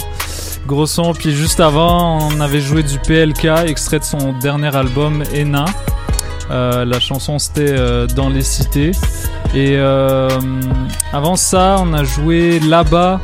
[0.65, 1.13] Gros son.
[1.13, 5.65] Puis juste avant, on avait joué du PLK, extrait de son dernier album, Ena.
[6.51, 8.91] Euh, la chanson c'était euh, Dans les cités.
[9.53, 10.29] Et euh,
[11.13, 13.19] avant ça, on a joué là-bas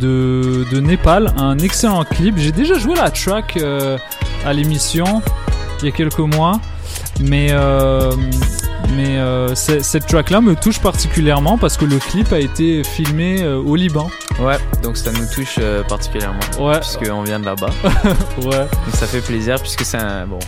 [0.00, 2.36] de, de Népal, un excellent clip.
[2.38, 3.58] J'ai déjà joué la track
[4.44, 5.22] à l'émission
[5.82, 6.60] il y a quelques mois,
[7.20, 8.12] mais euh,
[8.96, 13.56] mais euh, cette track-là me touche particulièrement parce que le clip a été filmé euh,
[13.58, 14.10] au Liban.
[14.40, 16.40] Ouais, donc ça nous touche particulièrement.
[16.58, 16.78] Ouais.
[16.80, 17.70] Puisqu'on vient de là-bas.
[18.38, 18.58] ouais.
[18.60, 20.26] Donc ça fait plaisir puisque c'est un.
[20.26, 20.38] Bon.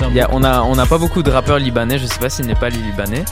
[0.00, 2.28] Un y a- on a on n'a pas beaucoup de rappeurs libanais, je sais pas
[2.30, 3.24] s'il n'est pas libanais.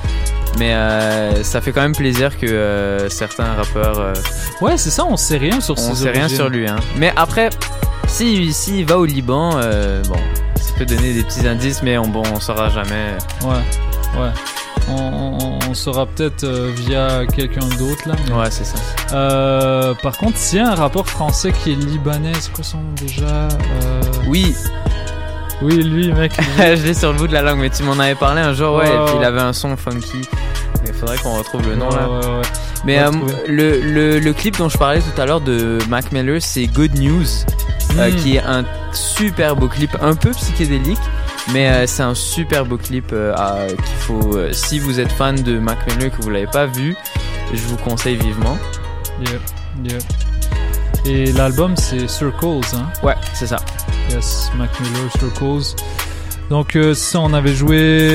[0.59, 4.01] Mais euh, ça fait quand même plaisir que euh, certains rappeurs.
[4.01, 4.14] euh,
[4.60, 6.66] Ouais, c'est ça, on sait rien sur on ses sait rien sur lui.
[6.66, 6.77] Hein.
[6.97, 7.51] Mais après,
[8.09, 9.51] s'il si, va au Liban,
[10.09, 10.16] bon,
[10.78, 13.12] ça peut donner des petits indices, mais on, bon, on saura jamais.
[13.43, 14.31] Ouais, ouais.
[14.89, 14.94] On,
[15.40, 18.15] on- on saura peut-être euh, via quelqu'un d'autre là.
[18.28, 18.77] mais- Ouais, c'est ça.
[19.12, 22.78] Euh, par contre, s'il y a un rappeur français qui est libanais, c'est quoi son
[22.78, 24.55] nom déjà Euh, Oui.
[25.62, 26.32] Oui, lui, mec.
[26.59, 28.77] je l'ai sur le bout de la langue, mais tu m'en avais parlé un jour,
[28.77, 29.20] ouais, Ouais, et puis ouais.
[29.23, 30.20] il avait un son funky.
[30.86, 32.09] Il faudrait qu'on retrouve le nom Ouais, là.
[32.09, 32.43] ouais, ouais.
[32.85, 33.35] Mais On va euh, trouver.
[33.48, 36.97] le, le, le clip dont je parlais tout à l'heure de Mac Miller, c'est Good
[36.98, 37.24] News,
[37.98, 38.16] euh, Mm.
[38.16, 40.98] qui est un super beau clip, un peu psychédélique,
[41.52, 44.39] mais euh, c'est un super beau clip euh, qu'il faut.
[44.52, 46.97] si vous êtes fan de Mac Miller et que vous l'avez pas vu,
[47.52, 48.56] je vous conseille vivement.
[49.20, 49.39] Yeah,
[49.85, 49.98] yeah.
[51.06, 52.86] Et l'album, c'est Circles, hein?
[53.02, 53.59] Ouais, c'est ça.
[54.10, 55.77] Yes, Mac Miller, Circles.
[56.51, 58.10] Donc, ça, on avait joué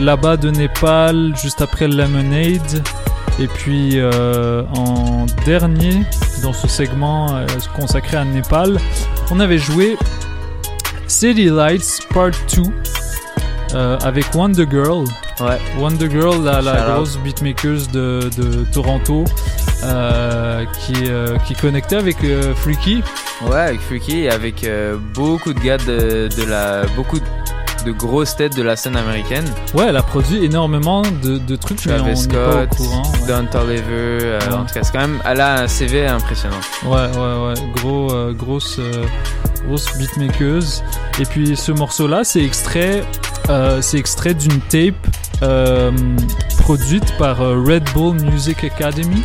[0.00, 2.82] là-bas de Népal, juste après Lemonade.
[3.38, 6.02] Et puis, euh, en dernier,
[6.42, 7.46] dans ce segment euh,
[7.78, 8.78] consacré à Népal,
[9.30, 9.96] on avait joué
[11.06, 12.62] City Lights Part 2
[13.74, 15.04] euh, avec Wonder Girl.
[15.40, 15.58] Ouais.
[15.78, 19.24] Wonder Girl, la, la grosse beatmaker de, de Toronto,
[20.80, 20.94] qui,
[21.46, 22.16] qui connectait avec
[22.56, 23.02] Freaky.
[23.42, 24.66] Ouais, avec Freaky et avec
[25.14, 26.86] beaucoup de gars de, de la.
[26.96, 27.24] beaucoup de
[27.84, 29.44] grosses têtes de la scène américaine.
[29.74, 32.34] Ouais, elle a produit énormément de, de trucs, mais on Travis pas
[32.66, 33.02] Scott, au courant.
[33.02, 33.26] ouais.
[33.28, 34.54] Don Toliver, euh, Ouais.
[34.54, 35.18] en tout cas, c'est quand même.
[35.24, 36.56] Elle a un CV impressionnant.
[36.84, 37.72] Ouais, ouais, ouais.
[37.76, 39.04] Gros, euh, grosse, euh,
[39.66, 40.82] grosse beatmakeuse.
[41.20, 43.04] Et puis ce morceau-là, c'est extrait,
[43.48, 44.94] euh, c'est extrait d'une tape
[46.58, 49.22] produite par Red Bull Music Academy.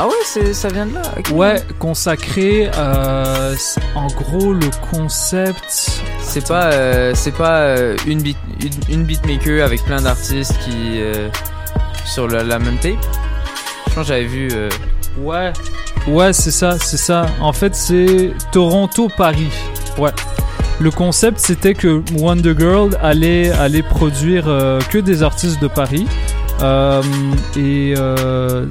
[0.00, 1.02] Ah ouais, c'est, ça vient de là.
[1.32, 2.70] Ouais, consacré.
[2.72, 3.54] euh,
[3.96, 6.00] en gros, le concept.
[6.20, 11.00] C'est pas, euh, c'est pas euh, une, beat, une, une beatmaker avec plein d'artistes qui.
[12.06, 12.94] sur la, la même tape.
[13.88, 14.48] Je pense que j'avais vu.
[15.18, 15.52] Ouais.
[16.06, 17.26] Ouais, c'est ça, c'est ça.
[17.40, 19.50] En fait, c'est Toronto-Paris.
[19.98, 20.12] Ouais.
[20.78, 24.44] Le concept, c'était que Wonder Girl allait, allait produire
[24.90, 26.06] que des artistes de Paris.
[26.62, 27.02] Euh,
[27.56, 28.66] et euh,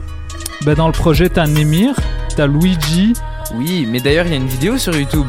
[0.63, 1.93] ben, dans le projet, t'as Nemir,
[2.35, 3.13] t'as Luigi.
[3.55, 5.27] Oui, mais d'ailleurs, il y a une vidéo sur YouTube.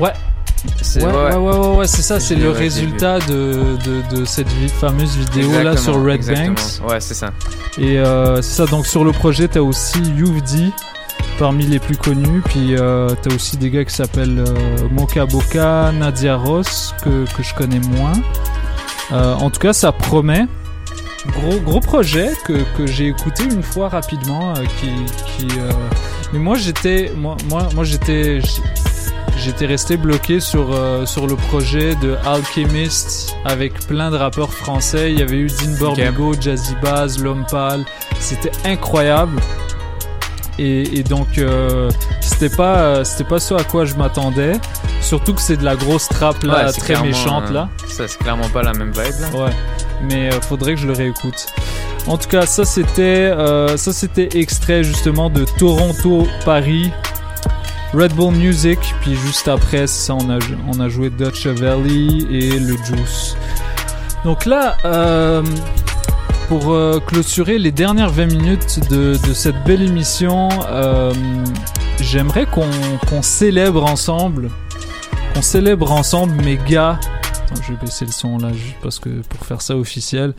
[0.00, 0.12] Ouais.
[0.80, 4.48] C'est- Ouais, ouais, ouais, ouais, ouais, c'est ça, c'est le résultat de, de, de cette
[4.80, 6.54] fameuse vidéo-là Exactement, sur Red exactement.
[6.54, 6.90] Banks.
[6.90, 7.30] Ouais, c'est ça.
[7.78, 10.72] Et euh, c'est ça, donc sur le projet, t'as aussi Youvdi,
[11.40, 12.42] parmi les plus connus.
[12.44, 17.42] Puis euh, t'as aussi des gars qui s'appellent euh, Moka Boka, Nadia Ross, que, que
[17.42, 18.12] je connais moins.
[19.10, 20.46] Euh, en tout cas, ça promet.
[21.28, 24.54] Gros, gros projet que, que j'ai écouté une fois rapidement.
[24.56, 24.88] euh, qui,
[25.26, 25.70] qui, euh,
[26.32, 27.12] Mais moi, j'étais.
[27.16, 28.40] Moi, moi, moi j'étais.
[29.38, 35.10] J'étais resté bloqué sur, euh, sur le projet de Alchemist avec plein de rappeurs français.
[35.10, 37.84] Il y avait eu Dean Borbigo, Jazzy Bass, L'Homme Pâle.
[38.20, 39.40] C'était incroyable.
[40.58, 44.52] Et, et donc, euh, c'était pas, euh, c'était pas ce à quoi je m'attendais.
[45.00, 47.68] Surtout que c'est de la grosse trappe là, Ouais, très méchante euh, là.
[47.88, 49.28] Ça, c'est clairement pas la même vibe là.
[49.44, 49.52] Ouais,
[50.08, 51.46] mais euh, faudrait que je le réécoute.
[52.06, 56.90] En tout cas, ça c'était euh, ça c'était extrait justement de Toronto Paris
[57.94, 62.58] Red Bull Music, puis juste après ça on a on a joué Dutch Valley et
[62.58, 63.36] le Juice.
[64.24, 65.42] Donc là euh,
[66.52, 71.14] pour euh, clôturer les dernières 20 minutes de, cette belle émission, euh,
[71.98, 74.50] j'aimerais qu'on célèbre ensemble,
[75.32, 77.00] qu'on célèbre ensemble mes gars.
[77.32, 80.34] Attends, je vais baisser le son là juste parce que pour faire ça officiel,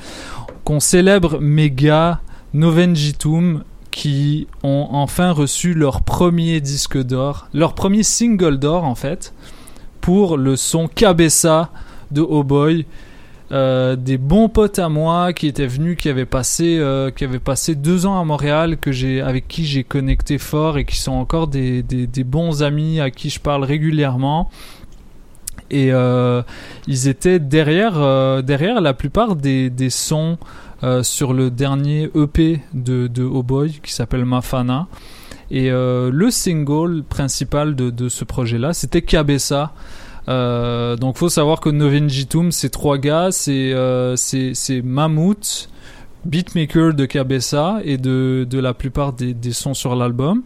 [0.63, 2.19] qu'on célèbre mes gars
[2.53, 9.33] Novenjitum qui ont enfin reçu leur premier disque d'or, leur premier single d'or en fait,
[9.99, 11.71] pour le son Cabessa
[12.11, 12.85] de Oh Boy.
[13.53, 17.37] Euh, des bons potes à moi qui étaient venus, qui avaient passé, euh, qui avaient
[17.37, 21.11] passé deux ans à Montréal, que j'ai, avec qui j'ai connecté fort et qui sont
[21.11, 24.49] encore des, des, bons amis à qui je parle régulièrement.
[25.69, 26.41] Et euh,
[26.87, 27.93] ils étaient derrière,
[28.43, 30.37] derrière la plupart des, des sons
[31.01, 33.45] sur le dernier EP de, de Oh
[33.83, 34.87] qui s'appelle Mafana.
[35.51, 39.73] Et le single principal de, de ce projet-là, c'était Cabessa.
[40.29, 44.81] Euh, donc faut savoir que Novenjitum, c'est trois gars, c'est euh, c'est
[46.25, 50.43] beatmaker de Cabessa et de, de la plupart des, des sons sur l'album,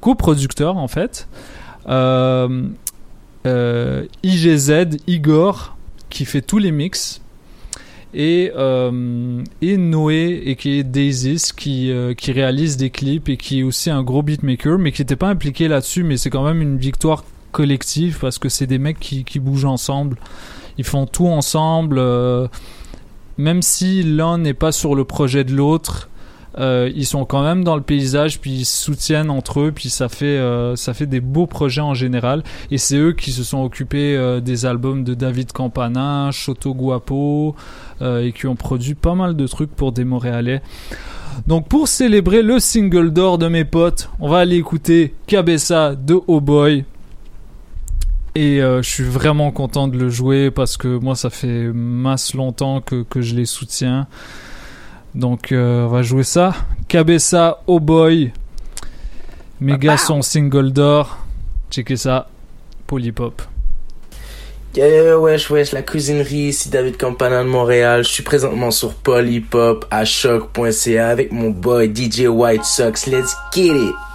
[0.00, 1.28] coproducteur en fait.
[1.88, 2.68] Euh,
[3.46, 5.76] euh, IGZ, Igor,
[6.08, 7.20] qui fait tous les mix.
[8.14, 8.50] Et,
[9.60, 13.90] et Noé, et qui est Daisys, qui, qui réalise des clips et qui est aussi
[13.90, 17.22] un gros beatmaker, mais qui n'était pas impliqué là-dessus, mais c'est quand même une victoire
[17.58, 20.16] collective parce que c'est des mecs qui, bougent ensemble.
[20.78, 21.98] Ils font tout ensemble.
[21.98, 22.46] euh,
[23.36, 26.08] même si l'un n'est pas sur le projet de l'autre,
[26.58, 29.90] euh, ils sont quand même dans le paysage, puis ils se soutiennent entre eux, puis
[29.90, 32.44] ça fait, euh, ça fait des beaux projets en général.
[32.70, 37.56] Et c'est eux qui se sont occupés des albums de David Campanin, Choto Guapo,
[38.00, 40.62] et qui ont produit pas mal de trucs pour des Montréalais.
[41.46, 46.18] Donc pour célébrer le single d'or de mes potes, on va aller écouter Cabessa de
[46.26, 46.84] Oh Boy.
[48.34, 52.34] Et euh, je suis vraiment content de le jouer parce que moi ça fait masse
[52.34, 54.06] longtemps que, que je les soutiens.
[55.14, 56.54] Donc euh, on va jouer ça.
[56.86, 58.32] Cabessa Oh Boy.
[59.60, 61.18] Méga son single d'or.
[61.70, 62.28] Checkez ça.
[62.86, 63.42] Polypop.
[64.76, 68.04] Yeah, wesh, wesh, la cuisinerie, ici David Campana de Montréal.
[68.04, 73.06] Je suis présentement sur Polypop à choc.ca avec mon boy DJ White Sox.
[73.08, 74.07] Let's get it!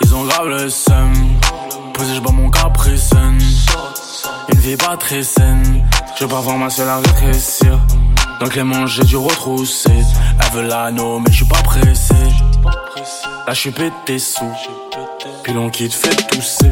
[0.00, 1.12] Ils ont grave le seum.
[1.92, 3.38] Posé, j'bois mon capricène.
[4.52, 5.86] Une vie pas très saine.
[6.16, 7.78] Je veux pas voir ma seule à rétrécir.
[8.40, 9.92] Donc les manches, j'ai dû retrousser.
[10.40, 12.14] Elle veut l'anneau, mais je suis pas pressé.
[13.46, 14.50] Là, je suis pété sous.
[15.44, 16.70] Puis l'on quitte fait tousser.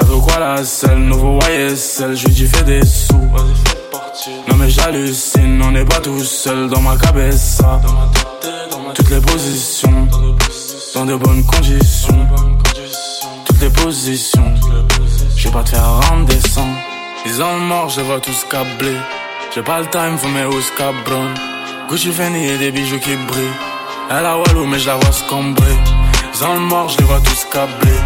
[0.00, 0.98] Elle veut quoi la seule?
[0.98, 3.14] Nouveau YSL, je lui dis fais des sous.
[4.48, 7.80] Non mais j'hallucine, on n'est pas tout seul dans ma cabessa.
[8.94, 10.08] Toutes les positions,
[10.94, 12.28] dans de bonnes conditions.
[13.44, 14.54] Toutes les positions,
[15.36, 16.76] je vais pas te faire rendre des sangs.
[17.26, 18.98] Ils ont mort, je vois tous câblés.
[19.52, 21.30] J'ai pas le time, faut mes hausses cabron.
[21.90, 23.58] Gucci Fendi et des bijoux qui brillent.
[24.10, 25.76] Elle a Walou, mais je la vois scombrer.
[26.32, 28.00] Ils ont mort, je les vois tous câblés.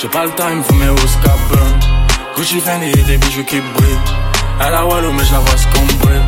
[0.00, 1.66] J'ai pas le time, faut mes hausses cabron.
[2.34, 4.29] Gucci Fendi et des bijoux qui brillent.
[4.60, 6.18] Elle a Walou, mais je la vois scombrer.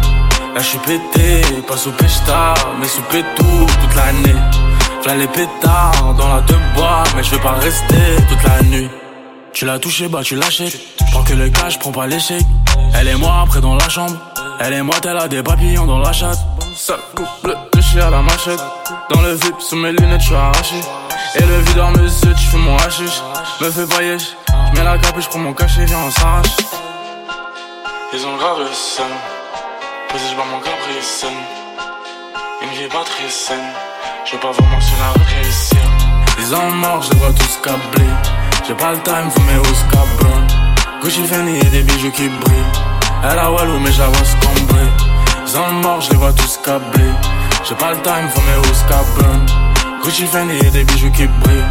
[0.54, 4.38] Là, je suis pété, pas sous pétard, mais sous tout toute l'année.
[5.02, 8.88] Flà les pétards dans la deux bois, mais je vais pas rester toute la nuit.
[9.52, 10.78] Tu l'as touché, bah tu l'achètes.
[11.10, 12.42] Prends que le cash, prends pas l'échec.
[12.98, 14.16] Elle et moi après dans la chambre.
[14.60, 16.38] Elle et moi, t'as a des papillons dans la chatte.
[16.76, 18.62] Ça couple de chien à la machette.
[19.10, 20.76] Dans le VIP, sous mes lunettes, je suis arraché.
[21.34, 23.22] Et le videur me zut, je fais mon hashish.
[23.60, 24.36] Me fais yesh.
[24.72, 26.56] Je mets la capuche, je prends mon cachet, viens, on s'arrache.
[28.14, 29.06] Ils ont grave le seum.
[30.10, 31.30] Posé, je mon capricène.
[32.60, 33.72] Une pas très saine.
[34.26, 35.78] Je veux pas vraiment sur la réussir.
[36.38, 38.12] Ils ont mort, je les vois tous câblés.
[38.68, 40.46] J'ai pas le time, faut mes hausses cabron.
[41.02, 42.72] Gucci Fendi et des bijoux qui brillent.
[43.24, 44.88] Elle a Walou, mais vois scombrer.
[45.46, 47.14] Ils ont mort, je les vois tous câblés.
[47.64, 49.40] J'ai pas le time, faut mes hausses cabron.
[50.04, 51.64] Gucci Fendi et des bijoux qui brillent.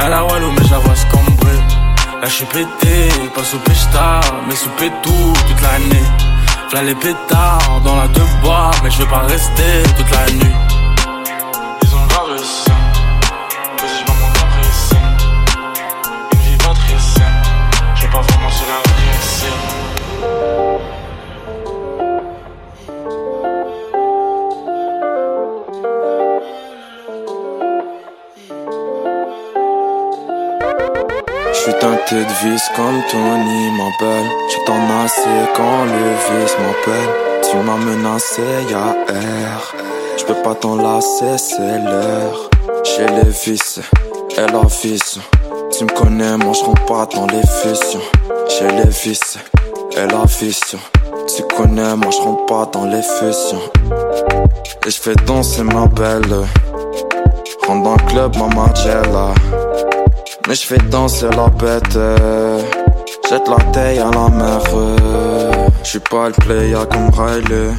[0.00, 1.83] Elle a Walou, mais vois scombrer.
[2.24, 6.06] Là, je suis pété, pas sous pétard, mais sous tout toute l'année.
[6.70, 10.83] Flà les pétards dans la deux bois, mais je vais pas rester toute la nuit.
[32.22, 34.30] De vis comme Tony m'appelle.
[34.48, 37.10] Je t'en assez quand le vice m'appelle.
[37.42, 38.94] Tu m'as menacé, y'a.
[40.16, 42.50] Je peux pas t'en lasser, c'est l'heure.
[42.84, 43.80] J'ai les vis
[44.36, 45.18] et la vis.
[45.76, 48.00] Tu me connais, moi je rentre pas dans les fusions.
[48.48, 49.38] J'ai les vis
[49.92, 50.78] et la vision.
[51.34, 53.62] Tu connais, moi je rentre pas dans les fusions.
[54.86, 56.46] Et je fais danser ma belle.
[57.66, 59.34] Rentre dans club, ma Margiela.
[60.46, 62.60] Mais je fais danser la bête euh.
[63.28, 65.68] Jette la taille à la mer euh.
[65.82, 67.70] Je suis pas le player comme Riley.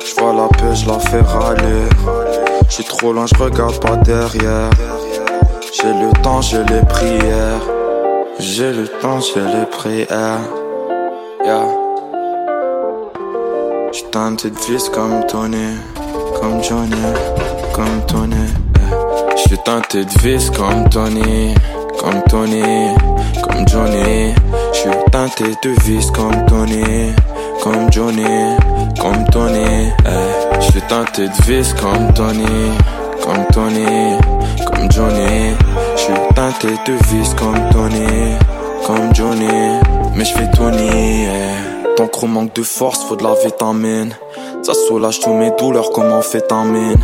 [0.00, 1.88] Je vois la paix, je la fais râler.
[2.68, 4.70] Je suis trop loin, je regarde pas derrière.
[5.74, 7.60] J'ai le temps, j'ai les prières
[8.38, 10.40] J'ai le temps, j'ai les prières
[11.44, 11.62] Yeah.
[13.92, 15.76] J'suis teinté de vis comme Tony.
[16.40, 16.96] Comme Johnny.
[17.74, 18.65] Comme Tony
[19.36, 21.54] je suis teinté de vis comme Tony,
[22.00, 22.62] comme Tony,
[23.42, 24.34] comme Johnny.
[24.72, 27.12] Je suis teinté de vis comme Tony,
[27.62, 28.24] comme Johnny,
[29.00, 29.92] comme Tony.
[30.06, 30.60] Eh.
[30.60, 32.44] Je suis teinté de vis comme Tony,
[33.22, 34.16] comme Tony,
[34.66, 35.54] comme Johnny.
[35.96, 38.36] Je suis teinté de vis comme Tony,
[38.86, 39.80] comme Johnny.
[40.14, 41.26] Mais je fais Tony.
[41.26, 41.96] Eh.
[41.96, 44.14] Ton gros manque de force, faut de la vitamine.
[44.62, 46.98] Ça soulage tous mes douleurs comme amphétamine.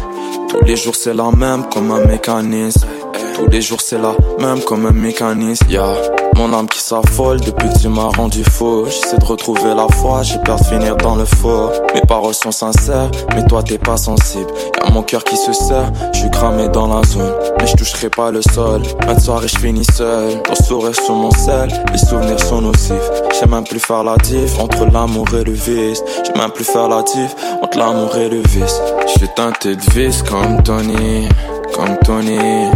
[0.52, 2.86] Tous les jours c'est la même comme un mécanisme.
[3.34, 5.66] Tous les jours c'est la même comme un mécanisme.
[5.70, 6.21] Yeah.
[6.36, 8.86] Mon âme qui s'affole depuis que tu m'as rendu faux.
[8.86, 11.70] J'essaie de retrouver la foi, j'ai peur de finir dans le faux.
[11.94, 14.50] Mes paroles sont sincères, mais toi t'es pas sensible.
[14.82, 17.32] Y'a mon cœur qui se serre, je suis cramé dans la zone.
[17.58, 18.82] Mais je toucherai pas le sol.
[19.04, 20.42] Fin de soirée, je finis seul.
[20.42, 23.10] Ton sourire sur mon sel, les souvenirs sont nocifs.
[23.32, 26.02] J'sais même plus faire la diff entre l'amour et le vice.
[26.24, 28.80] J'sais même plus faire la diff entre l'amour et le vice.
[29.06, 31.28] J'suis teinté de vice comme Tony,
[31.74, 32.70] comme Tony,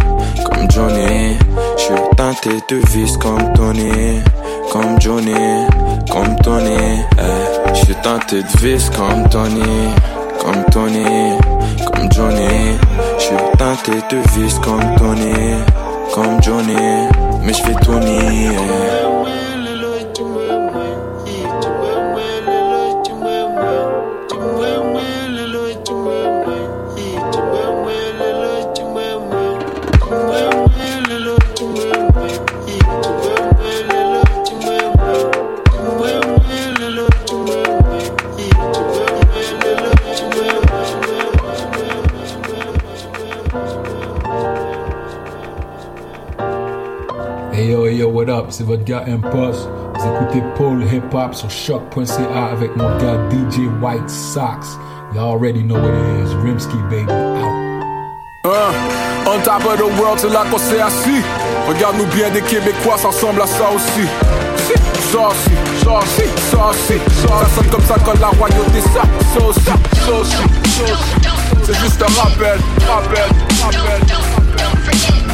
[0.45, 1.37] comme Johnny.
[1.87, 4.21] J'suis teinté de vice comme Tony,
[4.73, 5.33] comme Johnny,
[6.11, 6.75] comme Tony.
[7.17, 7.73] Eh.
[7.73, 9.61] J'suis teinté de vice comme Tony,
[10.41, 11.37] comme Tony,
[11.85, 12.77] comme Johnny.
[13.17, 15.31] J'suis teinté de vice comme Tony,
[16.13, 17.07] comme Johnny.
[17.41, 18.49] Mais j'fais Tony.
[18.51, 19.46] eh.
[48.57, 49.69] C'est votre gars Impost.
[49.93, 54.79] Vous écoutez Paul Hip Hop sur choc.ca avec mon gars DJ White Sox.
[55.13, 56.33] You already know what it is.
[56.43, 57.83] Rimsky baby out.
[58.45, 58.73] Hein,
[59.27, 61.21] on top of the world, c'est là qu'on s'est assis.
[61.67, 64.07] Regarde-nous bien des Québécois, ça ressemble à ça aussi.
[64.57, 64.73] Si,
[65.11, 65.51] Ça aussi,
[65.83, 70.37] ça aussi, ça sonne comme ça quand la royauté, ça aussi, ça aussi.
[71.63, 73.29] C'est juste un rappel, rappel,
[73.61, 74.36] rappel.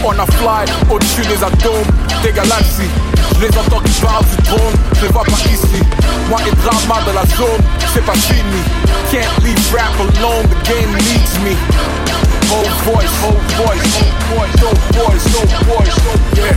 [0.05, 1.87] On a fly au-dessus des atomes,
[2.23, 2.91] des galaxies.
[3.35, 5.81] Je les entends qui parlent du trône, je les vois pas ici.
[6.29, 7.63] Moi et drama de la zone,
[7.93, 8.61] c'est pas fini.
[9.11, 11.55] Can't leave rap alone, the game needs me.
[12.51, 14.69] Whole voice, whole voice, whole voice, no
[14.99, 15.41] voice, no
[15.73, 15.97] voice,
[16.35, 16.53] yeah.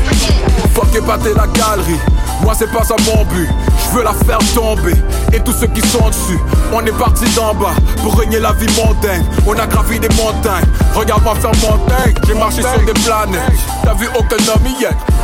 [0.74, 2.00] Fuck épater la galerie,
[2.42, 3.48] moi c'est pas ça mon but.
[3.84, 4.94] Je veux la faire tomber
[5.32, 6.38] et tous ceux qui sont dessus.
[6.72, 9.24] On est parti d'en bas pour régner la vie montagne.
[9.46, 10.66] On a gravi des montagnes.
[10.94, 12.14] Regarde-moi faire montagne.
[12.26, 13.52] J'ai marché sur des planètes.
[13.84, 14.66] T'as vu aucun homme.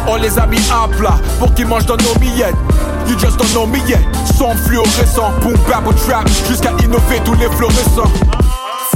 [0.09, 2.55] On les a mis à plat pour qu'ils mangent dans nos miettes.
[3.09, 4.01] You just don't know me yet.
[4.37, 8.11] Son fluorescent, boom bap trap jusqu'à innover tous les fluorescents.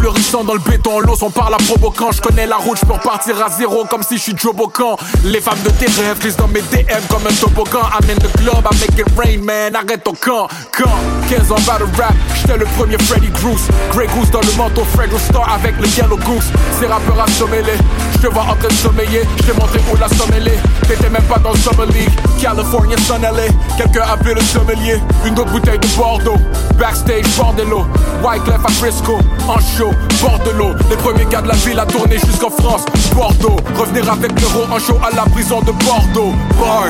[0.07, 2.13] Fleurissant dans le béton, l'eau on parle à provoquant.
[2.13, 4.97] Je connais la route, je peux repartir à zéro comme si je suis Joe Bocan.
[5.25, 7.91] Les femmes de tes rêves glissent dans mes DM comme un toboggan.
[8.09, 9.75] In the club, I make it rain, man.
[9.75, 10.95] Arrête ton camp, camp.
[11.29, 13.67] 15 ans battle rap, j'étais le premier Freddy Bruce.
[13.91, 16.53] Grey Goose dans le manteau, Fredro Star avec le Yellow Goose.
[16.79, 17.65] Ces rappeurs assommés,
[18.15, 19.23] je te vois en train de sommeiller.
[19.39, 20.55] Je t'ai montré où la sommelier.
[20.87, 22.11] T'étais même pas dans le Summer League.
[22.41, 25.01] California Sun LA, quelqu'un appelé le sommelier.
[25.25, 26.39] Une autre bouteille de Bordeaux.
[26.79, 27.87] Backstage, Bordello.
[28.23, 30.75] Wyclef à Frisco, en show, Bordelot.
[30.91, 33.57] Les premiers gars de la ville à tourner jusqu'en France, Bordeaux.
[33.77, 36.35] Revenir avec l'euro en show à la prison de Bordeaux.
[36.59, 36.89] Bars,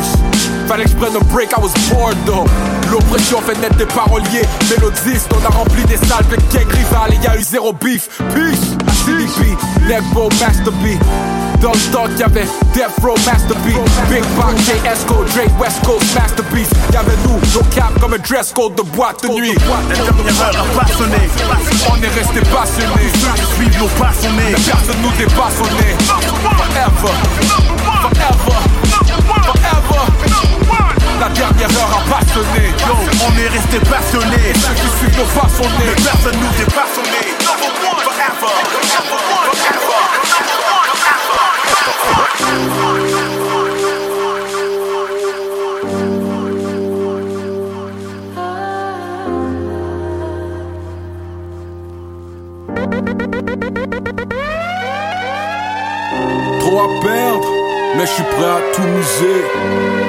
[0.67, 2.45] fallait que je prenne un break, I was bored though.
[2.91, 5.31] L'oppression fait naître des paroliers, mélodistes.
[5.33, 8.09] On a rempli des salles avec gang rival et y a eu zéro beef.
[8.35, 9.57] Peace, CDP,
[9.89, 10.99] Negbo, Master B.
[11.61, 13.69] Dans le temps qu'il y avait Death Row, Master B.
[14.11, 16.69] Big Bang, JSCO, Drake, West Coast, Masterpiece.
[16.93, 19.55] Y'avait nous, nos caps comme un dress code de boîte de nuit.
[19.55, 21.29] La dernière heure a pas sonné.
[21.91, 23.11] On est resté passionnés.
[23.57, 24.53] Suivre nos passionnés.
[24.53, 25.97] Personne nous dépassonnait.
[26.05, 27.15] Forever, forever,
[28.03, 28.66] forever.
[31.27, 32.73] La dernière heure a pas sonné.
[33.27, 34.53] On est resté passionnés.
[34.55, 35.25] Ceux qui suivent nos
[36.05, 37.35] personne nous dépassonnait.
[37.41, 38.47] Forever,
[56.61, 57.56] Trop à perdre,
[57.97, 59.43] mais je suis prêt à tout miser.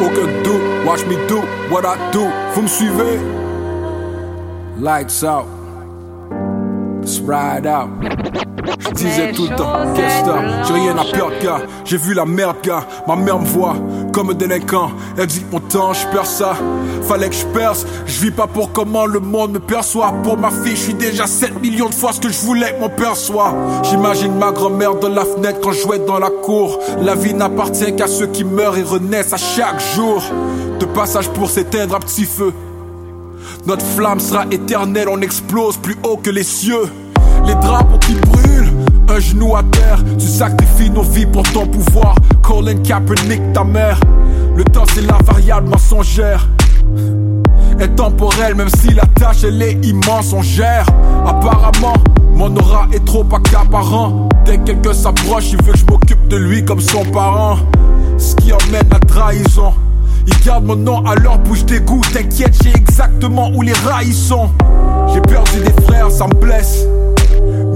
[0.01, 1.41] Aucun doute, watch me do
[1.71, 2.25] what I do.
[2.53, 3.19] Vous me suivez?
[4.79, 5.47] Lights out,
[7.27, 7.89] ride out.
[8.79, 11.61] Je disais tout le temps, qu'est-ce que j'ai rien à perdre, gars.
[11.85, 12.85] J'ai vu la merde, gars.
[13.07, 13.75] Ma mère me voit
[14.11, 14.91] comme un délinquant.
[15.17, 16.55] Elle dit mon temps, je perds ça.
[17.03, 17.85] Fallait que je perce.
[18.05, 20.13] Je vis pas pour comment le monde me perçoit.
[20.23, 22.79] Pour ma fille, je suis déjà 7 millions de fois ce que je voulais que
[22.79, 23.53] mon père soit.
[23.83, 26.79] J'imagine ma grand-mère dans la fenêtre quand je jouais dans la cour.
[27.01, 30.23] La vie n'appartient qu'à ceux qui meurent et renaissent à chaque jour.
[30.79, 32.53] De passage pour s'éteindre à petit feu.
[33.65, 36.89] Notre flamme sera éternelle, on explose plus haut que les cieux.
[37.45, 38.73] Les drapeaux qui brûlent,
[39.09, 40.03] un genou à terre.
[40.17, 42.15] Tu sacrifies nos vies pour ton pouvoir.
[42.41, 43.99] Colin Kaepernick, ta mère.
[44.55, 46.47] Le temps c'est la variable mensongère.
[47.79, 50.87] Est temporelle, même si la tâche elle est immense, on gère.
[51.27, 51.93] Apparemment,
[52.33, 54.29] mon aura est trop accaparant.
[54.45, 57.59] Dès que quelqu'un s'approche, il veut que je m'occupe de lui comme son parent.
[58.17, 59.73] Ce qui emmène à trahison.
[60.25, 62.01] Ils gardent mon nom à leur bouche d'égout.
[62.11, 64.49] T'inquiète, j'ai exactement où les rails sont.
[65.13, 66.85] J'ai perdu des frères, ça me blesse.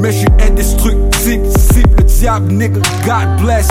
[0.01, 3.67] Mais je suis indestructible, cible, le diable, nigga, God bless.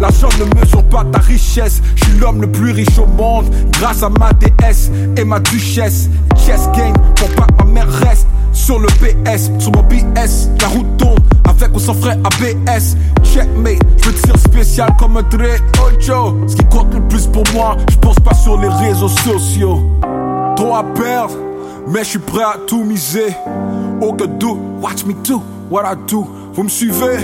[0.00, 1.82] L'argent ne mesure pas ta richesse.
[1.96, 6.08] Je suis l'homme le plus riche au monde, grâce à ma déesse et ma duchesse.
[6.34, 10.48] Chess game, pour pas que ma mère reste sur le PS, sur mon BS.
[10.62, 12.96] La route tourne avec ou sans frais ABS.
[13.22, 16.38] Checkmate, je dire spécial comme un Dre Ocho.
[16.46, 19.82] Ce qui compte le plus pour moi, je pense pas sur les réseaux sociaux.
[20.56, 21.34] Trop à perdre,
[21.86, 23.36] mais je suis prêt à tout miser.
[24.00, 26.22] Aucun doute, watch me do what I do.
[26.52, 27.18] Vous me suivez?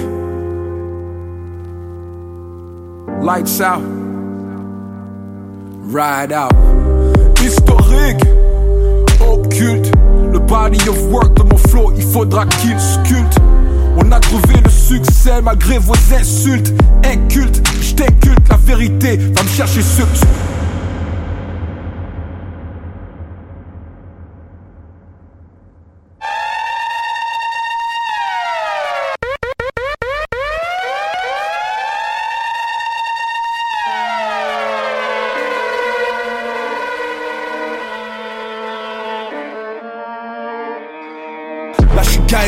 [3.22, 3.82] Lights out,
[5.92, 6.52] ride out.
[7.40, 8.22] Historique,
[9.20, 9.90] occulte.
[10.32, 13.38] Le body of work de mon flow, il faudra qu'il sculpte.
[13.98, 16.72] On a trouvé le succès malgré vos insultes.
[17.04, 19.18] Inculte, je t'inculte la vérité.
[19.18, 20.02] Va me chercher ce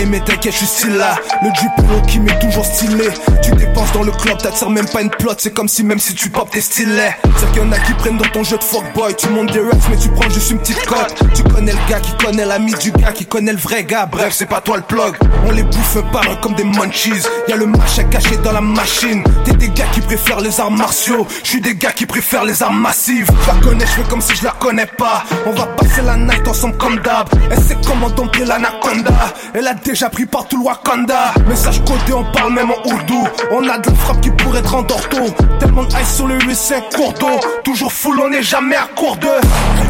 [0.07, 1.17] mais t'inquiète je suis là.
[1.43, 3.09] Le Duplo qui m'est toujours stylé.
[3.43, 6.15] Tu dépenses dans le club t'attires même pas une plot C'est comme si même si
[6.15, 8.65] tu pop t'es stylé C'est qu'il y en a qui prennent dans ton jeu de
[8.65, 9.15] fuckboy.
[9.17, 11.15] Tu montes des reps mais tu prends juste une petite cote.
[11.35, 14.07] Tu connais le gars qui connaît l'ami du gars Qui connaît le vrai gars.
[14.07, 15.15] Bref c'est pas toi le plug.
[15.47, 17.23] On les bouffe par un comme des munchies.
[17.49, 19.23] Y'a le machin caché dans la machine.
[19.45, 21.27] T'es des gars qui préfèrent les arts martiaux.
[21.43, 24.35] Je suis des gars qui préfèrent les armes massives la connais je fais comme si
[24.35, 25.25] je la connais pas.
[25.47, 27.29] On va passer la night ensemble comme d'hab.
[27.51, 29.35] Elle sait comment dompter l'anaconda.
[29.55, 31.35] Elle a déjà pris partout le Wakanda.
[31.47, 34.75] Message codé on parle même en ourdou On a de la frappe qui pourrait être
[34.75, 35.19] en dorto
[35.61, 37.39] Tellement de ice sur le 8-5 cours d'eau.
[37.63, 39.29] Toujours full on est jamais à court de.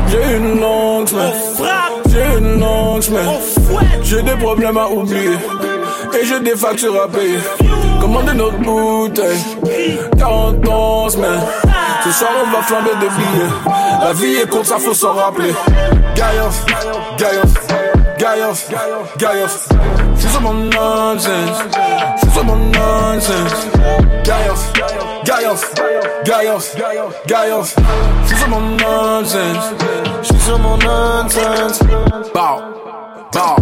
[0.09, 1.33] J'ai une longue semaine
[2.09, 3.31] J'ai une semaine
[4.03, 5.39] J'ai des problèmes à oublier.
[6.21, 7.39] Et j'ai des factures à payer
[7.99, 9.39] Commander notre bouteille.
[10.19, 11.41] 40 ans semaine
[12.05, 13.51] Ce soir on va flamber des billets.
[14.03, 15.55] La vie est courte ça faut s'en rappeler.
[16.15, 16.67] Guy off,
[18.19, 19.69] guy off Guy off, guy off
[20.17, 21.59] J'suis sur mon nonsense.
[22.17, 23.69] J'suis sur mon nonsense.
[24.25, 24.73] Guy off,
[25.25, 25.73] guy off,
[26.25, 26.77] guy off,
[27.27, 27.77] guy off.
[28.25, 29.75] J'suis sur mon nonsense.
[30.23, 31.81] J'suis sur mon nonsense.
[32.33, 32.61] Bow,
[33.33, 33.57] bow.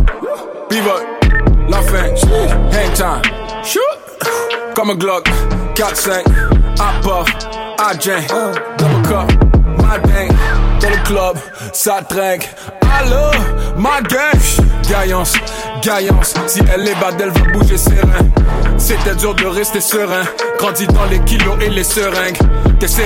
[0.68, 1.02] Pivot,
[1.68, 2.14] la fin
[2.72, 3.22] Hang time.
[3.64, 4.02] Shoot.
[4.74, 5.28] Comme un Glock
[5.74, 6.24] 4-5
[6.78, 7.28] I puff,
[7.78, 8.26] I drink
[8.78, 9.30] Double cup,
[9.78, 10.30] my dang
[10.80, 11.36] Dans le club,
[11.72, 12.48] ça trinque
[12.98, 13.30] Allô,
[13.76, 14.40] ma gang
[14.88, 15.34] Gaillance,
[15.82, 16.34] gaillance.
[16.46, 18.28] Si elle est bad, elle va bouger ses reins
[18.76, 20.24] C'était dur de rester serein
[20.58, 22.38] Grandi dans les kilos et les seringues.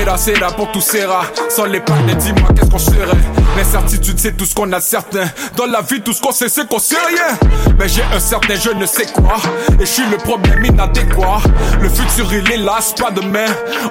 [0.06, 3.18] Là, c'est là pour tout serra Sans les pannes, dis-moi qu'est-ce qu'on serait?
[3.58, 5.24] L'incertitude c'est tout ce qu'on a certain.
[5.54, 7.38] Dans la vie tout ce qu'on sait c'est qu'on sait rien.
[7.78, 9.36] Mais j'ai un certain je ne sais quoi.
[9.78, 11.40] Et je suis le problème inadéquat.
[11.80, 13.46] Le futur il est là, c'est pas demain.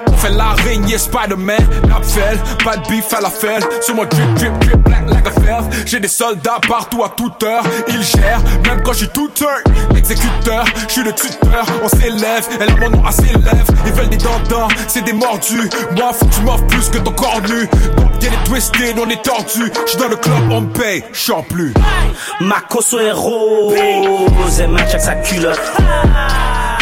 [0.08, 4.58] On fait l'araignée Spider-Man L'abfel, pas de bif à la fête Sur moi drip drip
[4.60, 5.30] drip black like a
[5.86, 7.62] J'ai des soldats partout à toute heure.
[7.88, 9.62] Ils gèrent, même quand je suis tout turn
[9.96, 11.64] Exécuteur, je suis le tuteur.
[11.82, 15.12] On s'élève, elle a mon nom à ses lèvres Ils veulent des dents c'est des
[15.12, 15.70] mordus.
[15.96, 17.68] Moi faut que tu m'offres plus que ton corps nu.
[17.96, 19.72] Donc it twisted, on est tordu.
[19.86, 21.72] J'suis dans le club, on me paye, j'en plus.
[22.40, 25.60] Ma cosso est rose Et ma check sa culotte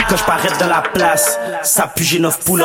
[0.08, 2.64] Quand je parais dans la place Ça pue j'ai 9 pull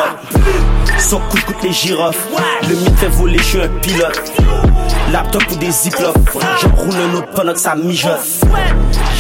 [0.98, 2.20] Son coup coûte les girofles.
[2.68, 4.32] Le mythe fait voler, je suis un pilote.
[5.12, 6.16] Laptop ou des ziplocs.
[6.62, 8.20] Je roule un autre pendant que ça mijote.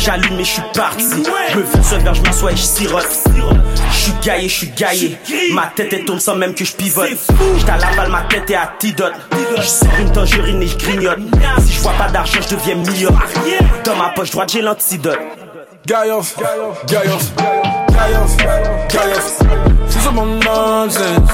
[0.02, 1.24] J'allume et je suis parti.
[1.52, 3.08] Je me verse un verre, je m'assois et je sirote.
[3.92, 5.18] Je suis gaillé, je suis gaillé.
[5.54, 7.10] Ma tête est tourne sans même que je pivote.
[7.68, 9.14] La balle, ma tête est à T-Dot
[9.58, 11.20] Je sors une tangerine et je grignote.
[11.66, 13.12] Si je vois pas d'argent, je deviens million
[13.86, 15.20] Dans ma poche droite, j'ai l'antidote.
[15.86, 16.36] Guy off,
[16.86, 17.69] guy
[19.90, 21.30] J'suis sur mon nonsense.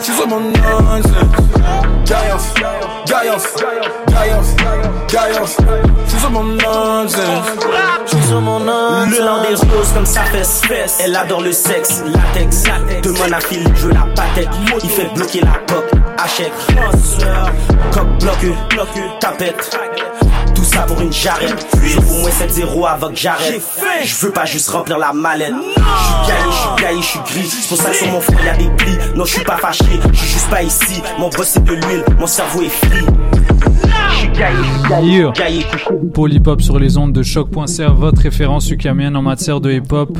[0.00, 1.10] J'suis sur mon nonsense.
[6.18, 7.50] Sur mon nonsense.
[8.32, 12.62] Le land des roses comme ça fait spèce Elle adore le sexe, latex
[13.02, 13.38] Demande à
[13.74, 14.48] je la patette
[14.84, 16.52] Il fait bloquer la coque, achète
[17.92, 19.76] Coque bloqué, bloqué, tapette
[20.86, 21.66] pour une jarrette.
[21.74, 23.62] Veux au moins 7-0 avant que j'arrête.
[24.02, 25.52] Je veux pas juste remplir la mallette.
[25.52, 27.48] Je suis gaillé, je suis gaillé, je suis gris.
[27.48, 28.98] C'est pour ça que sur mon front y'a des plis.
[29.14, 31.02] Non je suis pas fâché, je suis juste pas ici.
[31.18, 33.04] Mon boss c'est de l'huile, mon cerveau est free
[34.40, 35.32] Yeah.
[36.14, 39.92] Paul Hip Hop sur les ondes de choc.ca, votre référence ukamienne en matière de hip
[39.92, 40.16] hop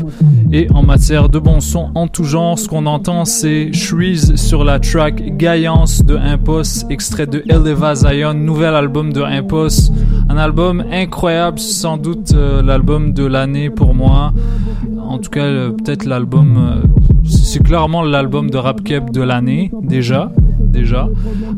[0.52, 2.58] et en matière de bon son en tout genre.
[2.58, 8.34] Ce qu'on entend, c'est Shreeze sur la track Gaillance de Impost, extrait de Eleva Zion,
[8.34, 9.90] nouvel album de Impost.
[10.28, 14.34] Un album incroyable, sans doute euh, l'album de l'année pour moi.
[15.02, 16.58] En tout cas, euh, peut-être l'album.
[16.58, 16.86] euh,
[17.24, 20.30] c'est clairement l'album de Rap Keb de l'année, déjà.
[20.70, 21.08] Déjà.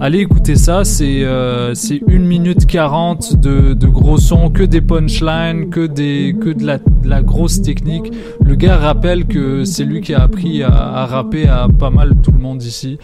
[0.00, 4.80] Allez écouter ça, c'est euh, c'est 1 minute 40 de, de gros sons, que des
[4.80, 8.10] punchlines, que, des, que de, la, de la grosse technique.
[8.44, 12.14] Le gars rappelle que c'est lui qui a appris à, à rapper à pas mal
[12.22, 12.98] tout le monde ici.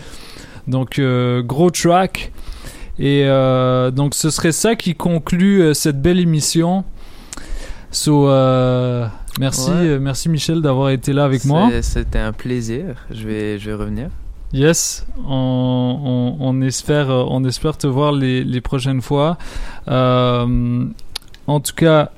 [0.66, 2.32] Donc, euh, gros track.
[2.98, 6.84] Et euh, donc, ce serait ça qui conclut euh, cette belle émission.
[7.90, 9.06] So, euh,
[9.38, 9.76] merci, Ouais.
[9.76, 11.68] euh, merci Michel d'avoir été là avec moi.
[11.82, 12.96] C'était un plaisir.
[13.10, 14.08] Je vais, je vais revenir.
[14.52, 19.36] Yes, on, on, on espère, euh, on espère te voir les, les prochaines fois.
[19.88, 20.86] Euh,
[21.46, 22.12] en tout cas,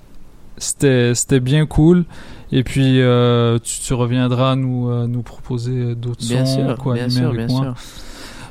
[0.56, 2.04] c'était, bien cool.
[2.52, 7.08] Et puis, euh, tu, tu reviendras nous, euh, nous proposer d'autres sons, sûr, quoi, bien
[7.08, 7.74] sûr, bien.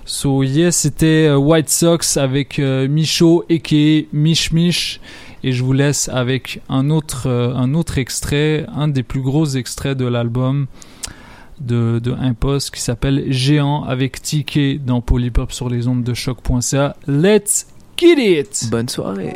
[0.05, 4.99] So, yes, c'était White Sox avec Michaud et Mich Mich.
[5.43, 9.95] Et je vous laisse avec un autre, un autre extrait, un des plus gros extraits
[9.97, 10.65] de l'album
[11.59, 16.95] de, de Impost qui s'appelle Géant avec TK dans Polypop sur les ondes de choc.ca.
[17.07, 17.67] Let's
[17.97, 18.67] get it!
[18.69, 19.33] Bonne soirée!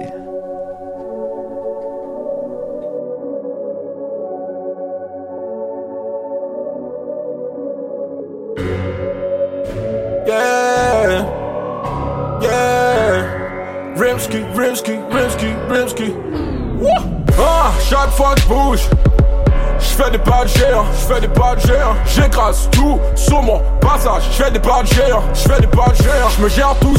[24.34, 25.96] Je fais des pas de je fais des pas de
[26.36, 26.98] je me gère tout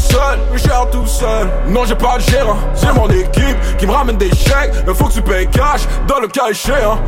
[0.52, 1.48] je gère tout seul.
[1.68, 5.06] Non, j'ai pas de gérant, j'ai mon équipe qui me ramène des chèques, mais faut
[5.06, 6.98] que tu payes cash dans le cas échéant.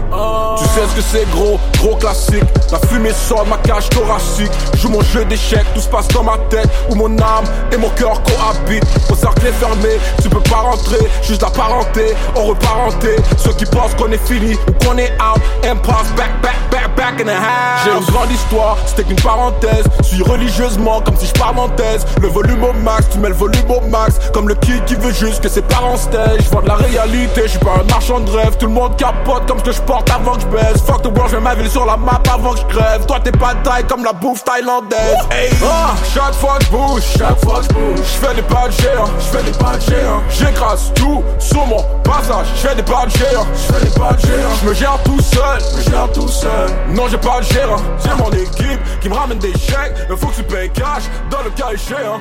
[0.59, 2.45] Tu sais ce que c'est gros, gros classique.
[2.71, 4.53] La fumée sort ma cage thoracique.
[4.79, 7.91] Joue mon jeu d'échecs, tout se passe dans ma tête où mon âme et mon
[7.91, 8.85] cœur cohabitent.
[9.11, 13.17] Au cercle est fermé, tu peux pas rentrer, juste la parenté, on reparenté.
[13.39, 17.21] Ceux qui pensent qu'on est fini ou qu'on est out, impasse back, back, back, back
[17.21, 17.83] in the house.
[17.85, 19.85] J'ai une grande histoire, c'était qu'une parenthèse.
[20.03, 22.05] Suis religieusement comme si je pars en thèse.
[22.21, 24.19] Le volume au max, tu mets le volume au max.
[24.33, 26.41] Comme le kid qui veut juste que ses parents stage.
[26.41, 28.57] Je de la réalité, je suis pas un marchand de rêve.
[28.59, 30.83] Tout le monde capote comme ce que je porte avant que je baisse.
[30.87, 33.07] Fuck the world, je ma ville sur la map avant que je crève.
[33.07, 35.19] Toi t'es pas taille comme la bouffe thaïlandaise.
[35.31, 35.51] Hey.
[35.65, 38.69] Ah, chaque fois que je bouge, chaque fois que je bouge, je fais des pas
[38.69, 40.23] de géant, je fais des pas de géant.
[40.29, 44.13] J'écrase tout sur mon passage, je fais des pas de géant, je fais des pas
[44.13, 44.55] de géant.
[44.63, 46.71] Je me gère tout seul, je gère tout seul.
[46.91, 49.95] Non, j'ai pas de gérant, j'ai mon équipe qui me ramène des chèques.
[50.09, 52.21] Mais faut que tu payes cash dans le cas échéant.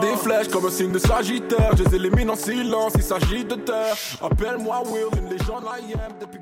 [0.00, 1.70] Des flèches comme un signe de sagittaire.
[1.76, 3.94] Je les élimine en silence, il s'agit de terre.
[4.22, 6.40] Appelle-moi Will, une légende I am depuis